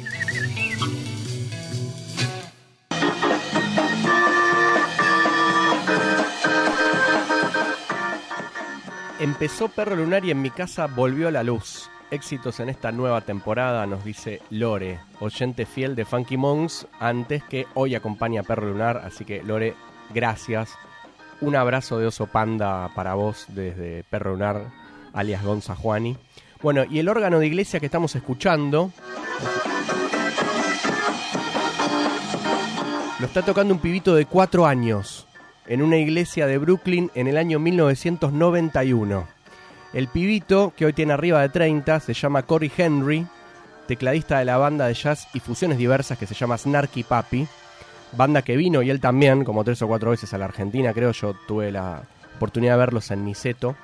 Empezó 9.19 9.67
Perro 9.67 9.97
Lunar 9.97 10.23
y 10.23 10.31
en 10.31 10.41
mi 10.41 10.51
casa 10.51 10.87
volvió 10.87 11.31
la 11.31 11.43
luz. 11.43 11.89
Éxitos 12.11 12.61
en 12.61 12.69
esta 12.69 12.93
nueva 12.93 13.19
temporada, 13.19 13.85
nos 13.87 14.05
dice 14.05 14.41
Lore, 14.49 15.01
oyente 15.19 15.65
fiel 15.65 15.95
de 15.95 16.05
Funky 16.05 16.37
Monks, 16.37 16.87
antes 16.97 17.43
que 17.43 17.67
hoy 17.73 17.95
acompaña 17.95 18.39
a 18.39 18.45
Perro 18.45 18.67
Lunar. 18.69 19.01
Así 19.03 19.25
que 19.25 19.43
Lore, 19.43 19.75
gracias. 20.13 20.75
Un 21.41 21.57
abrazo 21.57 21.99
de 21.99 22.07
oso 22.07 22.27
panda 22.27 22.89
para 22.95 23.15
vos 23.15 23.47
desde 23.49 24.05
Perro 24.05 24.31
Lunar, 24.31 24.71
alias 25.11 25.43
Gonza 25.43 25.75
Juani. 25.75 26.15
Bueno, 26.63 26.85
y 26.89 26.99
el 26.99 27.09
órgano 27.09 27.39
de 27.39 27.47
iglesia 27.47 27.81
que 27.81 27.87
estamos 27.87 28.15
escuchando 28.15 28.89
lo 33.19 33.25
está 33.25 33.41
tocando 33.41 33.73
un 33.73 33.81
pibito 33.81 34.15
de 34.15 34.25
cuatro 34.25 34.65
años 34.65 35.27
en 35.67 35.81
una 35.81 35.97
iglesia 35.97 36.47
de 36.47 36.57
Brooklyn 36.57 37.11
en 37.15 37.27
el 37.27 37.35
año 37.35 37.59
1991. 37.59 39.27
El 39.91 40.07
pibito, 40.07 40.71
que 40.77 40.85
hoy 40.85 40.93
tiene 40.93 41.11
arriba 41.11 41.41
de 41.41 41.49
30, 41.49 41.99
se 41.99 42.13
llama 42.13 42.43
Cory 42.43 42.71
Henry, 42.77 43.27
tecladista 43.85 44.39
de 44.39 44.45
la 44.45 44.55
banda 44.55 44.87
de 44.87 44.93
jazz 44.93 45.27
y 45.33 45.41
fusiones 45.41 45.77
diversas 45.77 46.17
que 46.17 46.27
se 46.27 46.33
llama 46.33 46.57
Snarky 46.57 47.03
Papi, 47.03 47.45
banda 48.13 48.41
que 48.41 48.55
vino 48.55 48.81
y 48.81 48.89
él 48.89 49.01
también, 49.01 49.43
como 49.43 49.65
tres 49.65 49.81
o 49.81 49.87
cuatro 49.87 50.11
veces 50.11 50.33
a 50.33 50.37
la 50.37 50.45
Argentina, 50.45 50.93
creo 50.93 51.11
yo 51.11 51.35
tuve 51.45 51.73
la 51.73 52.03
oportunidad 52.37 52.75
de 52.75 52.79
verlos 52.79 53.11
en 53.11 53.25
Niceto. 53.25 53.75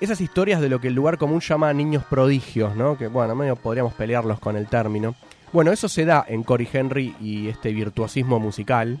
Esas 0.00 0.20
historias 0.20 0.60
de 0.60 0.68
lo 0.68 0.80
que 0.80 0.88
el 0.88 0.94
lugar 0.94 1.18
común 1.18 1.40
llama 1.40 1.72
niños 1.72 2.04
prodigios, 2.04 2.76
¿no? 2.76 2.98
Que 2.98 3.08
bueno, 3.08 3.34
medio 3.34 3.56
podríamos 3.56 3.94
pelearlos 3.94 4.38
con 4.38 4.56
el 4.56 4.66
término. 4.66 5.14
Bueno, 5.52 5.72
eso 5.72 5.88
se 5.88 6.04
da 6.04 6.24
en 6.28 6.42
Cory 6.42 6.68
Henry 6.70 7.14
y 7.20 7.48
este 7.48 7.72
virtuosismo 7.72 8.38
musical 8.38 9.00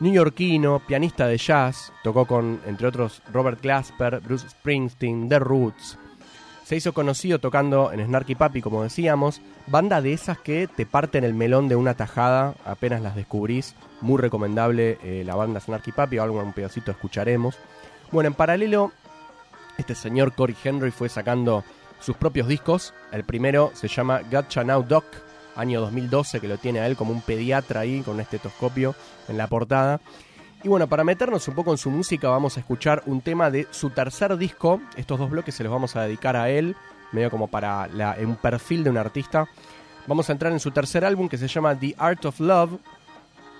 neoyorquino, 0.00 0.80
pianista 0.86 1.26
de 1.26 1.38
jazz, 1.38 1.92
tocó 2.02 2.26
con, 2.26 2.60
entre 2.66 2.86
otros, 2.86 3.22
Robert 3.32 3.60
Glasper, 3.60 4.20
Bruce 4.20 4.48
Springsteen, 4.48 5.28
The 5.28 5.38
Roots. 5.38 5.98
Se 6.64 6.76
hizo 6.76 6.92
conocido 6.92 7.38
tocando 7.38 7.92
en 7.92 8.04
Snarky 8.04 8.34
Papi, 8.34 8.60
como 8.60 8.82
decíamos, 8.82 9.40
banda 9.66 10.02
de 10.02 10.12
esas 10.12 10.38
que 10.38 10.68
te 10.68 10.84
parten 10.84 11.24
el 11.24 11.32
melón 11.32 11.68
de 11.68 11.76
una 11.76 11.94
tajada, 11.94 12.54
apenas 12.64 13.00
las 13.00 13.16
descubrís. 13.16 13.74
Muy 14.02 14.18
recomendable 14.18 14.98
eh, 15.02 15.22
la 15.24 15.34
banda 15.34 15.60
Snarky 15.60 15.92
Papi, 15.92 16.18
algo 16.18 16.42
un 16.42 16.52
pedacito 16.52 16.90
escucharemos. 16.90 17.56
Bueno, 18.12 18.28
en 18.28 18.34
paralelo, 18.34 18.92
este 19.78 19.94
señor 19.94 20.34
Cory 20.34 20.56
Henry 20.62 20.90
fue 20.90 21.08
sacando 21.08 21.64
sus 22.00 22.16
propios 22.16 22.46
discos. 22.48 22.92
El 23.12 23.24
primero 23.24 23.70
se 23.74 23.88
llama 23.88 24.20
Gotcha 24.30 24.64
Now 24.64 24.82
Doc, 24.82 25.04
año 25.56 25.80
2012, 25.80 26.40
que 26.40 26.48
lo 26.48 26.58
tiene 26.58 26.80
a 26.80 26.86
él 26.86 26.96
como 26.96 27.12
un 27.12 27.22
pediatra 27.22 27.80
ahí 27.80 28.02
con 28.02 28.14
un 28.14 28.20
estetoscopio 28.20 28.94
en 29.28 29.38
la 29.38 29.46
portada. 29.46 30.00
Y 30.62 30.68
bueno, 30.68 30.88
para 30.88 31.04
meternos 31.04 31.46
un 31.48 31.54
poco 31.54 31.70
en 31.70 31.78
su 31.78 31.90
música, 31.90 32.28
vamos 32.28 32.56
a 32.56 32.60
escuchar 32.60 33.02
un 33.06 33.20
tema 33.20 33.50
de 33.50 33.66
su 33.70 33.90
tercer 33.90 34.36
disco. 34.36 34.80
Estos 34.96 35.18
dos 35.18 35.30
bloques 35.30 35.54
se 35.54 35.62
los 35.62 35.72
vamos 35.72 35.94
a 35.96 36.02
dedicar 36.02 36.36
a 36.36 36.50
él, 36.50 36.76
medio 37.12 37.30
como 37.30 37.46
para 37.48 37.88
un 38.20 38.36
perfil 38.36 38.82
de 38.84 38.90
un 38.90 38.98
artista. 38.98 39.48
Vamos 40.08 40.28
a 40.28 40.32
entrar 40.32 40.52
en 40.52 40.60
su 40.60 40.72
tercer 40.72 41.04
álbum 41.04 41.28
que 41.28 41.38
se 41.38 41.46
llama 41.46 41.78
The 41.78 41.94
Art 41.98 42.24
of 42.24 42.40
Love, 42.40 42.78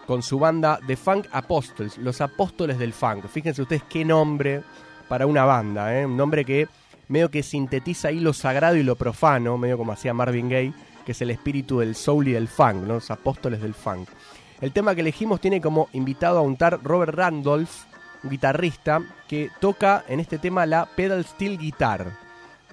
con 0.07 0.23
su 0.23 0.39
banda 0.39 0.81
The 0.87 0.97
Funk 0.97 1.27
Apostles, 1.31 1.99
los 1.99 2.21
apóstoles 2.21 2.79
del 2.79 2.95
funk. 2.95 3.27
Fíjense 3.29 3.63
ustedes 3.63 3.83
qué 3.89 4.05
nombre 4.05 4.63
para 5.09 5.27
una 5.27 5.45
banda, 5.45 5.99
¿eh? 5.99 6.07
un 6.07 6.17
nombre 6.17 6.45
que 6.45 6.69
medio 7.09 7.31
que 7.31 7.43
sintetiza 7.43 8.09
ahí 8.09 8.21
lo 8.21 8.33
sagrado 8.33 8.77
y 8.77 8.83
lo 8.83 8.97
profano, 8.97 9.59
medio 9.59 9.79
como 9.79 9.93
hacía 9.93 10.15
Marvin 10.15 10.49
Gaye, 10.49 10.75
que 11.05 11.13
es 11.13 11.23
el 11.23 11.31
espíritu 11.31 11.79
del 11.79 11.95
soul 11.95 12.29
y 12.29 12.33
del 12.33 12.49
funk, 12.49 12.87
los 12.87 13.11
apóstoles 13.11 13.63
del 13.63 13.75
funk. 13.75 14.09
El 14.61 14.73
tema 14.73 14.95
que 14.95 15.01
elegimos 15.01 15.41
tiene 15.41 15.61
como 15.61 15.89
invitado 15.93 16.39
a 16.39 16.43
untar 16.43 16.81
Robert 16.83 17.15
Randolph, 17.15 17.71
guitarrista 18.23 19.01
que 19.29 19.51
toca 19.61 20.05
en 20.09 20.21
este 20.21 20.39
tema 20.39 20.67
la 20.67 20.87
pedal 20.87 21.25
steel 21.25 21.57
guitar. 21.59 22.07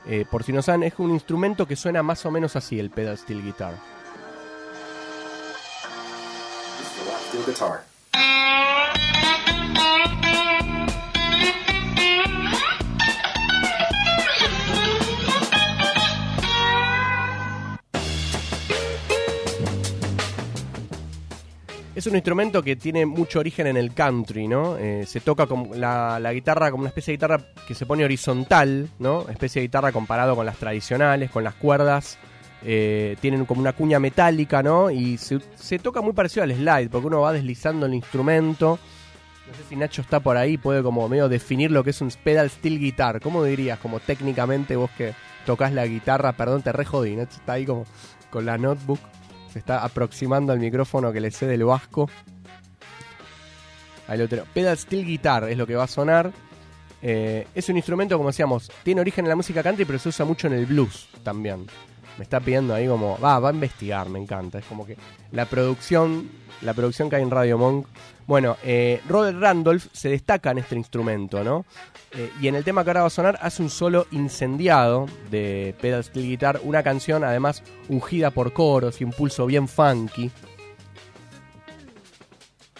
Eh, 0.07 0.25
por 0.29 0.43
si 0.43 0.51
no 0.51 0.61
saben, 0.61 0.83
es 0.83 0.93
un 0.97 1.11
instrumento 1.11 1.67
que 1.67 1.75
suena 1.75 2.03
más 2.03 2.25
o 2.25 2.31
menos 2.31 2.55
así, 2.55 2.79
el 2.79 2.89
pedal. 2.89 3.17
Steel 3.17 3.41
guitar. 3.41 3.75
Es 21.95 22.07
un 22.07 22.15
instrumento 22.15 22.61
que 22.61 22.75
tiene 22.75 23.05
mucho 23.05 23.39
origen 23.39 23.67
en 23.67 23.77
el 23.77 23.93
country, 23.93 24.49
¿no? 24.49 24.77
Eh, 24.77 25.05
se 25.07 25.21
toca 25.21 25.47
con 25.47 25.79
la, 25.79 26.19
guitarra 26.33 26.69
como 26.69 26.81
una 26.81 26.89
especie 26.89 27.13
de 27.13 27.15
guitarra 27.15 27.39
que 27.65 27.73
se 27.73 27.85
pone 27.85 28.03
horizontal, 28.03 28.89
¿no? 28.99 29.29
Especie 29.29 29.61
de 29.61 29.67
guitarra 29.67 29.93
comparado 29.93 30.35
con 30.35 30.45
las 30.45 30.57
tradicionales, 30.57 31.31
con 31.31 31.45
las 31.45 31.53
cuerdas. 31.53 32.17
eh, 32.63 33.15
tienen 33.21 33.45
como 33.45 33.61
una 33.61 33.71
cuña 33.71 33.97
metálica, 33.99 34.61
¿no? 34.61 34.91
Y 34.91 35.17
se, 35.17 35.39
se 35.55 35.79
toca 35.79 36.01
muy 36.01 36.11
parecido 36.11 36.43
al 36.43 36.53
slide, 36.53 36.89
porque 36.89 37.07
uno 37.07 37.21
va 37.21 37.31
deslizando 37.31 37.85
el 37.85 37.93
instrumento. 37.93 38.77
No 39.47 39.53
sé 39.53 39.63
si 39.69 39.75
Nacho 39.77 40.01
está 40.01 40.19
por 40.19 40.35
ahí, 40.35 40.57
puede 40.57 40.83
como 40.83 41.07
medio 41.07 41.29
definir 41.29 41.71
lo 41.71 41.83
que 41.83 41.91
es 41.91 42.01
un 42.01 42.11
pedal 42.23 42.49
steel 42.49 42.77
guitar. 42.77 43.21
¿Cómo 43.21 43.41
dirías? 43.45 43.79
Como 43.79 44.01
técnicamente 44.01 44.75
vos 44.75 44.91
que 44.97 45.13
tocas 45.45 45.71
la 45.71 45.85
guitarra, 45.85 46.33
perdón, 46.33 46.61
te 46.61 46.73
re 46.73 46.83
jodí, 46.83 47.15
Nacho 47.15 47.37
está 47.37 47.53
ahí 47.53 47.65
como 47.65 47.85
con 48.31 48.45
la 48.45 48.57
notebook. 48.57 48.99
Se 49.55 49.59
está 49.59 49.85
aproximando 49.85 50.51
al 50.51 50.59
micrófono 50.59 51.13
que 51.13 51.21
le 51.21 51.31
cede 51.31 51.53
el 51.53 51.63
vasco. 51.63 52.09
Ahí 54.05 54.17
lo 54.17 54.27
tengo. 54.27 54.43
Pedal 54.53 54.77
steel 54.77 55.05
guitar 55.05 55.49
es 55.49 55.57
lo 55.57 55.65
que 55.65 55.75
va 55.75 55.85
a 55.85 55.87
sonar. 55.87 56.29
Eh, 57.01 57.47
es 57.55 57.69
un 57.69 57.77
instrumento, 57.77 58.17
como 58.17 58.31
decíamos, 58.31 58.69
tiene 58.83 58.99
origen 58.99 59.23
en 59.23 59.29
la 59.29 59.37
música 59.37 59.63
country, 59.63 59.85
pero 59.85 59.97
se 59.97 60.09
usa 60.09 60.25
mucho 60.25 60.47
en 60.47 60.53
el 60.55 60.65
blues 60.65 61.07
también. 61.23 61.67
Me 62.17 62.23
está 62.23 62.41
pidiendo 62.41 62.73
ahí 62.73 62.85
como, 62.85 63.17
va, 63.17 63.39
va 63.39 63.47
a 63.47 63.53
investigar, 63.53 64.09
me 64.09 64.19
encanta. 64.19 64.59
Es 64.59 64.65
como 64.65 64.85
que 64.85 64.97
la 65.31 65.45
producción, 65.45 66.29
la 66.59 66.73
producción 66.73 67.09
que 67.09 67.15
hay 67.15 67.23
en 67.23 67.31
Radio 67.31 67.57
Monk. 67.57 67.87
Bueno, 68.28 68.57
eh, 68.63 69.01
Robert 69.07 69.38
Randolph 69.39 69.86
se 69.91 70.09
destaca 70.09 70.51
en 70.51 70.57
este 70.57 70.76
instrumento, 70.76 71.43
¿no? 71.43 71.65
Eh, 72.17 72.32
y 72.41 72.47
en 72.47 72.55
el 72.55 72.63
tema 72.63 72.84
que 72.84 72.89
ahora 72.89 73.01
va 73.01 73.07
a 73.07 73.11
sonar 73.11 73.38
hace 73.41 73.61
un 73.61 73.69
solo 73.69 74.07
incendiado 74.11 75.05
de 75.30 75.76
pedal 75.80 76.03
steel 76.03 76.26
guitar, 76.28 76.59
una 76.63 76.82
canción 76.82 77.23
además 77.23 77.61
ungida 77.89 78.32
por 78.32 78.51
coros 78.53 78.99
y 79.01 79.03
un 79.03 79.11
pulso 79.11 79.45
bien 79.45 79.67
funky. 79.67 80.32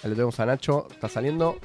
Ahí 0.04 0.10
lo 0.10 0.16
tenemos 0.16 0.40
a 0.40 0.46
Nacho, 0.46 0.88
está 0.92 1.10
saliendo. 1.10 1.58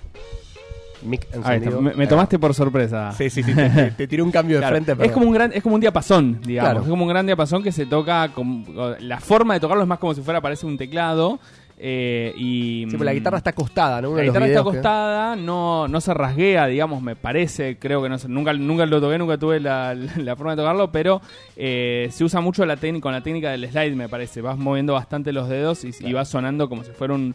Mic 1.03 1.27
encendido. 1.33 1.81
Me, 1.81 1.95
me 1.95 2.07
tomaste 2.07 2.39
por 2.39 2.53
sorpresa. 2.53 3.13
Sí, 3.13 3.31
sí, 3.31 3.43
sí, 3.43 3.55
te, 3.55 3.71
te- 3.71 3.91
te 3.93 4.07
tiré 4.07 4.23
un 4.23 4.31
cambio 4.31 4.57
de 4.57 4.61
Claro, 4.61 4.75
frente. 4.75 4.93
es 4.93 4.99
pero- 4.99 5.13
como 5.15 5.27
un 5.29 5.33
gran 5.33 5.51
es 5.55 5.63
como 5.63 5.75
un 5.77 5.81
diapasón 5.81 6.41
digamos 6.43 6.69
Claro. 6.73 6.85
es 6.85 6.91
como 6.91 7.05
un 7.05 7.09
gran 7.09 7.25
diapasón 7.25 7.63
que 7.63 7.73
se 7.73 7.87
toca 7.87 8.29
con, 8.35 8.67
la 9.01 9.19
forma 9.19 9.55
de 9.55 9.61
tocarlo 9.61 9.83
es 9.83 9.89
más 9.89 9.99
como 9.99 10.13
si 10.13 10.21
fuera 10.21 10.43
parece 10.43 10.67
un 10.67 10.77
teclado 10.77 11.39
eh, 11.83 12.35
y 12.37 12.83
Sí, 12.85 12.93
pero 12.93 13.05
la 13.05 13.15
guitarra 13.15 13.39
está 13.39 13.51
acostada, 13.51 14.03
¿no? 14.03 14.11
Uno 14.11 14.19
la 14.19 14.25
guitarra 14.25 14.47
está 14.47 14.63
que- 14.63 14.69
acostada 14.69 15.37
no 15.37 15.89
no 15.89 16.01
se 16.01 16.13
rasguea 16.13 16.67
digamos 16.67 17.01
me 17.03 17.17
parece 17.17 17.79
creo 17.79 18.03
que 18.03 18.09
no 18.11 18.17
nunca 18.29 18.53
nunca 18.53 18.85
lo 18.87 19.01
toqué 19.01 19.17
nunca 19.19 19.39
tuve 19.39 19.61
la, 19.61 19.95
la 20.17 20.37
forma 20.37 20.53
de 20.53 20.57
tocarlo 20.63 20.93
pero 20.93 21.23
eh, 21.57 22.09
se 22.11 22.23
usa 22.25 22.41
mucho 22.41 22.67
la 22.67 22.77
técnica 22.77 23.03
con 23.05 23.13
la 23.13 23.23
técnica 23.23 23.51
del 23.51 23.67
slide 23.71 23.95
me 23.97 24.09
parece 24.09 24.41
vas 24.43 24.59
moviendo 24.59 24.93
bastante 24.93 25.33
los 25.33 25.49
dedos 25.49 25.85
y, 25.85 25.91
y 26.01 26.13
vas 26.13 26.29
sonando 26.29 26.69
como 26.69 26.85
si 26.85 26.91
fuera 26.93 27.15
un 27.15 27.35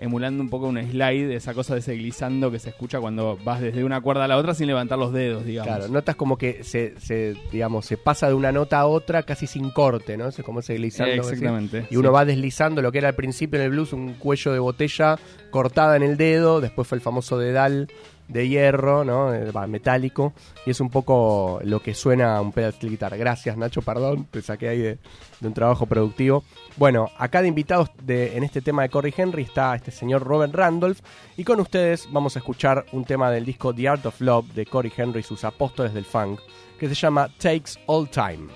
emulando 0.00 0.42
un 0.42 0.48
poco 0.48 0.66
un 0.66 0.78
slide, 0.78 1.34
esa 1.34 1.52
cosa 1.52 1.74
de 1.74 1.80
ese 1.80 1.94
glissando 1.94 2.50
que 2.50 2.58
se 2.58 2.70
escucha 2.70 2.98
cuando 2.98 3.38
vas 3.44 3.60
desde 3.60 3.84
una 3.84 4.00
cuerda 4.00 4.24
a 4.24 4.28
la 4.28 4.38
otra 4.38 4.54
sin 4.54 4.66
levantar 4.66 4.98
los 4.98 5.12
dedos, 5.12 5.44
digamos. 5.44 5.76
Claro, 5.76 5.92
notas 5.92 6.16
como 6.16 6.38
que 6.38 6.64
se, 6.64 6.98
se, 6.98 7.34
digamos, 7.52 7.84
se 7.84 7.98
pasa 7.98 8.26
de 8.26 8.34
una 8.34 8.50
nota 8.50 8.80
a 8.80 8.86
otra 8.86 9.22
casi 9.22 9.46
sin 9.46 9.70
corte, 9.70 10.16
¿no? 10.16 10.28
Es 10.28 10.36
como 10.42 10.60
ese 10.60 10.72
decís. 10.72 10.98
Exactamente, 11.00 11.86
Y 11.90 11.96
uno 11.96 12.12
va 12.12 12.24
deslizando 12.24 12.80
lo 12.80 12.90
que 12.90 12.98
era 12.98 13.08
al 13.08 13.14
principio 13.14 13.60
en 13.60 13.66
el 13.66 13.70
blues, 13.72 13.92
un 13.92 14.14
cuello 14.14 14.52
de 14.52 14.58
botella 14.58 15.18
cortada 15.50 15.96
en 15.96 16.02
el 16.02 16.16
dedo, 16.16 16.62
después 16.62 16.88
fue 16.88 16.96
el 16.96 17.02
famoso 17.02 17.38
dedal 17.38 17.88
de 18.30 18.48
hierro, 18.48 19.04
¿no? 19.04 19.34
Eh, 19.34 19.52
metálico, 19.66 20.32
y 20.64 20.70
es 20.70 20.80
un 20.80 20.88
poco 20.88 21.60
lo 21.64 21.80
que 21.80 21.94
suena 21.94 22.40
un 22.40 22.52
pedal 22.52 22.74
guitar. 22.80 23.16
Gracias, 23.18 23.56
Nacho, 23.56 23.82
perdón, 23.82 24.26
te 24.30 24.40
saqué 24.40 24.68
ahí 24.68 24.78
de, 24.78 24.98
de 25.40 25.48
un 25.48 25.54
trabajo 25.54 25.86
productivo. 25.86 26.44
Bueno, 26.76 27.08
acá 27.18 27.42
de 27.42 27.48
invitados 27.48 27.90
de, 28.02 28.36
en 28.36 28.44
este 28.44 28.62
tema 28.62 28.82
de 28.82 28.88
Corey 28.88 29.12
Henry 29.16 29.42
está 29.42 29.74
este 29.74 29.90
señor 29.90 30.22
Robert 30.22 30.54
Randolph, 30.54 31.00
y 31.36 31.44
con 31.44 31.60
ustedes 31.60 32.08
vamos 32.10 32.36
a 32.36 32.38
escuchar 32.38 32.86
un 32.92 33.04
tema 33.04 33.30
del 33.30 33.44
disco 33.44 33.74
The 33.74 33.88
Art 33.88 34.06
of 34.06 34.20
Love 34.20 34.54
de 34.54 34.66
Corey 34.66 34.92
Henry 34.96 35.20
y 35.20 35.24
sus 35.24 35.44
apóstoles 35.44 35.92
del 35.92 36.04
funk, 36.04 36.40
que 36.78 36.88
se 36.88 36.94
llama 36.94 37.28
Takes 37.38 37.72
All 37.86 38.08
Time. 38.08 38.48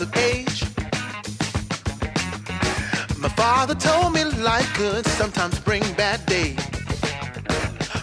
Of 0.00 0.16
age. 0.16 0.64
My 3.18 3.28
father 3.28 3.74
told 3.74 4.12
me 4.14 4.24
life 4.24 4.72
could 4.74 5.06
sometimes 5.06 5.58
bring 5.60 5.82
bad 5.94 6.24
days. 6.26 6.58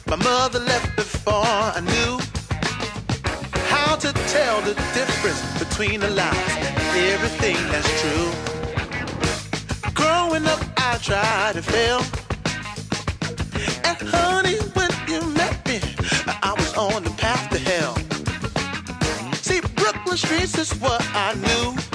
My 0.07 0.15
mother 0.15 0.59
left 0.59 0.95
before 0.95 1.43
I 1.43 1.81
knew 1.81 2.19
how 3.67 3.95
to 3.95 4.13
tell 4.13 4.61
the 4.61 4.75
difference 4.93 5.41
between 5.59 5.99
the 5.99 6.09
lies 6.11 6.55
and 6.57 6.97
everything 7.13 7.57
that's 7.71 7.91
true. 8.01 8.31
Growing 9.93 10.45
up, 10.45 10.61
I 10.77 10.97
tried 10.97 11.53
to 11.55 11.61
fail. 11.61 12.01
And 13.87 13.97
honey, 14.15 14.57
when 14.75 14.90
Brooklyn 20.11 20.29
streets 20.29 20.57
is 20.57 20.77
what 20.81 21.01
I 21.13 21.35
knew. 21.35 21.90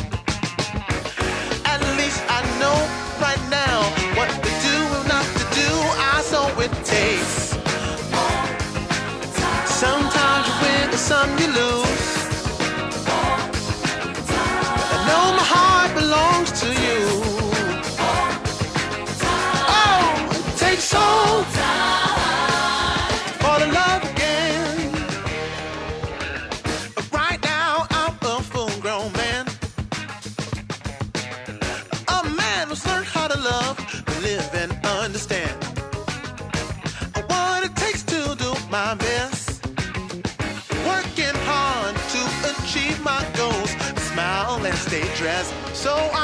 So 45.87 46.16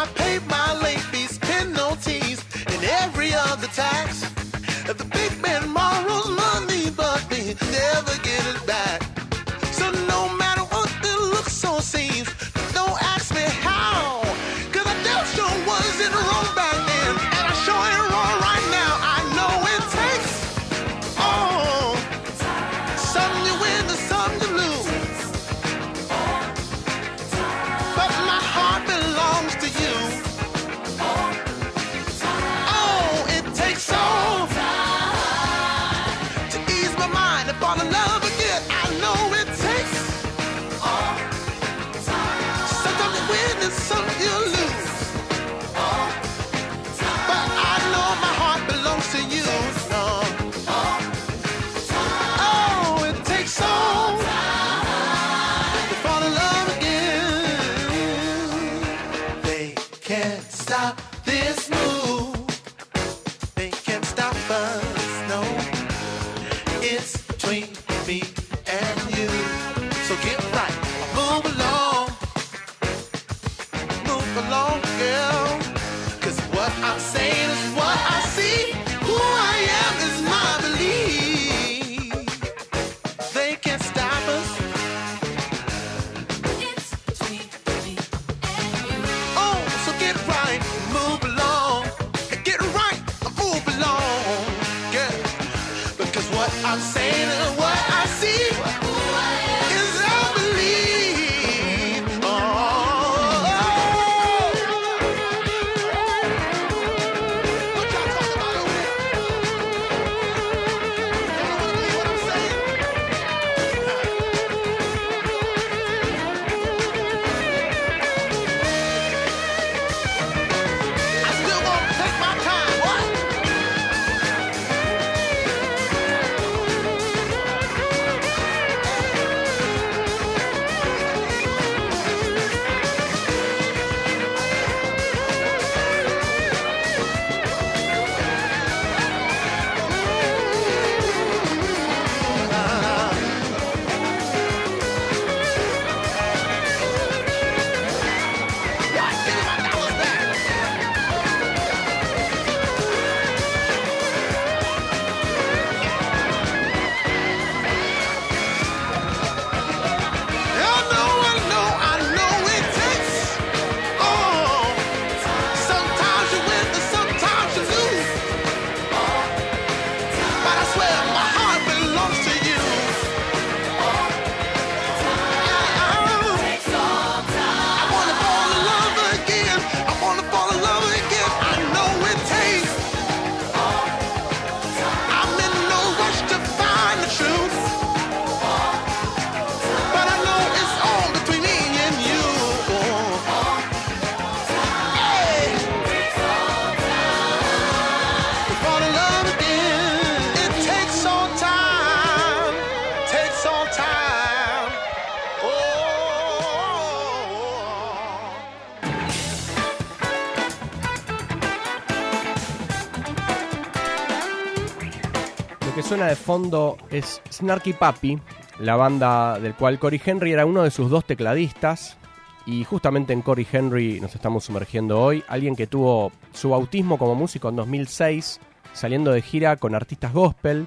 de 216.13 216.17
fondo 216.17 216.77
es 216.91 217.23
Snarky 217.33 217.73
Puppy, 217.73 218.19
la 218.59 218.77
banda 218.77 219.39
del 219.39 219.55
cual 219.55 219.79
Cory 219.79 219.99
Henry 220.05 220.33
era 220.33 220.45
uno 220.45 220.63
de 220.63 220.71
sus 220.71 220.91
dos 220.91 221.07
tecladistas. 221.07 221.97
Y 222.45 222.65
justamente 222.65 223.15
en 223.15 223.23
Cory 223.23 223.47
Henry 223.51 223.99
nos 223.99 224.15
estamos 224.15 224.45
sumergiendo 224.45 225.01
hoy. 225.01 225.25
Alguien 225.27 225.57
que 225.57 225.67
tuvo 225.67 226.13
su 226.35 226.51
bautismo 226.51 226.99
como 226.99 227.15
músico 227.15 227.49
en 227.49 227.57
2006, 227.57 228.41
saliendo 228.75 229.11
de 229.11 229.23
gira 229.23 229.57
con 229.57 229.75
artistas 229.75 230.13
gospel. 230.13 230.67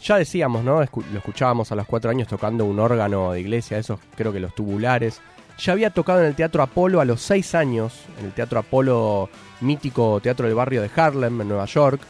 Ya 0.00 0.16
decíamos, 0.16 0.62
¿no? 0.62 0.78
Lo 0.78 1.18
escuchábamos 1.18 1.72
a 1.72 1.74
los 1.74 1.88
cuatro 1.88 2.12
años 2.12 2.28
tocando 2.28 2.64
un 2.64 2.78
órgano 2.78 3.32
de 3.32 3.40
iglesia, 3.40 3.78
esos 3.78 3.98
creo 4.14 4.32
que 4.32 4.38
los 4.38 4.54
tubulares. 4.54 5.20
Ya 5.58 5.72
había 5.72 5.90
tocado 5.90 6.20
en 6.20 6.26
el 6.26 6.36
Teatro 6.36 6.62
Apolo 6.62 7.00
a 7.00 7.04
los 7.04 7.20
seis 7.20 7.56
años, 7.56 8.04
en 8.20 8.26
el 8.26 8.32
Teatro 8.32 8.60
Apolo, 8.60 9.28
mítico 9.60 10.20
teatro 10.20 10.46
del 10.46 10.54
barrio 10.54 10.82
de 10.82 10.90
Harlem, 10.94 11.40
en 11.40 11.48
Nueva 11.48 11.64
York. 11.64 12.00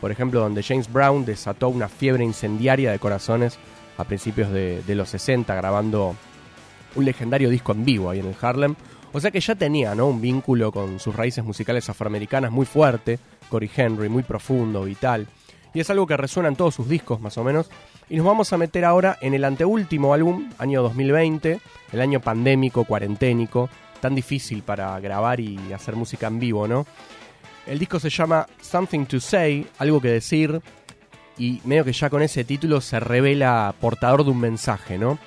Por 0.00 0.10
ejemplo, 0.10 0.40
donde 0.40 0.62
James 0.62 0.92
Brown 0.92 1.24
desató 1.24 1.68
una 1.68 1.88
fiebre 1.88 2.24
incendiaria 2.24 2.90
de 2.90 2.98
corazones 2.98 3.58
a 3.98 4.04
principios 4.04 4.50
de, 4.50 4.82
los 4.94 5.08
60, 5.08 5.54
grabando 5.54 6.14
un 6.94 7.04
legendario 7.04 7.50
disco 7.50 7.72
en 7.72 7.84
vivo 7.84 8.10
ahí 8.10 8.20
en 8.20 8.26
el 8.26 8.36
Harlem. 8.40 8.74
O 9.12 9.20
sea 9.20 9.30
que 9.30 9.40
ya 9.40 9.54
tenía 9.54 9.94
¿no? 9.94 10.08
un 10.08 10.20
vínculo 10.20 10.72
con 10.72 11.00
sus 11.00 11.14
raíces 11.16 11.44
musicales 11.44 11.88
afroamericanas 11.88 12.50
muy 12.52 12.66
fuerte, 12.66 13.18
Cory 13.48 13.70
Henry, 13.74 14.08
muy 14.08 14.22
profundo, 14.22 14.82
vital. 14.84 15.26
Y 15.72 15.80
es 15.80 15.90
algo 15.90 16.06
que 16.06 16.16
resuena 16.16 16.48
en 16.48 16.56
todos 16.56 16.74
sus 16.74 16.88
discos 16.88 17.20
más 17.20 17.36
o 17.38 17.44
menos. 17.44 17.70
Y 18.08 18.16
nos 18.16 18.26
vamos 18.26 18.52
a 18.52 18.58
meter 18.58 18.84
ahora 18.84 19.18
en 19.20 19.34
el 19.34 19.44
anteúltimo 19.44 20.14
álbum, 20.14 20.50
año 20.58 20.82
2020, 20.82 21.60
el 21.92 22.00
año 22.00 22.20
pandémico, 22.20 22.84
cuarenténico, 22.84 23.68
tan 24.00 24.14
difícil 24.14 24.62
para 24.62 24.98
grabar 25.00 25.40
y 25.40 25.72
hacer 25.72 25.96
música 25.96 26.26
en 26.28 26.38
vivo, 26.38 26.68
¿no? 26.68 26.86
El 27.66 27.78
disco 27.78 27.98
se 27.98 28.10
llama 28.10 28.46
Something 28.60 29.06
to 29.06 29.20
Say, 29.20 29.66
algo 29.78 30.00
que 30.00 30.08
decir, 30.08 30.60
y 31.36 31.60
medio 31.64 31.84
que 31.84 31.92
ya 31.92 32.08
con 32.08 32.22
ese 32.22 32.44
título 32.44 32.80
se 32.80 33.00
revela 33.00 33.74
portador 33.80 34.24
de 34.24 34.30
un 34.30 34.38
mensaje, 34.40 34.98
¿no? 34.98 35.18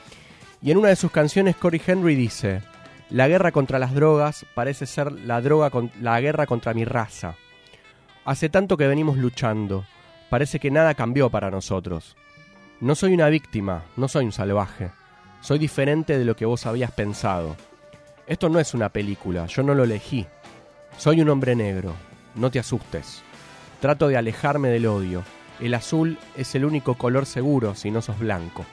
Y 0.61 0.71
en 0.71 0.77
una 0.77 0.89
de 0.89 0.95
sus 0.95 1.11
canciones 1.11 1.55
Cory 1.57 1.81
Henry 1.85 2.15
dice, 2.15 2.61
la 3.09 3.27
guerra 3.27 3.51
contra 3.51 3.79
las 3.79 3.93
drogas 3.93 4.45
parece 4.55 4.85
ser 4.85 5.11
la, 5.11 5.41
droga 5.41 5.69
con- 5.69 5.91
la 6.01 6.19
guerra 6.21 6.45
contra 6.45 6.73
mi 6.73 6.85
raza. 6.85 7.35
Hace 8.25 8.49
tanto 8.49 8.77
que 8.77 8.87
venimos 8.87 9.17
luchando, 9.17 9.85
parece 10.29 10.59
que 10.59 10.71
nada 10.71 10.93
cambió 10.93 11.29
para 11.29 11.51
nosotros. 11.51 12.15
No 12.79 12.95
soy 12.95 13.13
una 13.13 13.27
víctima, 13.27 13.83
no 13.97 14.07
soy 14.07 14.25
un 14.25 14.31
salvaje, 14.31 14.91
soy 15.41 15.59
diferente 15.59 16.17
de 16.17 16.25
lo 16.25 16.35
que 16.35 16.45
vos 16.45 16.65
habías 16.65 16.91
pensado. 16.91 17.55
Esto 18.27 18.47
no 18.47 18.59
es 18.59 18.73
una 18.73 18.89
película, 18.89 19.45
yo 19.47 19.63
no 19.63 19.73
lo 19.73 19.83
elegí. 19.83 20.25
Soy 20.97 21.21
un 21.21 21.29
hombre 21.29 21.55
negro, 21.55 21.93
no 22.36 22.51
te 22.51 22.59
asustes. 22.59 23.21
Trato 23.80 24.07
de 24.07 24.17
alejarme 24.17 24.69
del 24.69 24.88
odio. 24.88 25.23
El 25.59 25.73
azul 25.73 26.17
es 26.36 26.55
el 26.55 26.65
único 26.65 26.95
color 26.95 27.25
seguro 27.25 27.75
si 27.75 27.91
no 27.91 28.01
sos 28.01 28.19
blanco. 28.19 28.65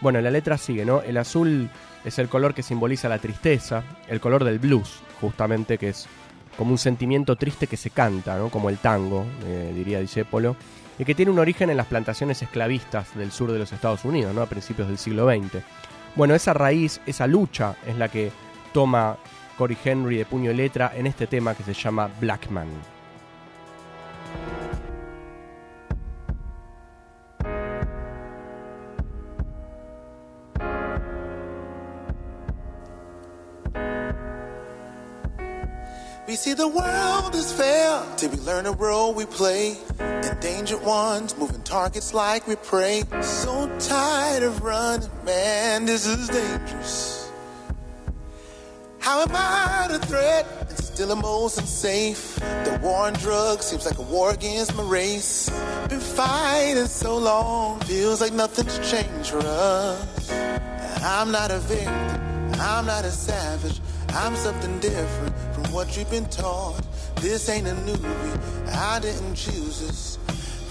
Bueno, 0.00 0.20
la 0.20 0.30
letra 0.30 0.58
sigue, 0.58 0.84
¿no? 0.84 1.02
El 1.02 1.16
azul 1.16 1.70
es 2.04 2.18
el 2.18 2.28
color 2.28 2.54
que 2.54 2.62
simboliza 2.62 3.08
la 3.08 3.18
tristeza, 3.18 3.84
el 4.08 4.20
color 4.20 4.44
del 4.44 4.58
blues, 4.58 5.00
justamente, 5.20 5.78
que 5.78 5.90
es 5.90 6.08
como 6.56 6.72
un 6.72 6.78
sentimiento 6.78 7.36
triste 7.36 7.66
que 7.66 7.76
se 7.76 7.90
canta, 7.90 8.36
¿no? 8.36 8.48
Como 8.48 8.68
el 8.68 8.78
tango, 8.78 9.24
eh, 9.46 9.72
diría 9.74 10.00
Discépolo, 10.00 10.56
y 10.98 11.04
que 11.04 11.14
tiene 11.14 11.30
un 11.30 11.38
origen 11.38 11.70
en 11.70 11.76
las 11.76 11.86
plantaciones 11.86 12.42
esclavistas 12.42 13.14
del 13.16 13.32
sur 13.32 13.52
de 13.52 13.58
los 13.58 13.72
Estados 13.72 14.04
Unidos, 14.04 14.34
¿no? 14.34 14.42
A 14.42 14.46
principios 14.46 14.88
del 14.88 14.98
siglo 14.98 15.28
XX. 15.30 15.62
Bueno, 16.14 16.34
esa 16.34 16.52
raíz, 16.52 17.00
esa 17.06 17.26
lucha 17.26 17.76
es 17.86 17.96
la 17.96 18.08
que 18.08 18.30
toma 18.72 19.16
Cory 19.56 19.76
Henry 19.84 20.18
de 20.18 20.24
puño 20.24 20.50
y 20.50 20.54
letra 20.54 20.92
en 20.94 21.06
este 21.06 21.26
tema 21.26 21.54
que 21.54 21.62
se 21.62 21.74
llama 21.74 22.10
Blackman. 22.20 22.68
We 36.32 36.36
see 36.36 36.54
the 36.54 36.66
world 36.66 37.34
is 37.34 37.52
fair 37.52 38.02
till 38.16 38.30
we 38.30 38.38
learn 38.38 38.64
the 38.64 38.72
role 38.72 39.12
we 39.12 39.26
play. 39.26 39.76
Endangered 39.98 40.82
ones, 40.82 41.36
moving 41.36 41.62
targets 41.62 42.14
like 42.14 42.46
we 42.46 42.56
pray. 42.56 43.02
So 43.20 43.70
tired 43.78 44.42
of 44.42 44.62
running, 44.62 45.10
man, 45.26 45.84
this 45.84 46.06
is 46.06 46.28
dangerous. 46.28 47.21
How 49.02 49.20
am 49.22 49.32
I 49.32 49.88
the 49.90 49.98
threat 50.06 50.46
and 50.60 50.78
still 50.78 51.10
a 51.10 51.16
most 51.16 51.58
unsafe? 51.58 52.36
The 52.36 52.78
war 52.80 53.08
on 53.08 53.14
drugs 53.14 53.66
seems 53.66 53.84
like 53.84 53.98
a 53.98 54.02
war 54.02 54.30
against 54.30 54.76
my 54.76 54.84
race. 54.84 55.50
Been 55.88 55.98
fighting 55.98 56.86
so 56.86 57.18
long, 57.18 57.80
feels 57.80 58.20
like 58.20 58.32
nothing's 58.32 58.78
changed 58.88 59.30
for 59.30 59.42
us. 59.44 60.30
I'm 61.02 61.32
not 61.32 61.50
a 61.50 61.58
victim, 61.58 61.90
I'm 62.60 62.86
not 62.86 63.04
a 63.04 63.10
savage. 63.10 63.80
I'm 64.10 64.36
something 64.36 64.78
different 64.78 65.34
from 65.52 65.64
what 65.72 65.96
you've 65.96 66.08
been 66.08 66.26
taught. 66.26 66.80
This 67.16 67.48
ain't 67.48 67.66
a 67.66 67.74
movie, 67.74 68.08
I 68.70 69.00
didn't 69.00 69.34
choose 69.34 69.80
this. 69.80 70.18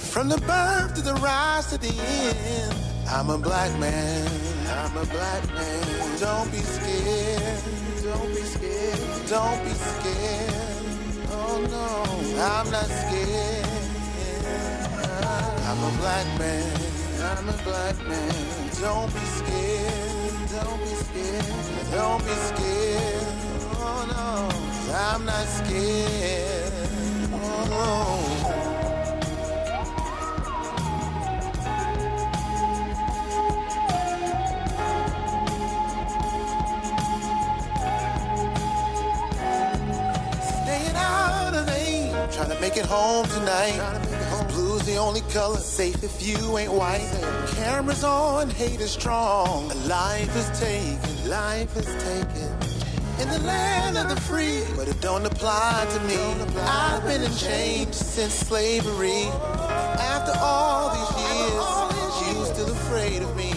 From 0.09 0.29
the 0.29 0.38
birth 0.38 0.95
to 0.95 1.01
the 1.01 1.15
rise 1.15 1.67
to 1.71 1.77
the 1.77 1.93
end, 1.93 2.75
I'm 3.09 3.29
a 3.29 3.38
black 3.38 3.77
man. 3.77 4.25
I'm 4.69 4.95
a 4.95 5.05
black 5.05 5.45
man. 5.53 6.19
Don't 6.19 6.49
be 6.49 6.59
scared. 6.59 7.90
Don't 8.12 8.28
be 8.36 8.41
scared. 8.41 8.99
Don't 9.30 9.64
be 9.64 9.72
scared. 9.72 10.53
Oh 11.32 11.66
no, 11.76 12.43
I'm 12.43 12.70
not 12.70 12.89
scared. 13.01 13.66
I'm 15.70 15.82
a 15.82 15.91
black 15.97 16.28
man. 16.38 16.82
I'm 17.24 17.47
a 17.47 17.57
black 17.64 17.97
man. 18.09 18.34
Don't 18.82 19.14
be 19.14 19.26
scared. 19.39 20.34
Don't 20.51 20.80
be 20.82 20.93
scared. 21.05 21.91
Don't 21.93 22.24
be 22.26 22.36
scared. 22.51 23.28
Oh 23.80 24.03
no, 24.12 24.93
I'm 24.93 25.24
not 25.24 25.47
scared. 25.47 26.74
Oh 27.32 28.70
trying 42.30 42.49
to 42.49 42.59
make 42.59 42.78
it 42.78 42.86
home 42.86 43.26
tonight. 43.28 43.80
Blue's 44.49 44.84
the 44.86 44.97
only 44.97 45.22
color 45.34 45.57
safe 45.57 46.03
if 46.03 46.22
you 46.22 46.57
ain't 46.57 46.72
white. 46.72 47.09
Cameras 47.55 48.03
on, 48.03 48.49
hate 48.49 48.80
is 48.82 48.91
strong. 48.91 49.69
Life 49.88 50.36
is 50.36 50.59
taken, 50.59 51.30
life 51.30 51.76
is 51.78 51.86
taken. 52.03 52.49
In 53.22 53.30
the 53.30 53.39
land 53.45 53.97
of 53.97 54.09
the 54.09 54.19
free, 54.22 54.63
but 54.76 54.88
it 54.88 54.99
don't 54.99 55.26
apply 55.26 55.88
to 55.93 55.99
me. 56.01 56.17
I've 56.61 57.03
been 57.03 57.22
in 57.22 57.34
chains 57.36 57.95
since 57.95 58.34
slavery. 58.34 59.28
After 60.13 60.34
all 60.39 60.89
these 60.97 61.13
years, 61.24 62.38
you 62.38 62.45
still 62.53 62.72
afraid 62.72 63.22
of 63.22 63.36
me. 63.36 63.51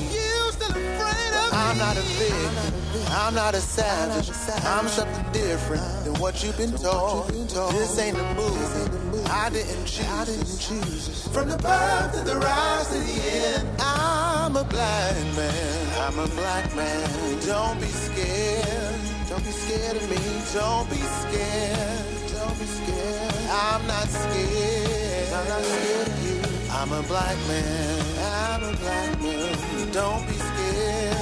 I'm 1.53 1.79
not 1.79 1.97
a 1.97 2.03
victim. 2.03 2.74
I'm 3.17 3.33
not 3.33 3.55
a 3.55 3.61
savage. 3.61 4.29
I'm 4.65 4.89
something 4.89 5.33
different 5.33 5.83
than 6.05 6.15
what 6.15 6.43
you've 6.43 6.57
been 6.57 6.73
told. 6.73 7.29
This 7.29 7.99
ain't 8.01 8.19
a 8.19 8.35
movie. 8.35 9.25
I 9.31 9.51
didn't 9.51 9.87
choose. 9.87 11.29
From 11.29 11.49
the 11.49 11.57
birth 11.59 12.13
to 12.13 12.25
the 12.25 12.37
rise 12.37 12.89
to 12.89 12.99
the 12.99 13.19
end, 13.37 13.69
I'm 13.81 14.57
a 14.57 14.65
black 14.65 15.15
man. 15.37 15.87
I'm 16.03 16.19
a 16.19 16.27
black 16.27 16.75
man. 16.75 17.09
Don't 17.47 17.81
be 17.81 17.87
scared. 17.87 18.97
Don't 19.29 19.45
be 19.45 19.53
scared 19.53 19.97
of 19.97 20.11
me. 20.11 20.17
Don't 20.53 20.91
be 20.91 20.97
scared. 20.97 22.31
Don't 22.35 22.59
be 22.59 22.67
scared. 22.67 23.35
I'm 23.49 23.87
not 23.87 24.09
scared. 24.09 25.33
I'm 25.33 25.49
not 25.49 25.63
scared 25.63 26.09
of 26.09 26.25
you. 26.27 26.43
I'm 26.73 26.93
a 26.93 27.03
black 27.07 27.37
man. 27.47 28.03
I'm 28.19 28.63
a 28.65 28.77
black 28.77 29.21
man. 29.23 29.93
Don't 29.93 30.27
be 30.27 30.35
scared. 30.35 31.14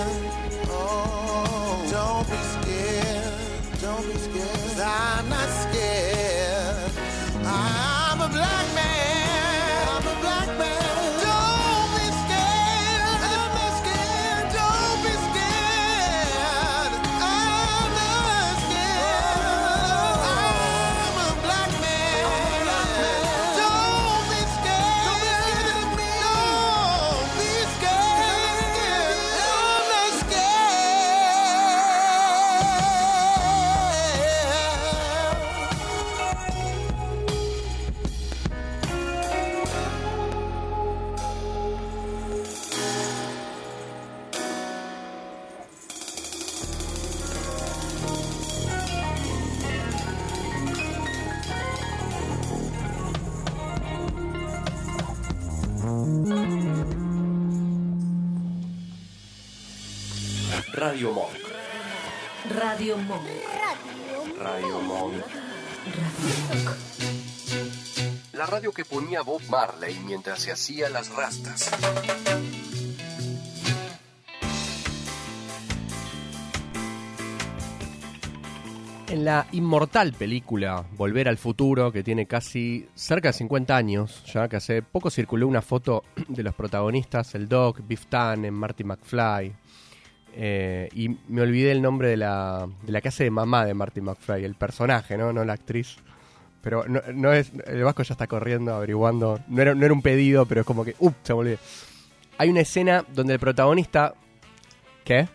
Don't 1.90 2.26
be 2.30 2.40
scared. 2.54 3.34
Don't 3.82 4.06
be 4.08 4.16
scared. 4.26 4.60
'Cause 4.62 4.80
I'm 4.80 5.28
not 5.30 5.48
scared. 5.64 6.92
I'm 7.46 8.20
a 8.20 8.28
black 8.36 8.66
man. 8.74 9.88
I'm 9.94 10.06
a 10.14 10.16
black 10.22 10.48
man. 10.58 10.91
Que 68.74 68.84
ponía 68.86 69.20
Bob 69.22 69.42
Marley 69.50 69.98
mientras 70.06 70.40
se 70.40 70.50
hacía 70.50 70.88
las 70.88 71.10
rastas. 71.10 71.70
En 79.08 79.26
la 79.26 79.46
inmortal 79.52 80.14
película 80.14 80.86
Volver 80.96 81.28
al 81.28 81.36
Futuro, 81.36 81.92
que 81.92 82.02
tiene 82.02 82.24
casi 82.24 82.88
cerca 82.94 83.28
de 83.28 83.34
50 83.34 83.76
años, 83.76 84.24
ya 84.32 84.48
que 84.48 84.56
hace 84.56 84.80
poco 84.80 85.10
circuló 85.10 85.46
una 85.46 85.60
foto 85.60 86.04
de 86.28 86.42
los 86.42 86.54
protagonistas, 86.54 87.34
el 87.34 87.46
Doc, 87.46 87.80
Biff 87.86 88.06
Tannen, 88.06 88.54
Marty 88.54 88.84
McFly, 88.84 89.52
eh, 90.34 90.88
y 90.94 91.10
me 91.28 91.42
olvidé 91.42 91.72
el 91.72 91.82
nombre 91.82 92.08
de 92.08 92.16
la, 92.16 92.66
de 92.82 92.90
la 92.90 93.02
que 93.02 93.08
hace 93.08 93.24
de 93.24 93.30
mamá 93.30 93.66
de 93.66 93.74
Marty 93.74 94.00
McFly, 94.00 94.44
el 94.44 94.54
personaje, 94.54 95.18
¿no? 95.18 95.30
No 95.30 95.44
la 95.44 95.52
actriz. 95.52 95.98
Pero 96.62 96.84
no, 96.86 97.32
es, 97.32 97.52
el 97.66 97.82
Vasco 97.82 98.02
ya 98.04 98.14
está 98.14 98.26
corriendo, 98.26 98.74
averiguando. 98.74 99.40
No 99.48 99.62
era, 99.62 99.74
no 99.74 99.84
era 99.84 99.92
un 99.92 100.02
pedido, 100.02 100.46
pero 100.46 100.60
es 100.60 100.66
como 100.66 100.84
que, 100.84 100.94
¡up! 101.00 101.14
Se 101.22 101.34
me 101.34 101.40
olvidé. 101.40 101.58
Hay 102.38 102.48
una 102.48 102.60
escena 102.60 103.04
donde 103.12 103.34
el 103.34 103.40
protagonista... 103.40 104.14
¿Qué? 105.04 105.28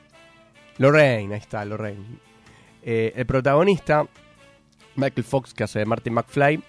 Lorraine, 0.77 1.33
ahí 1.33 1.39
está, 1.39 1.65
Lorraine. 1.65 2.05
Eh, 2.83 3.11
el 3.15 3.25
protagonista, 3.25 4.07
Michael 4.95 5.25
Fox, 5.25 5.53
que 5.53 5.65
hace 5.65 5.79
de 5.79 5.85
Martin 5.85 6.13
McFly, 6.13 6.63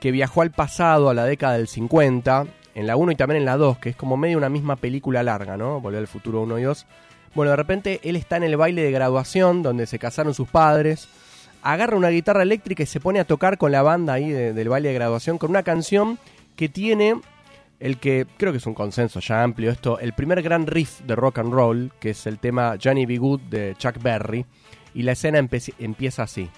que 0.00 0.12
viajó 0.12 0.42
al 0.42 0.52
pasado, 0.52 1.10
a 1.10 1.14
la 1.14 1.24
década 1.24 1.56
del 1.56 1.66
50, 1.66 2.46
en 2.76 2.86
la 2.86 2.96
1 2.96 3.12
y 3.12 3.16
también 3.16 3.40
en 3.40 3.46
la 3.46 3.56
2, 3.56 3.78
que 3.78 3.88
es 3.88 3.96
como 3.96 4.16
medio 4.16 4.38
una 4.38 4.48
misma 4.48 4.76
película 4.76 5.22
larga, 5.22 5.56
¿no? 5.56 5.80
Volver 5.80 6.00
al 6.00 6.06
futuro 6.06 6.42
1 6.42 6.58
y 6.58 6.62
2. 6.62 6.86
Bueno, 7.34 7.50
de 7.50 7.56
repente 7.56 8.00
él 8.04 8.16
está 8.16 8.36
en 8.36 8.44
el 8.44 8.56
baile 8.56 8.82
de 8.82 8.92
graduación, 8.92 9.62
donde 9.62 9.86
se 9.86 9.98
casaron 9.98 10.34
sus 10.34 10.48
padres, 10.48 11.08
agarra 11.72 11.96
una 11.96 12.08
guitarra 12.10 12.42
eléctrica 12.42 12.82
y 12.82 12.86
se 12.86 13.00
pone 13.00 13.20
a 13.20 13.24
tocar 13.24 13.58
con 13.58 13.72
la 13.72 13.82
banda 13.82 14.12
ahí 14.14 14.30
de- 14.30 14.52
del 14.52 14.68
baile 14.68 14.88
de 14.88 14.94
graduación, 14.94 15.38
con 15.38 15.50
una 15.50 15.62
canción 15.62 16.18
que 16.56 16.68
tiene 16.68 17.20
el 17.80 17.98
que 17.98 18.26
creo 18.38 18.52
que 18.52 18.58
es 18.58 18.66
un 18.66 18.74
consenso 18.74 19.20
ya 19.20 19.42
amplio 19.42 19.70
esto, 19.70 19.98
el 19.98 20.14
primer 20.14 20.40
gran 20.42 20.66
riff 20.66 21.00
de 21.00 21.14
rock 21.14 21.38
and 21.38 21.52
roll, 21.52 21.92
que 22.00 22.10
es 22.10 22.26
el 22.26 22.38
tema 22.38 22.76
Johnny 22.82 23.04
B. 23.04 23.18
Good 23.18 23.40
de 23.50 23.74
Chuck 23.78 23.98
Berry, 24.00 24.46
y 24.94 25.02
la 25.02 25.12
escena 25.12 25.38
empieza 25.38 26.22
así. 26.22 26.48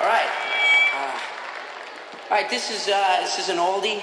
Uh, 0.00 0.04
all 2.30 2.36
right, 2.38 2.48
this 2.48 2.70
is 2.70 2.88
uh, 2.88 3.20
this 3.22 3.38
is 3.38 3.50
an 3.50 3.58
oldie. 3.58 4.00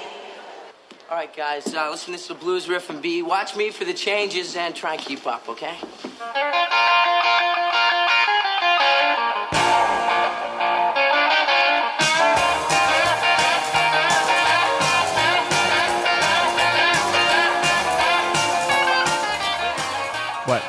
All 1.10 1.16
right, 1.16 1.34
guys, 1.34 1.72
uh, 1.74 1.88
listen. 1.90 2.12
This 2.12 2.22
is 2.22 2.28
the 2.28 2.34
blues 2.34 2.68
riff 2.68 2.90
and 2.90 3.00
B. 3.00 3.22
Watch 3.22 3.56
me 3.56 3.70
for 3.70 3.84
the 3.84 3.94
changes 3.94 4.56
and 4.56 4.74
try 4.74 4.94
and 4.94 5.00
keep 5.00 5.26
up, 5.26 5.48
okay? 5.48 5.74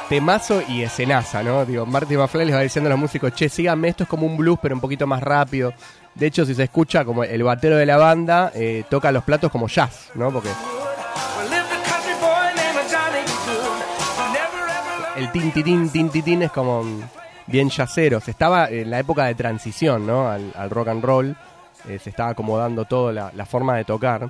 Temazo 0.10 0.62
y 0.68 0.84
escenaza, 0.84 1.44
¿no? 1.44 1.66
Digo, 1.66 1.86
Marty 1.86 2.16
McFly 2.16 2.46
les 2.46 2.56
va 2.56 2.62
diciendo 2.62 2.88
a 2.88 2.92
los 2.92 3.00
músicos, 3.00 3.34
che, 3.34 3.50
síganme, 3.50 3.90
esto 3.90 4.04
es 4.04 4.10
como 4.10 4.26
un 4.26 4.38
blues, 4.38 4.60
pero 4.62 4.76
un 4.76 4.82
poquito 4.82 5.06
más 5.06 5.22
rápido. 5.22 5.74
De 6.16 6.28
hecho, 6.28 6.46
si 6.46 6.56
se 6.56 6.64
escucha, 6.64 7.06
como 7.06 7.24
el 7.24 7.44
batero 7.44 7.76
de 7.78 7.86
la 7.86 7.98
banda 7.98 8.52
eh, 8.56 8.84
toca 8.90 9.12
los 9.12 9.24
platos 9.24 9.52
como 9.52 9.68
jazz, 9.68 10.10
¿no? 10.16 10.32
Porque 10.32 10.50
el 15.16 15.32
tin, 15.32 15.52
tin, 15.52 15.90
tin, 15.90 16.10
tin, 16.10 16.42
es 16.44 16.52
como 16.52 16.84
bien 17.46 17.70
jazzero. 17.70 18.20
Se 18.20 18.32
estaba 18.32 18.70
en 18.70 18.90
la 18.90 19.00
época 19.00 19.26
de 19.26 19.36
transición, 19.36 20.08
¿no? 20.08 20.30
Al, 20.30 20.70
rock 20.70 20.88
and 20.90 21.04
roll. 21.04 21.36
Eh, 21.88 22.00
se 22.00 22.10
estaba 22.10 22.32
acomodando 22.32 22.86
todo 22.86 23.12
la 23.12 23.46
forma 23.46 23.78
de 23.78 23.86
tocar. 23.86 24.30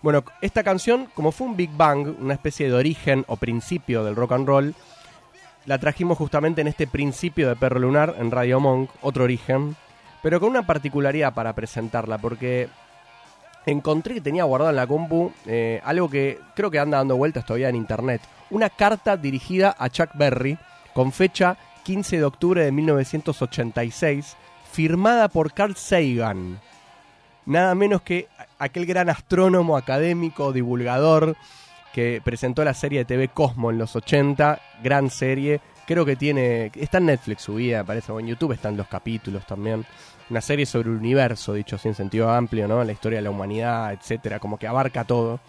Bueno, 0.00 0.22
esta 0.40 0.62
canción, 0.62 1.08
como 1.14 1.32
fue 1.32 1.48
un 1.48 1.56
Big 1.56 1.70
Bang, 1.76 2.14
una 2.20 2.34
especie 2.34 2.68
de 2.68 2.74
origen 2.74 3.24
o 3.26 3.36
principio 3.36 4.04
del 4.04 4.14
rock 4.14 4.32
and 4.32 4.46
roll, 4.46 4.74
la 5.68 5.76
trajimos 5.76 6.16
justamente 6.16 6.62
en 6.62 6.66
este 6.66 6.86
principio 6.86 7.46
de 7.46 7.54
Perro 7.54 7.78
Lunar 7.78 8.14
en 8.18 8.30
Radio 8.30 8.58
Monk, 8.58 8.88
otro 9.02 9.24
origen, 9.24 9.76
pero 10.22 10.40
con 10.40 10.48
una 10.48 10.66
particularidad 10.66 11.34
para 11.34 11.52
presentarla, 11.52 12.16
porque 12.16 12.70
encontré 13.66 14.14
que 14.14 14.22
tenía 14.22 14.44
guardado 14.44 14.70
en 14.70 14.76
la 14.76 14.86
compu 14.86 15.30
eh, 15.44 15.82
algo 15.84 16.08
que 16.08 16.40
creo 16.56 16.70
que 16.70 16.78
anda 16.78 16.96
dando 16.96 17.18
vueltas 17.18 17.44
todavía 17.44 17.68
en 17.68 17.76
internet. 17.76 18.22
Una 18.48 18.70
carta 18.70 19.18
dirigida 19.18 19.76
a 19.78 19.90
Chuck 19.90 20.08
Berry 20.14 20.56
con 20.94 21.12
fecha 21.12 21.58
15 21.82 22.16
de 22.16 22.24
octubre 22.24 22.64
de 22.64 22.72
1986, 22.72 24.38
firmada 24.72 25.28
por 25.28 25.52
Carl 25.52 25.76
Sagan. 25.76 26.58
Nada 27.44 27.74
menos 27.74 28.00
que 28.00 28.26
aquel 28.58 28.86
gran 28.86 29.10
astrónomo, 29.10 29.76
académico, 29.76 30.54
divulgador 30.54 31.36
que 31.92 32.20
presentó 32.22 32.64
la 32.64 32.74
serie 32.74 33.00
de 33.00 33.04
TV 33.04 33.28
Cosmo 33.28 33.70
en 33.70 33.78
los 33.78 33.96
80, 33.96 34.60
gran 34.82 35.10
serie. 35.10 35.60
Creo 35.86 36.04
que 36.04 36.16
tiene. 36.16 36.70
Está 36.74 36.98
en 36.98 37.06
Netflix 37.06 37.42
subida, 37.42 37.84
parece, 37.84 38.12
o 38.12 38.20
en 38.20 38.26
YouTube 38.26 38.52
están 38.52 38.76
los 38.76 38.88
capítulos 38.88 39.46
también. 39.46 39.84
Una 40.30 40.40
serie 40.40 40.66
sobre 40.66 40.90
el 40.90 40.96
universo, 40.96 41.54
dicho 41.54 41.76
así 41.76 41.88
en 41.88 41.94
sentido 41.94 42.30
amplio, 42.30 42.68
¿no? 42.68 42.84
La 42.84 42.92
historia 42.92 43.18
de 43.18 43.22
la 43.22 43.30
humanidad, 43.30 43.92
etcétera, 43.92 44.38
como 44.38 44.58
que 44.58 44.66
abarca 44.66 45.04
todo. 45.04 45.40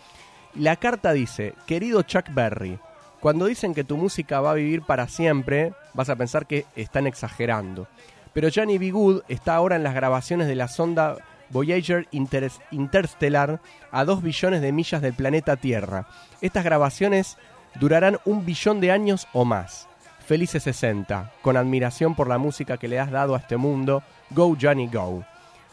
La 0.55 0.77
carta 0.77 1.11
dice: 1.11 1.53
Querido 1.67 2.03
Chuck 2.03 2.33
Berry, 2.33 2.79
cuando 3.19 3.45
dicen 3.45 3.73
que 3.73 3.83
tu 3.83 3.97
música 3.97 4.39
va 4.39 4.51
a 4.51 4.55
vivir 4.55 4.81
para 4.83 5.09
siempre, 5.09 5.73
vas 5.93 6.09
a 6.09 6.15
pensar 6.15 6.47
que 6.47 6.65
están 6.75 7.05
exagerando. 7.05 7.87
Pero 8.31 8.49
Johnny 8.53 8.77
B. 8.77 8.91
Good 8.91 9.23
está 9.27 9.55
ahora 9.55 9.75
en 9.75 9.83
las 9.83 9.93
grabaciones 9.93 10.47
de 10.47 10.55
la 10.55 10.69
sonda 10.69 11.17
Voyager 11.49 12.07
Interstellar 12.11 13.59
a 13.91 14.05
2 14.05 14.23
billones 14.23 14.61
de 14.61 14.71
millas 14.71 15.01
del 15.01 15.13
planeta 15.13 15.55
Tierra. 15.55 16.07
Estas 16.41 16.63
grabaciones 16.63 17.37
durarán 17.79 18.19
un 18.25 18.45
billón 18.45 18.79
de 18.79 18.91
años 18.91 19.27
o 19.33 19.45
más. 19.45 19.87
Felices 20.25 20.63
60, 20.63 21.31
con 21.41 21.57
admiración 21.57 22.13
por 22.15 22.27
la 22.27 22.37
música 22.37 22.77
que 22.77 22.87
le 22.87 22.99
has 22.99 23.09
dado 23.09 23.33
a 23.33 23.39
este 23.39 23.57
mundo, 23.57 24.03
Go 24.29 24.55
Johnny 24.59 24.87
Go. 24.87 25.23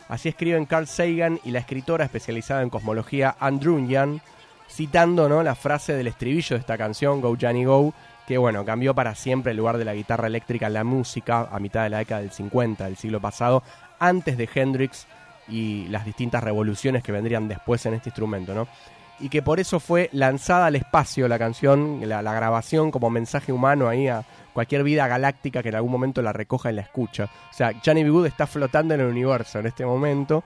Así 0.09 0.29
escriben 0.29 0.67
Carl 0.67 0.87
Sagan 0.87 1.41
y 1.45 1.51
la 1.51 1.59
escritora 1.59 2.05
especializada 2.05 2.63
en 2.63 2.71
cosmología 2.71 3.37
Andrew 3.39 3.87
Young, 3.87 4.21
citando 4.69 5.29
¿no? 5.29 5.43
la 5.43 5.55
frase 5.55 5.93
del 5.93 6.07
estribillo 6.07 6.57
de 6.57 6.61
esta 6.61 6.79
canción, 6.79 7.21
Go 7.21 7.37
Johnny 7.39 7.65
Go, 7.65 7.93
que 8.27 8.39
bueno, 8.39 8.65
cambió 8.65 8.95
para 8.95 9.15
siempre 9.15 9.51
el 9.51 9.59
lugar 9.59 9.79
de 9.79 9.85
la 9.85 9.95
guitarra 9.95 10.27
eléctrica 10.27 10.69
en 10.69 10.75
la 10.75 10.85
música 10.85 11.49
a 11.51 11.59
mitad 11.61 11.85
de 11.85 11.91
la 11.91 11.99
década 11.99 12.23
del 12.23 12.33
50 12.33 12.85
del 12.85 12.97
siglo 12.97 13.21
pasado, 13.21 13.63
antes 13.99 14.37
de 14.37 14.49
Hendrix 14.53 15.07
y 15.49 15.87
las 15.89 16.05
distintas 16.05 16.43
revoluciones 16.43 17.03
que 17.03 17.13
vendrían 17.13 17.49
después 17.49 17.85
en 17.87 17.95
este 17.95 18.11
instrumento, 18.11 18.55
¿no? 18.55 18.69
Y 19.19 19.31
que 19.31 19.41
por 19.41 19.61
eso 19.61 19.81
fue 19.81 20.11
lanzada 20.13 20.67
al 20.67 20.77
espacio 20.77 21.27
la 21.27 21.39
canción, 21.39 22.01
la, 22.07 22.21
grabación 22.21 22.91
como 22.91 23.09
mensaje 23.09 23.51
humano 23.51 23.89
ahí 23.89 24.09
a 24.09 24.25
cualquier 24.53 24.83
vida 24.83 25.09
galáctica 25.09 25.63
que 25.63 25.71
en 25.71 25.77
algún 25.77 25.93
momento 25.93 26.21
la 26.21 26.35
recoja 26.35 26.71
y 26.71 26.75
la 26.75 26.83
escucha. 26.83 27.25
O 27.25 27.55
sea, 27.55 27.73
Johnny 27.85 28.05
B. 28.05 28.11
Good 28.11 28.27
está 28.27 28.47
flotando 28.47 28.93
en 28.93 29.01
el 29.01 29.07
universo 29.07 29.59
en 29.59 29.67
este 29.67 29.87
momento. 29.87 30.45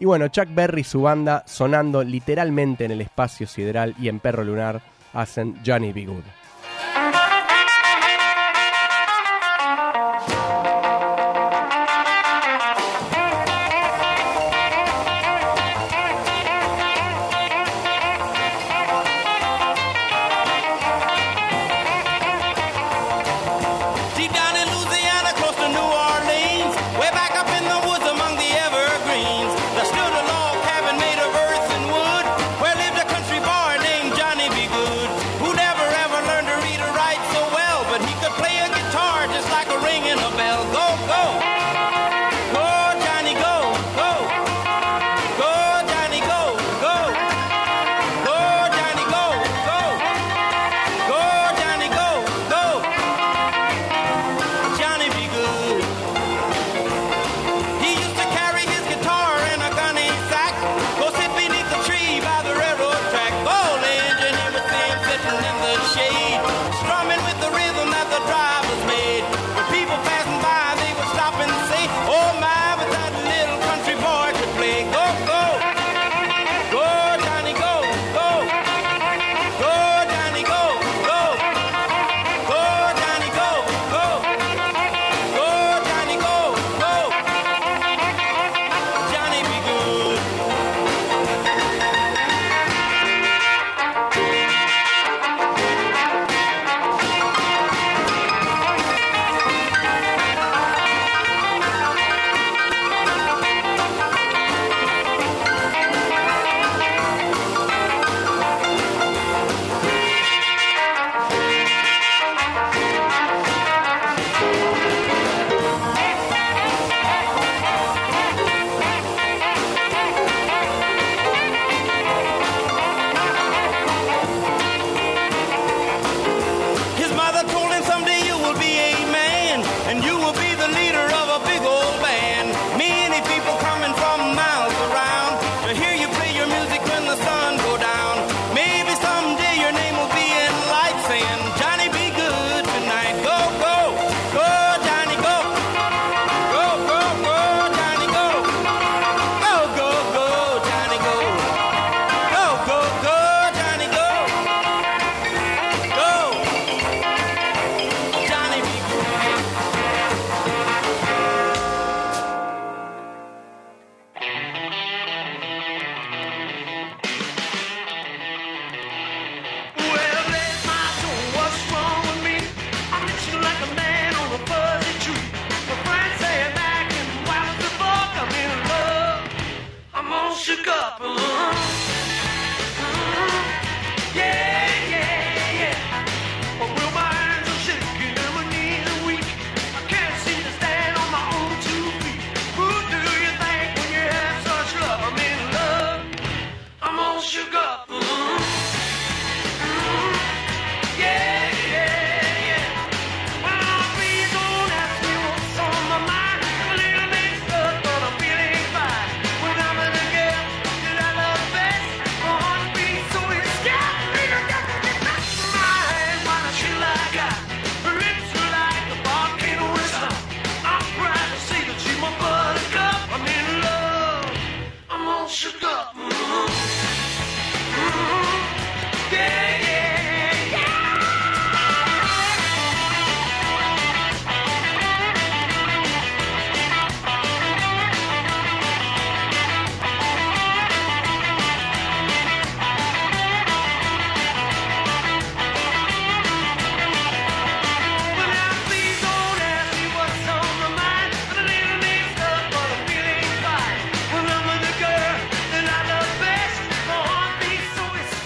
Y 0.00 0.04
bueno, 0.04 0.28
Chuck 0.28 0.48
Berry 0.52 0.80
y 0.80 0.84
su 0.84 1.02
banda 1.02 1.44
sonando 1.46 2.02
literalmente 2.02 2.84
en 2.84 2.90
el 2.90 3.00
espacio 3.00 3.46
sideral 3.46 3.94
y 4.00 4.08
en 4.08 4.18
Perro 4.18 4.42
Lunar 4.44 4.80
hacen 5.12 5.60
Johnny 5.64 5.92
B. 5.92 6.06
Good. 6.06 6.37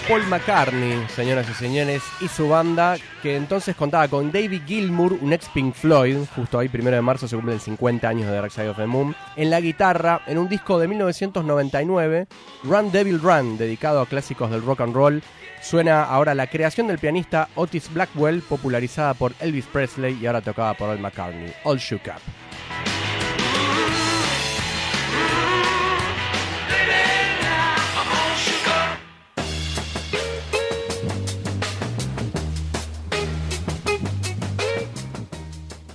Paul 0.07 0.27
McCartney, 0.27 1.07
señoras 1.15 1.49
y 1.49 1.53
señores, 1.53 2.03
y 2.19 2.27
su 2.27 2.49
banda, 2.49 2.97
que 3.21 3.37
entonces 3.37 3.73
contaba 3.73 4.09
con 4.09 4.33
David 4.33 4.63
Gilmour, 4.67 5.13
un 5.13 5.31
ex 5.31 5.47
Pink 5.49 5.73
Floyd, 5.73 6.17
justo 6.35 6.59
ahí, 6.59 6.67
primero 6.67 6.97
de 6.97 7.01
marzo, 7.01 7.27
se 7.27 7.37
cumplen 7.37 7.59
50 7.59 8.09
años 8.09 8.27
de 8.27 8.33
Dark 8.33 8.51
Side 8.51 8.69
of 8.69 8.77
the 8.77 8.85
Moon, 8.85 9.15
en 9.37 9.49
la 9.49 9.61
guitarra, 9.61 10.21
en 10.27 10.39
un 10.39 10.49
disco 10.49 10.77
de 10.77 10.89
1999, 10.89 12.27
Run 12.63 12.91
Devil 12.91 13.21
Run, 13.21 13.57
dedicado 13.57 14.01
a 14.01 14.05
clásicos 14.05 14.51
del 14.51 14.61
rock 14.61 14.81
and 14.81 14.93
roll, 14.93 15.23
suena 15.61 16.03
ahora 16.03 16.35
la 16.35 16.47
creación 16.47 16.87
del 16.87 16.99
pianista 16.99 17.47
Otis 17.55 17.91
Blackwell, 17.93 18.41
popularizada 18.41 19.13
por 19.13 19.33
Elvis 19.39 19.65
Presley 19.65 20.17
y 20.21 20.25
ahora 20.25 20.41
tocada 20.41 20.73
por 20.73 20.89
Paul 20.89 20.99
McCartney, 20.99 21.53
All 21.63 21.77
Shook 21.77 22.07
Up. 22.07 22.52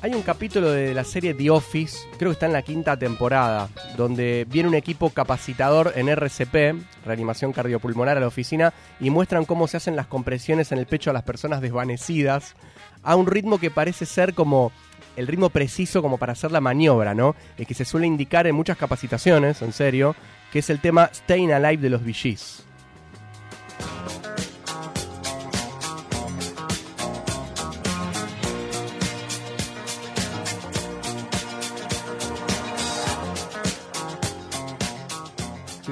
Hay 0.09 0.15
un 0.15 0.23
capítulo 0.23 0.71
de 0.71 0.95
la 0.95 1.05
serie 1.05 1.35
The 1.35 1.51
Office, 1.51 1.99
creo 2.17 2.31
que 2.31 2.33
está 2.33 2.47
en 2.47 2.55
la 2.55 2.63
quinta 2.63 2.99
temporada, 2.99 3.69
donde 3.95 4.47
viene 4.49 4.71
un 4.71 4.75
equipo 4.75 5.11
capacitador 5.11 5.93
en 5.97 6.09
RCP, 6.09 7.05
reanimación 7.05 7.53
cardiopulmonar, 7.53 8.17
a 8.17 8.21
la 8.21 8.27
oficina 8.27 8.73
y 9.01 9.11
muestran 9.11 9.45
cómo 9.45 9.69
se 9.69 9.77
hacen 9.77 9.97
las 9.97 10.07
compresiones 10.07 10.73
en 10.73 10.79
el 10.79 10.87
pecho 10.87 11.11
a 11.11 11.13
las 11.13 11.25
personas 11.25 11.61
desvanecidas 11.61 12.55
a 13.03 13.17
un 13.17 13.27
ritmo 13.27 13.59
que 13.59 13.71
parece 13.71 14.07
ser 14.07 14.33
como 14.33 14.73
el 15.17 15.27
ritmo 15.27 15.51
preciso 15.51 16.01
como 16.01 16.17
para 16.17 16.33
hacer 16.33 16.53
la 16.53 16.63
maniobra, 16.63 17.13
¿no? 17.13 17.37
El 17.59 17.67
que 17.67 17.75
se 17.75 17.85
suele 17.85 18.07
indicar 18.07 18.47
en 18.47 18.55
muchas 18.55 18.79
capacitaciones, 18.79 19.61
en 19.61 19.75
serio, 19.75 20.17
que 20.51 20.61
es 20.61 20.71
el 20.71 20.81
tema 20.81 21.11
Staying 21.13 21.53
Alive 21.53 21.83
de 21.83 21.91
los 21.91 22.03
VGs. 22.03 22.65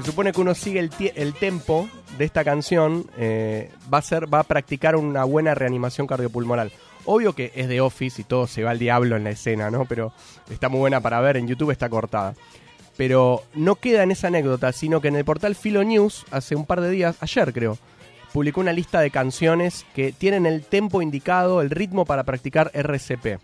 Supone 0.07 0.33
que 0.33 0.41
uno 0.41 0.55
sigue 0.55 0.81
el, 0.81 0.91
el 1.15 1.35
tempo 1.35 1.89
de 2.17 2.25
esta 2.25 2.45
canción, 2.45 3.07
eh, 3.19 3.71
va 3.93 3.99
a 3.99 4.03
ser, 4.03 4.33
va 4.33 4.41
a 4.41 4.45
practicar 4.45 4.97
una 4.97 5.25
buena 5.25 5.55
reanimación 5.55 6.07
cardiopulmonar. 6.07 6.71
Obvio 7.05 7.35
que 7.35 7.53
es 7.55 7.69
de 7.69 7.81
Office 7.81 8.21
y 8.21 8.25
todo 8.25 8.47
se 8.47 8.63
va 8.63 8.71
al 8.71 8.79
diablo 8.79 9.17
en 9.17 9.25
la 9.25 9.31
escena, 9.31 9.71
¿no? 9.71 9.85
Pero 9.85 10.13
está 10.51 10.69
muy 10.69 10.81
buena 10.81 11.01
para 11.01 11.21
ver, 11.21 11.37
en 11.37 11.47
YouTube 11.47 11.71
está 11.71 11.89
cortada. 11.89 12.35
Pero 12.97 13.43
no 13.55 13.77
queda 13.77 14.03
en 14.03 14.11
esa 14.11 14.29
anécdota, 14.29 14.73
sino 14.73 15.01
que 15.01 15.09
en 15.09 15.17
el 15.17 15.25
portal 15.25 15.55
Philo 15.55 15.85
News, 15.85 16.25
hace 16.31 16.57
un 16.57 16.65
par 16.65 16.81
de 16.81 16.91
días, 16.91 17.17
ayer 17.21 17.53
creo, 17.53 17.79
publicó 18.33 18.61
una 18.61 18.73
lista 18.73 19.01
de 19.01 19.11
canciones 19.11 19.85
que 19.95 20.13
tienen 20.13 20.47
el 20.47 20.63
tempo 20.63 21.03
indicado, 21.03 21.61
el 21.61 21.71
ritmo 21.71 22.05
para 22.05 22.25
practicar 22.25 22.71
RCP. 22.75 23.39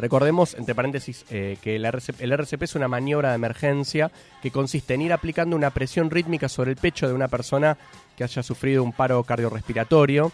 Recordemos, 0.00 0.54
entre 0.54 0.74
paréntesis, 0.74 1.24
eh, 1.30 1.58
que 1.62 1.76
el 1.76 1.84
RCP, 1.84 2.20
el 2.20 2.32
RCP 2.32 2.62
es 2.62 2.74
una 2.74 2.88
maniobra 2.88 3.30
de 3.30 3.34
emergencia 3.34 4.10
que 4.42 4.50
consiste 4.50 4.94
en 4.94 5.02
ir 5.02 5.12
aplicando 5.12 5.56
una 5.56 5.70
presión 5.70 6.10
rítmica 6.10 6.48
sobre 6.48 6.70
el 6.70 6.76
pecho 6.76 7.06
de 7.06 7.14
una 7.14 7.28
persona 7.28 7.76
que 8.16 8.24
haya 8.24 8.42
sufrido 8.42 8.82
un 8.82 8.92
paro 8.92 9.22
cardiorrespiratorio 9.24 10.32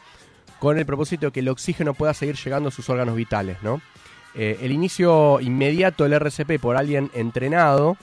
con 0.61 0.79
el 0.79 0.87
propósito 0.87 1.27
de 1.27 1.33
que 1.33 1.41
el 1.41 1.49
oxígeno 1.49 1.95
pueda 1.95 2.15
seguir 2.15 2.37
llegando 2.37 2.69
a 2.69 2.73
sus 2.73 2.89
órganos 2.89 3.17
vitales. 3.17 3.63
¿no? 3.63 3.81
Eh, 4.35 4.59
el 4.63 4.73
inicio 4.73 5.41
inmediato 5.41 6.05
del 6.05 6.15
RCP 6.15 6.61
por 6.61 6.77
alguien 6.77 7.11
entrenado, 7.15 7.97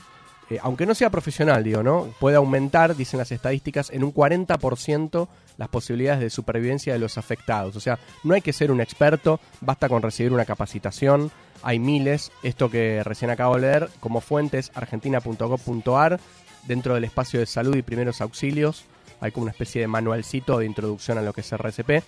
eh, 0.50 0.60
aunque 0.62 0.86
no 0.86 0.96
sea 0.96 1.10
profesional, 1.10 1.64
digo, 1.64 1.84
¿no? 1.84 2.14
puede 2.20 2.38
aumentar, 2.38 2.96
dicen 2.96 3.20
las 3.20 3.32
estadísticas, 3.32 3.90
en 3.90 4.04
un 4.04 4.14
40% 4.14 5.28
las 5.58 5.70
posibilidades 5.70 6.22
de 6.22 6.30
supervivencia 6.30 6.94
de 6.94 7.00
los 7.00 7.18
afectados. 7.18 7.76
O 7.76 7.80
sea, 7.80 8.00
no 8.24 8.34
hay 8.34 8.42
que 8.42 8.54
ser 8.54 8.72
un 8.72 8.82
experto, 8.82 9.40
basta 9.62 9.90
con 9.90 10.02
recibir 10.02 10.34
una 10.34 10.46
capacitación. 10.46 11.32
Hay 11.62 11.80
miles, 11.80 12.32
esto 12.44 12.70
que 12.70 13.04
recién 13.04 13.32
acabo 13.32 13.56
de 13.56 13.62
leer, 13.62 13.90
como 14.00 14.22
fuentes 14.22 14.72
argentina.gov.ar, 14.76 16.20
dentro 16.68 16.96
del 16.96 17.04
espacio 17.04 17.40
de 17.40 17.46
salud 17.46 17.76
y 17.76 17.82
primeros 17.82 18.22
auxilios, 18.22 18.86
hay 19.20 19.32
como 19.32 19.44
una 19.44 19.52
especie 19.52 19.82
de 19.82 19.88
manualcito 19.88 20.60
de 20.60 20.66
introducción 20.66 21.18
a 21.18 21.22
lo 21.22 21.34
que 21.34 21.42
es 21.42 21.52
RCP. 21.52 22.04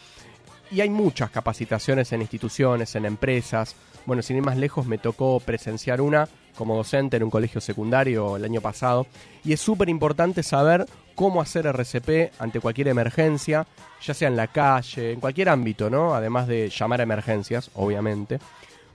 Y 0.71 0.81
hay 0.81 0.89
muchas 0.89 1.29
capacitaciones 1.29 2.11
en 2.11 2.21
instituciones, 2.21 2.95
en 2.95 3.05
empresas. 3.05 3.75
Bueno, 4.05 4.21
sin 4.21 4.37
ir 4.37 4.43
más 4.43 4.57
lejos, 4.57 4.85
me 4.85 4.97
tocó 4.97 5.39
presenciar 5.39 6.01
una 6.01 6.27
como 6.57 6.75
docente 6.75 7.17
en 7.17 7.23
un 7.23 7.29
colegio 7.29 7.61
secundario 7.61 8.35
el 8.35 8.43
año 8.43 8.61
pasado. 8.61 9.05
Y 9.43 9.53
es 9.53 9.61
súper 9.61 9.89
importante 9.89 10.43
saber 10.43 10.85
cómo 11.15 11.41
hacer 11.41 11.65
RCP 11.65 12.39
ante 12.39 12.59
cualquier 12.59 12.89
emergencia, 12.89 13.65
ya 14.01 14.13
sea 14.13 14.27
en 14.27 14.35
la 14.35 14.47
calle, 14.47 15.13
en 15.13 15.19
cualquier 15.19 15.49
ámbito, 15.49 15.89
¿no? 15.89 16.13
Además 16.13 16.47
de 16.47 16.69
llamar 16.69 16.99
a 16.99 17.03
emergencias, 17.03 17.71
obviamente. 17.73 18.39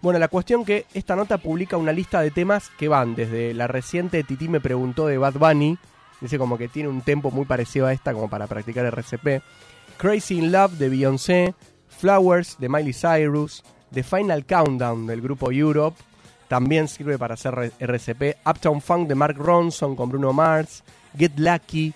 Bueno, 0.02 0.18
la 0.18 0.28
cuestión 0.28 0.64
que 0.64 0.86
esta 0.94 1.16
nota 1.16 1.38
publica 1.38 1.76
una 1.76 1.92
lista 1.92 2.20
de 2.20 2.30
temas 2.30 2.70
que 2.78 2.88
van 2.88 3.14
desde 3.14 3.52
la 3.52 3.66
reciente 3.66 4.22
Titi 4.22 4.48
me 4.48 4.60
preguntó 4.60 5.06
de 5.06 5.18
Bad 5.18 5.34
Bunny, 5.34 5.76
dice 6.20 6.38
como 6.38 6.56
que 6.56 6.68
tiene 6.68 6.88
un 6.88 7.02
tempo 7.02 7.30
muy 7.30 7.44
parecido 7.44 7.86
a 7.86 7.92
esta 7.92 8.12
como 8.12 8.30
para 8.30 8.46
practicar 8.46 8.86
RCP. 8.86 9.42
Crazy 9.98 10.38
in 10.38 10.52
Love 10.52 10.72
de 10.78 10.88
Beyoncé, 10.88 11.54
Flowers 11.88 12.56
de 12.58 12.68
Miley 12.70 12.94
Cyrus, 12.94 13.62
The 13.92 14.02
Final 14.02 14.46
Countdown 14.46 15.06
del 15.06 15.20
grupo 15.20 15.52
Europe, 15.52 15.98
también 16.48 16.88
sirve 16.88 17.18
para 17.18 17.34
hacer 17.34 17.72
RCP, 17.78 18.38
Uptown 18.46 18.80
Funk 18.80 19.06
de 19.06 19.14
Mark 19.14 19.36
Ronson 19.36 19.94
con 19.94 20.08
Bruno 20.08 20.32
Mars, 20.32 20.82
Get 21.16 21.38
Lucky 21.38 21.92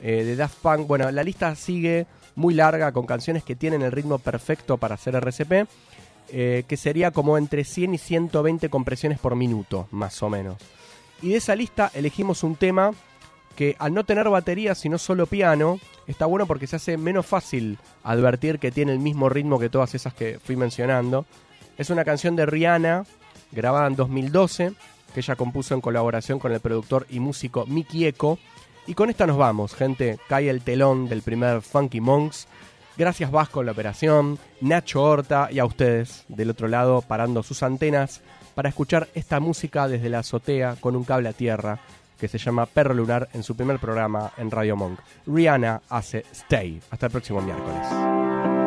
eh, 0.00 0.24
de 0.24 0.36
Daft 0.36 0.58
Punk. 0.60 0.86
Bueno, 0.86 1.10
la 1.10 1.22
lista 1.22 1.54
sigue 1.54 2.06
muy 2.34 2.54
larga 2.54 2.92
con 2.92 3.06
canciones 3.06 3.42
que 3.42 3.56
tienen 3.56 3.82
el 3.82 3.92
ritmo 3.92 4.18
perfecto 4.18 4.78
para 4.78 4.94
hacer 4.94 5.14
RCP, 5.16 5.68
eh, 6.30 6.64
que 6.68 6.76
sería 6.76 7.10
como 7.10 7.38
entre 7.38 7.64
100 7.64 7.94
y 7.94 7.98
120 7.98 8.68
compresiones 8.68 9.18
por 9.18 9.34
minuto, 9.34 9.88
más 9.90 10.22
o 10.22 10.28
menos. 10.28 10.56
Y 11.20 11.30
de 11.30 11.36
esa 11.36 11.56
lista 11.56 11.90
elegimos 11.94 12.44
un 12.44 12.54
tema 12.54 12.92
que 13.56 13.74
al 13.80 13.92
no 13.92 14.04
tener 14.04 14.28
batería, 14.28 14.76
sino 14.76 14.98
solo 14.98 15.26
piano, 15.26 15.80
está 16.06 16.26
bueno 16.26 16.46
porque 16.46 16.68
se 16.68 16.76
hace 16.76 16.96
menos 16.96 17.26
fácil 17.26 17.78
advertir 18.04 18.60
que 18.60 18.70
tiene 18.70 18.92
el 18.92 19.00
mismo 19.00 19.28
ritmo 19.28 19.58
que 19.58 19.68
todas 19.68 19.96
esas 19.96 20.14
que 20.14 20.38
fui 20.38 20.54
mencionando. 20.54 21.26
Es 21.76 21.90
una 21.90 22.04
canción 22.04 22.36
de 22.36 22.46
Rihanna, 22.46 23.04
grabada 23.50 23.88
en 23.88 23.96
2012, 23.96 24.74
que 25.12 25.20
ella 25.20 25.34
compuso 25.34 25.74
en 25.74 25.80
colaboración 25.80 26.38
con 26.38 26.52
el 26.52 26.60
productor 26.60 27.06
y 27.10 27.18
músico 27.18 27.66
Mickey 27.66 28.06
Echo. 28.06 28.38
Y 28.88 28.94
con 28.94 29.10
esta 29.10 29.26
nos 29.26 29.36
vamos, 29.36 29.74
gente. 29.74 30.18
Cae 30.28 30.48
el 30.48 30.62
telón 30.62 31.10
del 31.10 31.20
primer 31.20 31.60
Funky 31.60 32.00
Monks. 32.00 32.48
Gracias 32.96 33.30
Vasco 33.30 33.60
en 33.60 33.66
la 33.66 33.72
operación, 33.72 34.38
Nacho 34.62 35.02
Horta 35.02 35.48
y 35.52 35.60
a 35.60 35.66
ustedes 35.66 36.24
del 36.26 36.50
otro 36.50 36.66
lado 36.66 37.02
parando 37.02 37.44
sus 37.44 37.62
antenas 37.62 38.22
para 38.56 38.70
escuchar 38.70 39.06
esta 39.14 39.38
música 39.38 39.86
desde 39.86 40.08
la 40.08 40.20
azotea 40.20 40.74
con 40.80 40.96
un 40.96 41.04
cable 41.04 41.28
a 41.28 41.32
tierra 41.32 41.78
que 42.18 42.26
se 42.26 42.38
llama 42.38 42.66
Perro 42.66 42.94
Lunar 42.94 43.28
en 43.34 43.44
su 43.44 43.54
primer 43.54 43.78
programa 43.78 44.32
en 44.36 44.50
Radio 44.50 44.74
Monk. 44.74 44.98
Rihanna 45.26 45.82
hace 45.90 46.24
Stay. 46.32 46.80
Hasta 46.90 47.06
el 47.06 47.12
próximo 47.12 47.40
miércoles. 47.40 48.57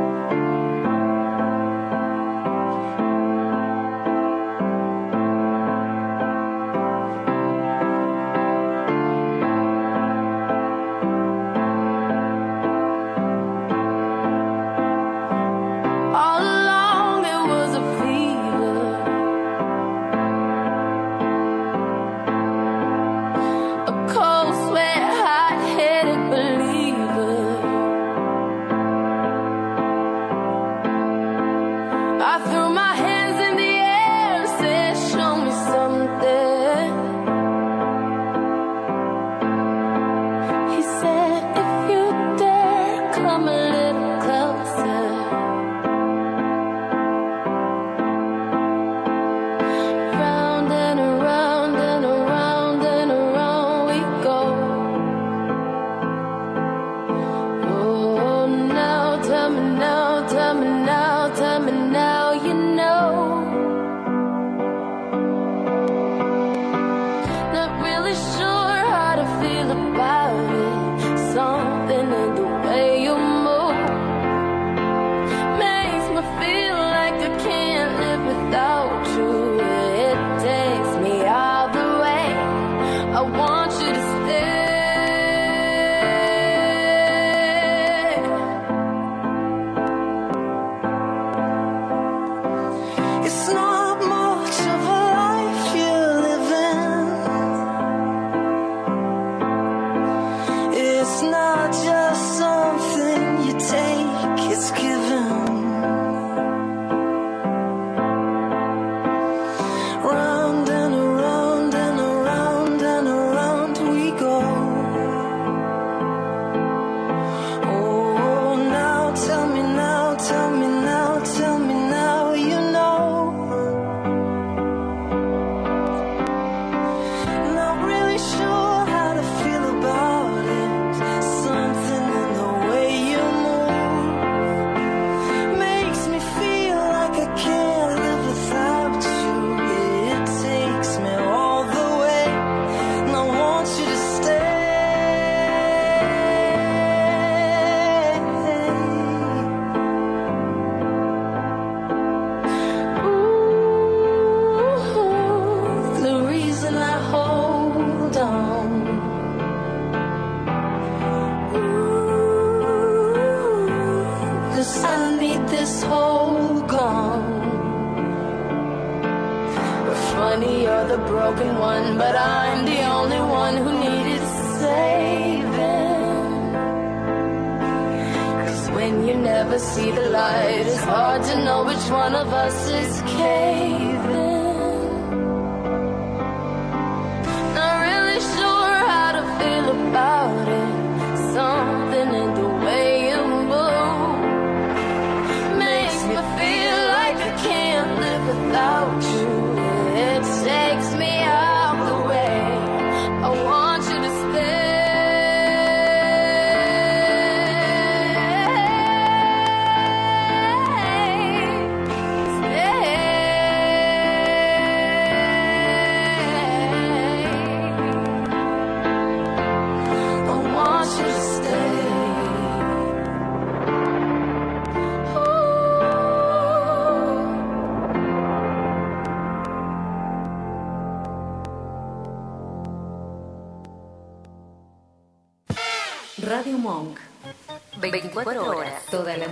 cave. 183.01 184.20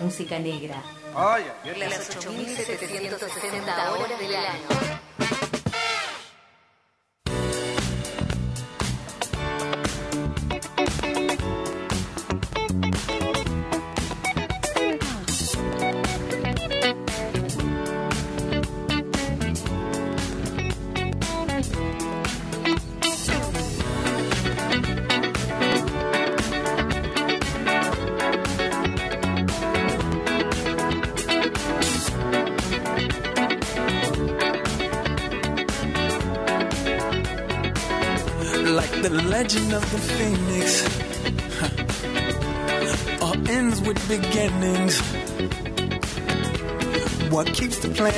música 0.10 0.40
negra. 0.40 0.82
Las 1.78 2.18
8.760 2.18 3.92
horas 3.92 4.20
del 4.20 4.36
año. 4.36 5.09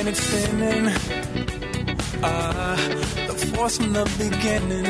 and 0.02 0.08
it's 0.08 0.20
spinning. 0.20 0.88
Uh, 2.24 2.76
the 3.28 3.34
force 3.54 3.76
from 3.76 3.92
the 3.92 4.04
beginning. 4.18 4.81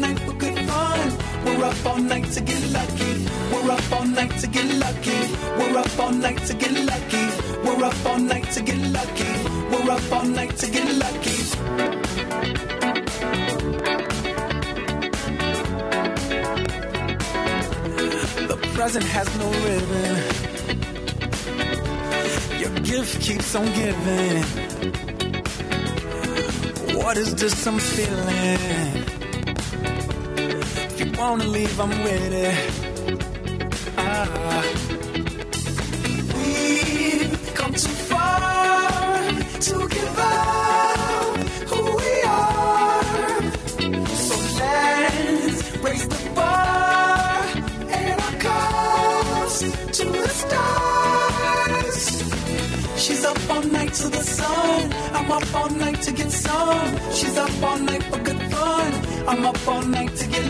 night 0.00 0.18
for 0.20 0.32
good 0.32 0.58
fun. 0.66 1.12
We're 1.44 1.64
up 1.64 1.86
all 1.86 1.98
night 1.98 2.30
to 2.32 2.40
get 2.40 2.62
lucky. 2.70 3.26
We're 3.52 3.70
up 3.70 3.92
all 3.92 4.06
night 4.06 4.36
to 4.40 4.46
get 4.46 4.68
lucky. 4.78 5.20
We're 5.58 5.78
up 5.78 5.98
all 5.98 6.12
night 6.12 6.40
to 6.46 6.54
get 6.54 6.72
lucky. 6.90 7.26
We're 7.64 7.84
up 7.84 8.06
all 8.06 8.18
night 8.18 8.50
to 8.52 8.62
get 8.62 8.78
lucky. 8.96 9.32
We're 9.70 9.90
up 9.90 10.12
all 10.12 10.24
night 10.24 10.56
to 10.56 10.70
get 10.70 10.88
lucky. 11.04 11.38
The 18.50 18.58
present 18.74 19.04
has 19.04 19.28
no 19.38 19.48
ribbon. 19.66 20.16
Your 22.60 22.74
gift 22.80 23.20
keeps 23.20 23.54
on 23.54 23.66
giving. 23.80 24.44
What 26.96 27.16
is 27.16 27.34
this 27.34 27.66
I'm 27.66 27.78
feeling? 27.78 28.99
wanna 31.20 31.44
leave, 31.44 31.78
I'm 31.78 31.90
with 32.02 32.32
it. 32.32 32.54
Ah. 33.98 34.62
We've 36.34 37.54
come 37.54 37.74
too 37.74 37.96
far 38.10 39.20
to 39.66 39.76
give 39.96 40.18
up 40.18 41.36
who 41.70 41.80
we 42.00 42.12
are. 42.24 43.42
So 44.26 44.34
let's 44.60 45.58
raise 45.84 46.06
the 46.08 46.20
bar 46.34 47.44
and 47.98 48.20
our 48.26 48.36
cups 48.46 49.58
to 49.98 50.04
the 50.18 50.28
stars. 50.42 52.00
She's 53.02 53.24
up 53.26 53.50
all 53.50 53.62
night 53.62 53.92
to 54.00 54.08
the 54.08 54.24
sun. 54.38 54.82
I'm 55.12 55.30
up 55.30 55.54
all 55.54 55.70
night 55.84 56.00
to 56.02 56.12
get 56.12 56.30
some. 56.32 56.90
She's 57.12 57.36
up 57.36 57.62
all 57.62 57.78
night 57.78 58.04
for 58.04 58.18
good 58.28 58.42
fun. 58.52 58.90
I'm 59.28 59.44
up 59.44 59.68
all 59.68 59.82
night 59.82 60.16
to 60.16 60.26
get 60.26 60.49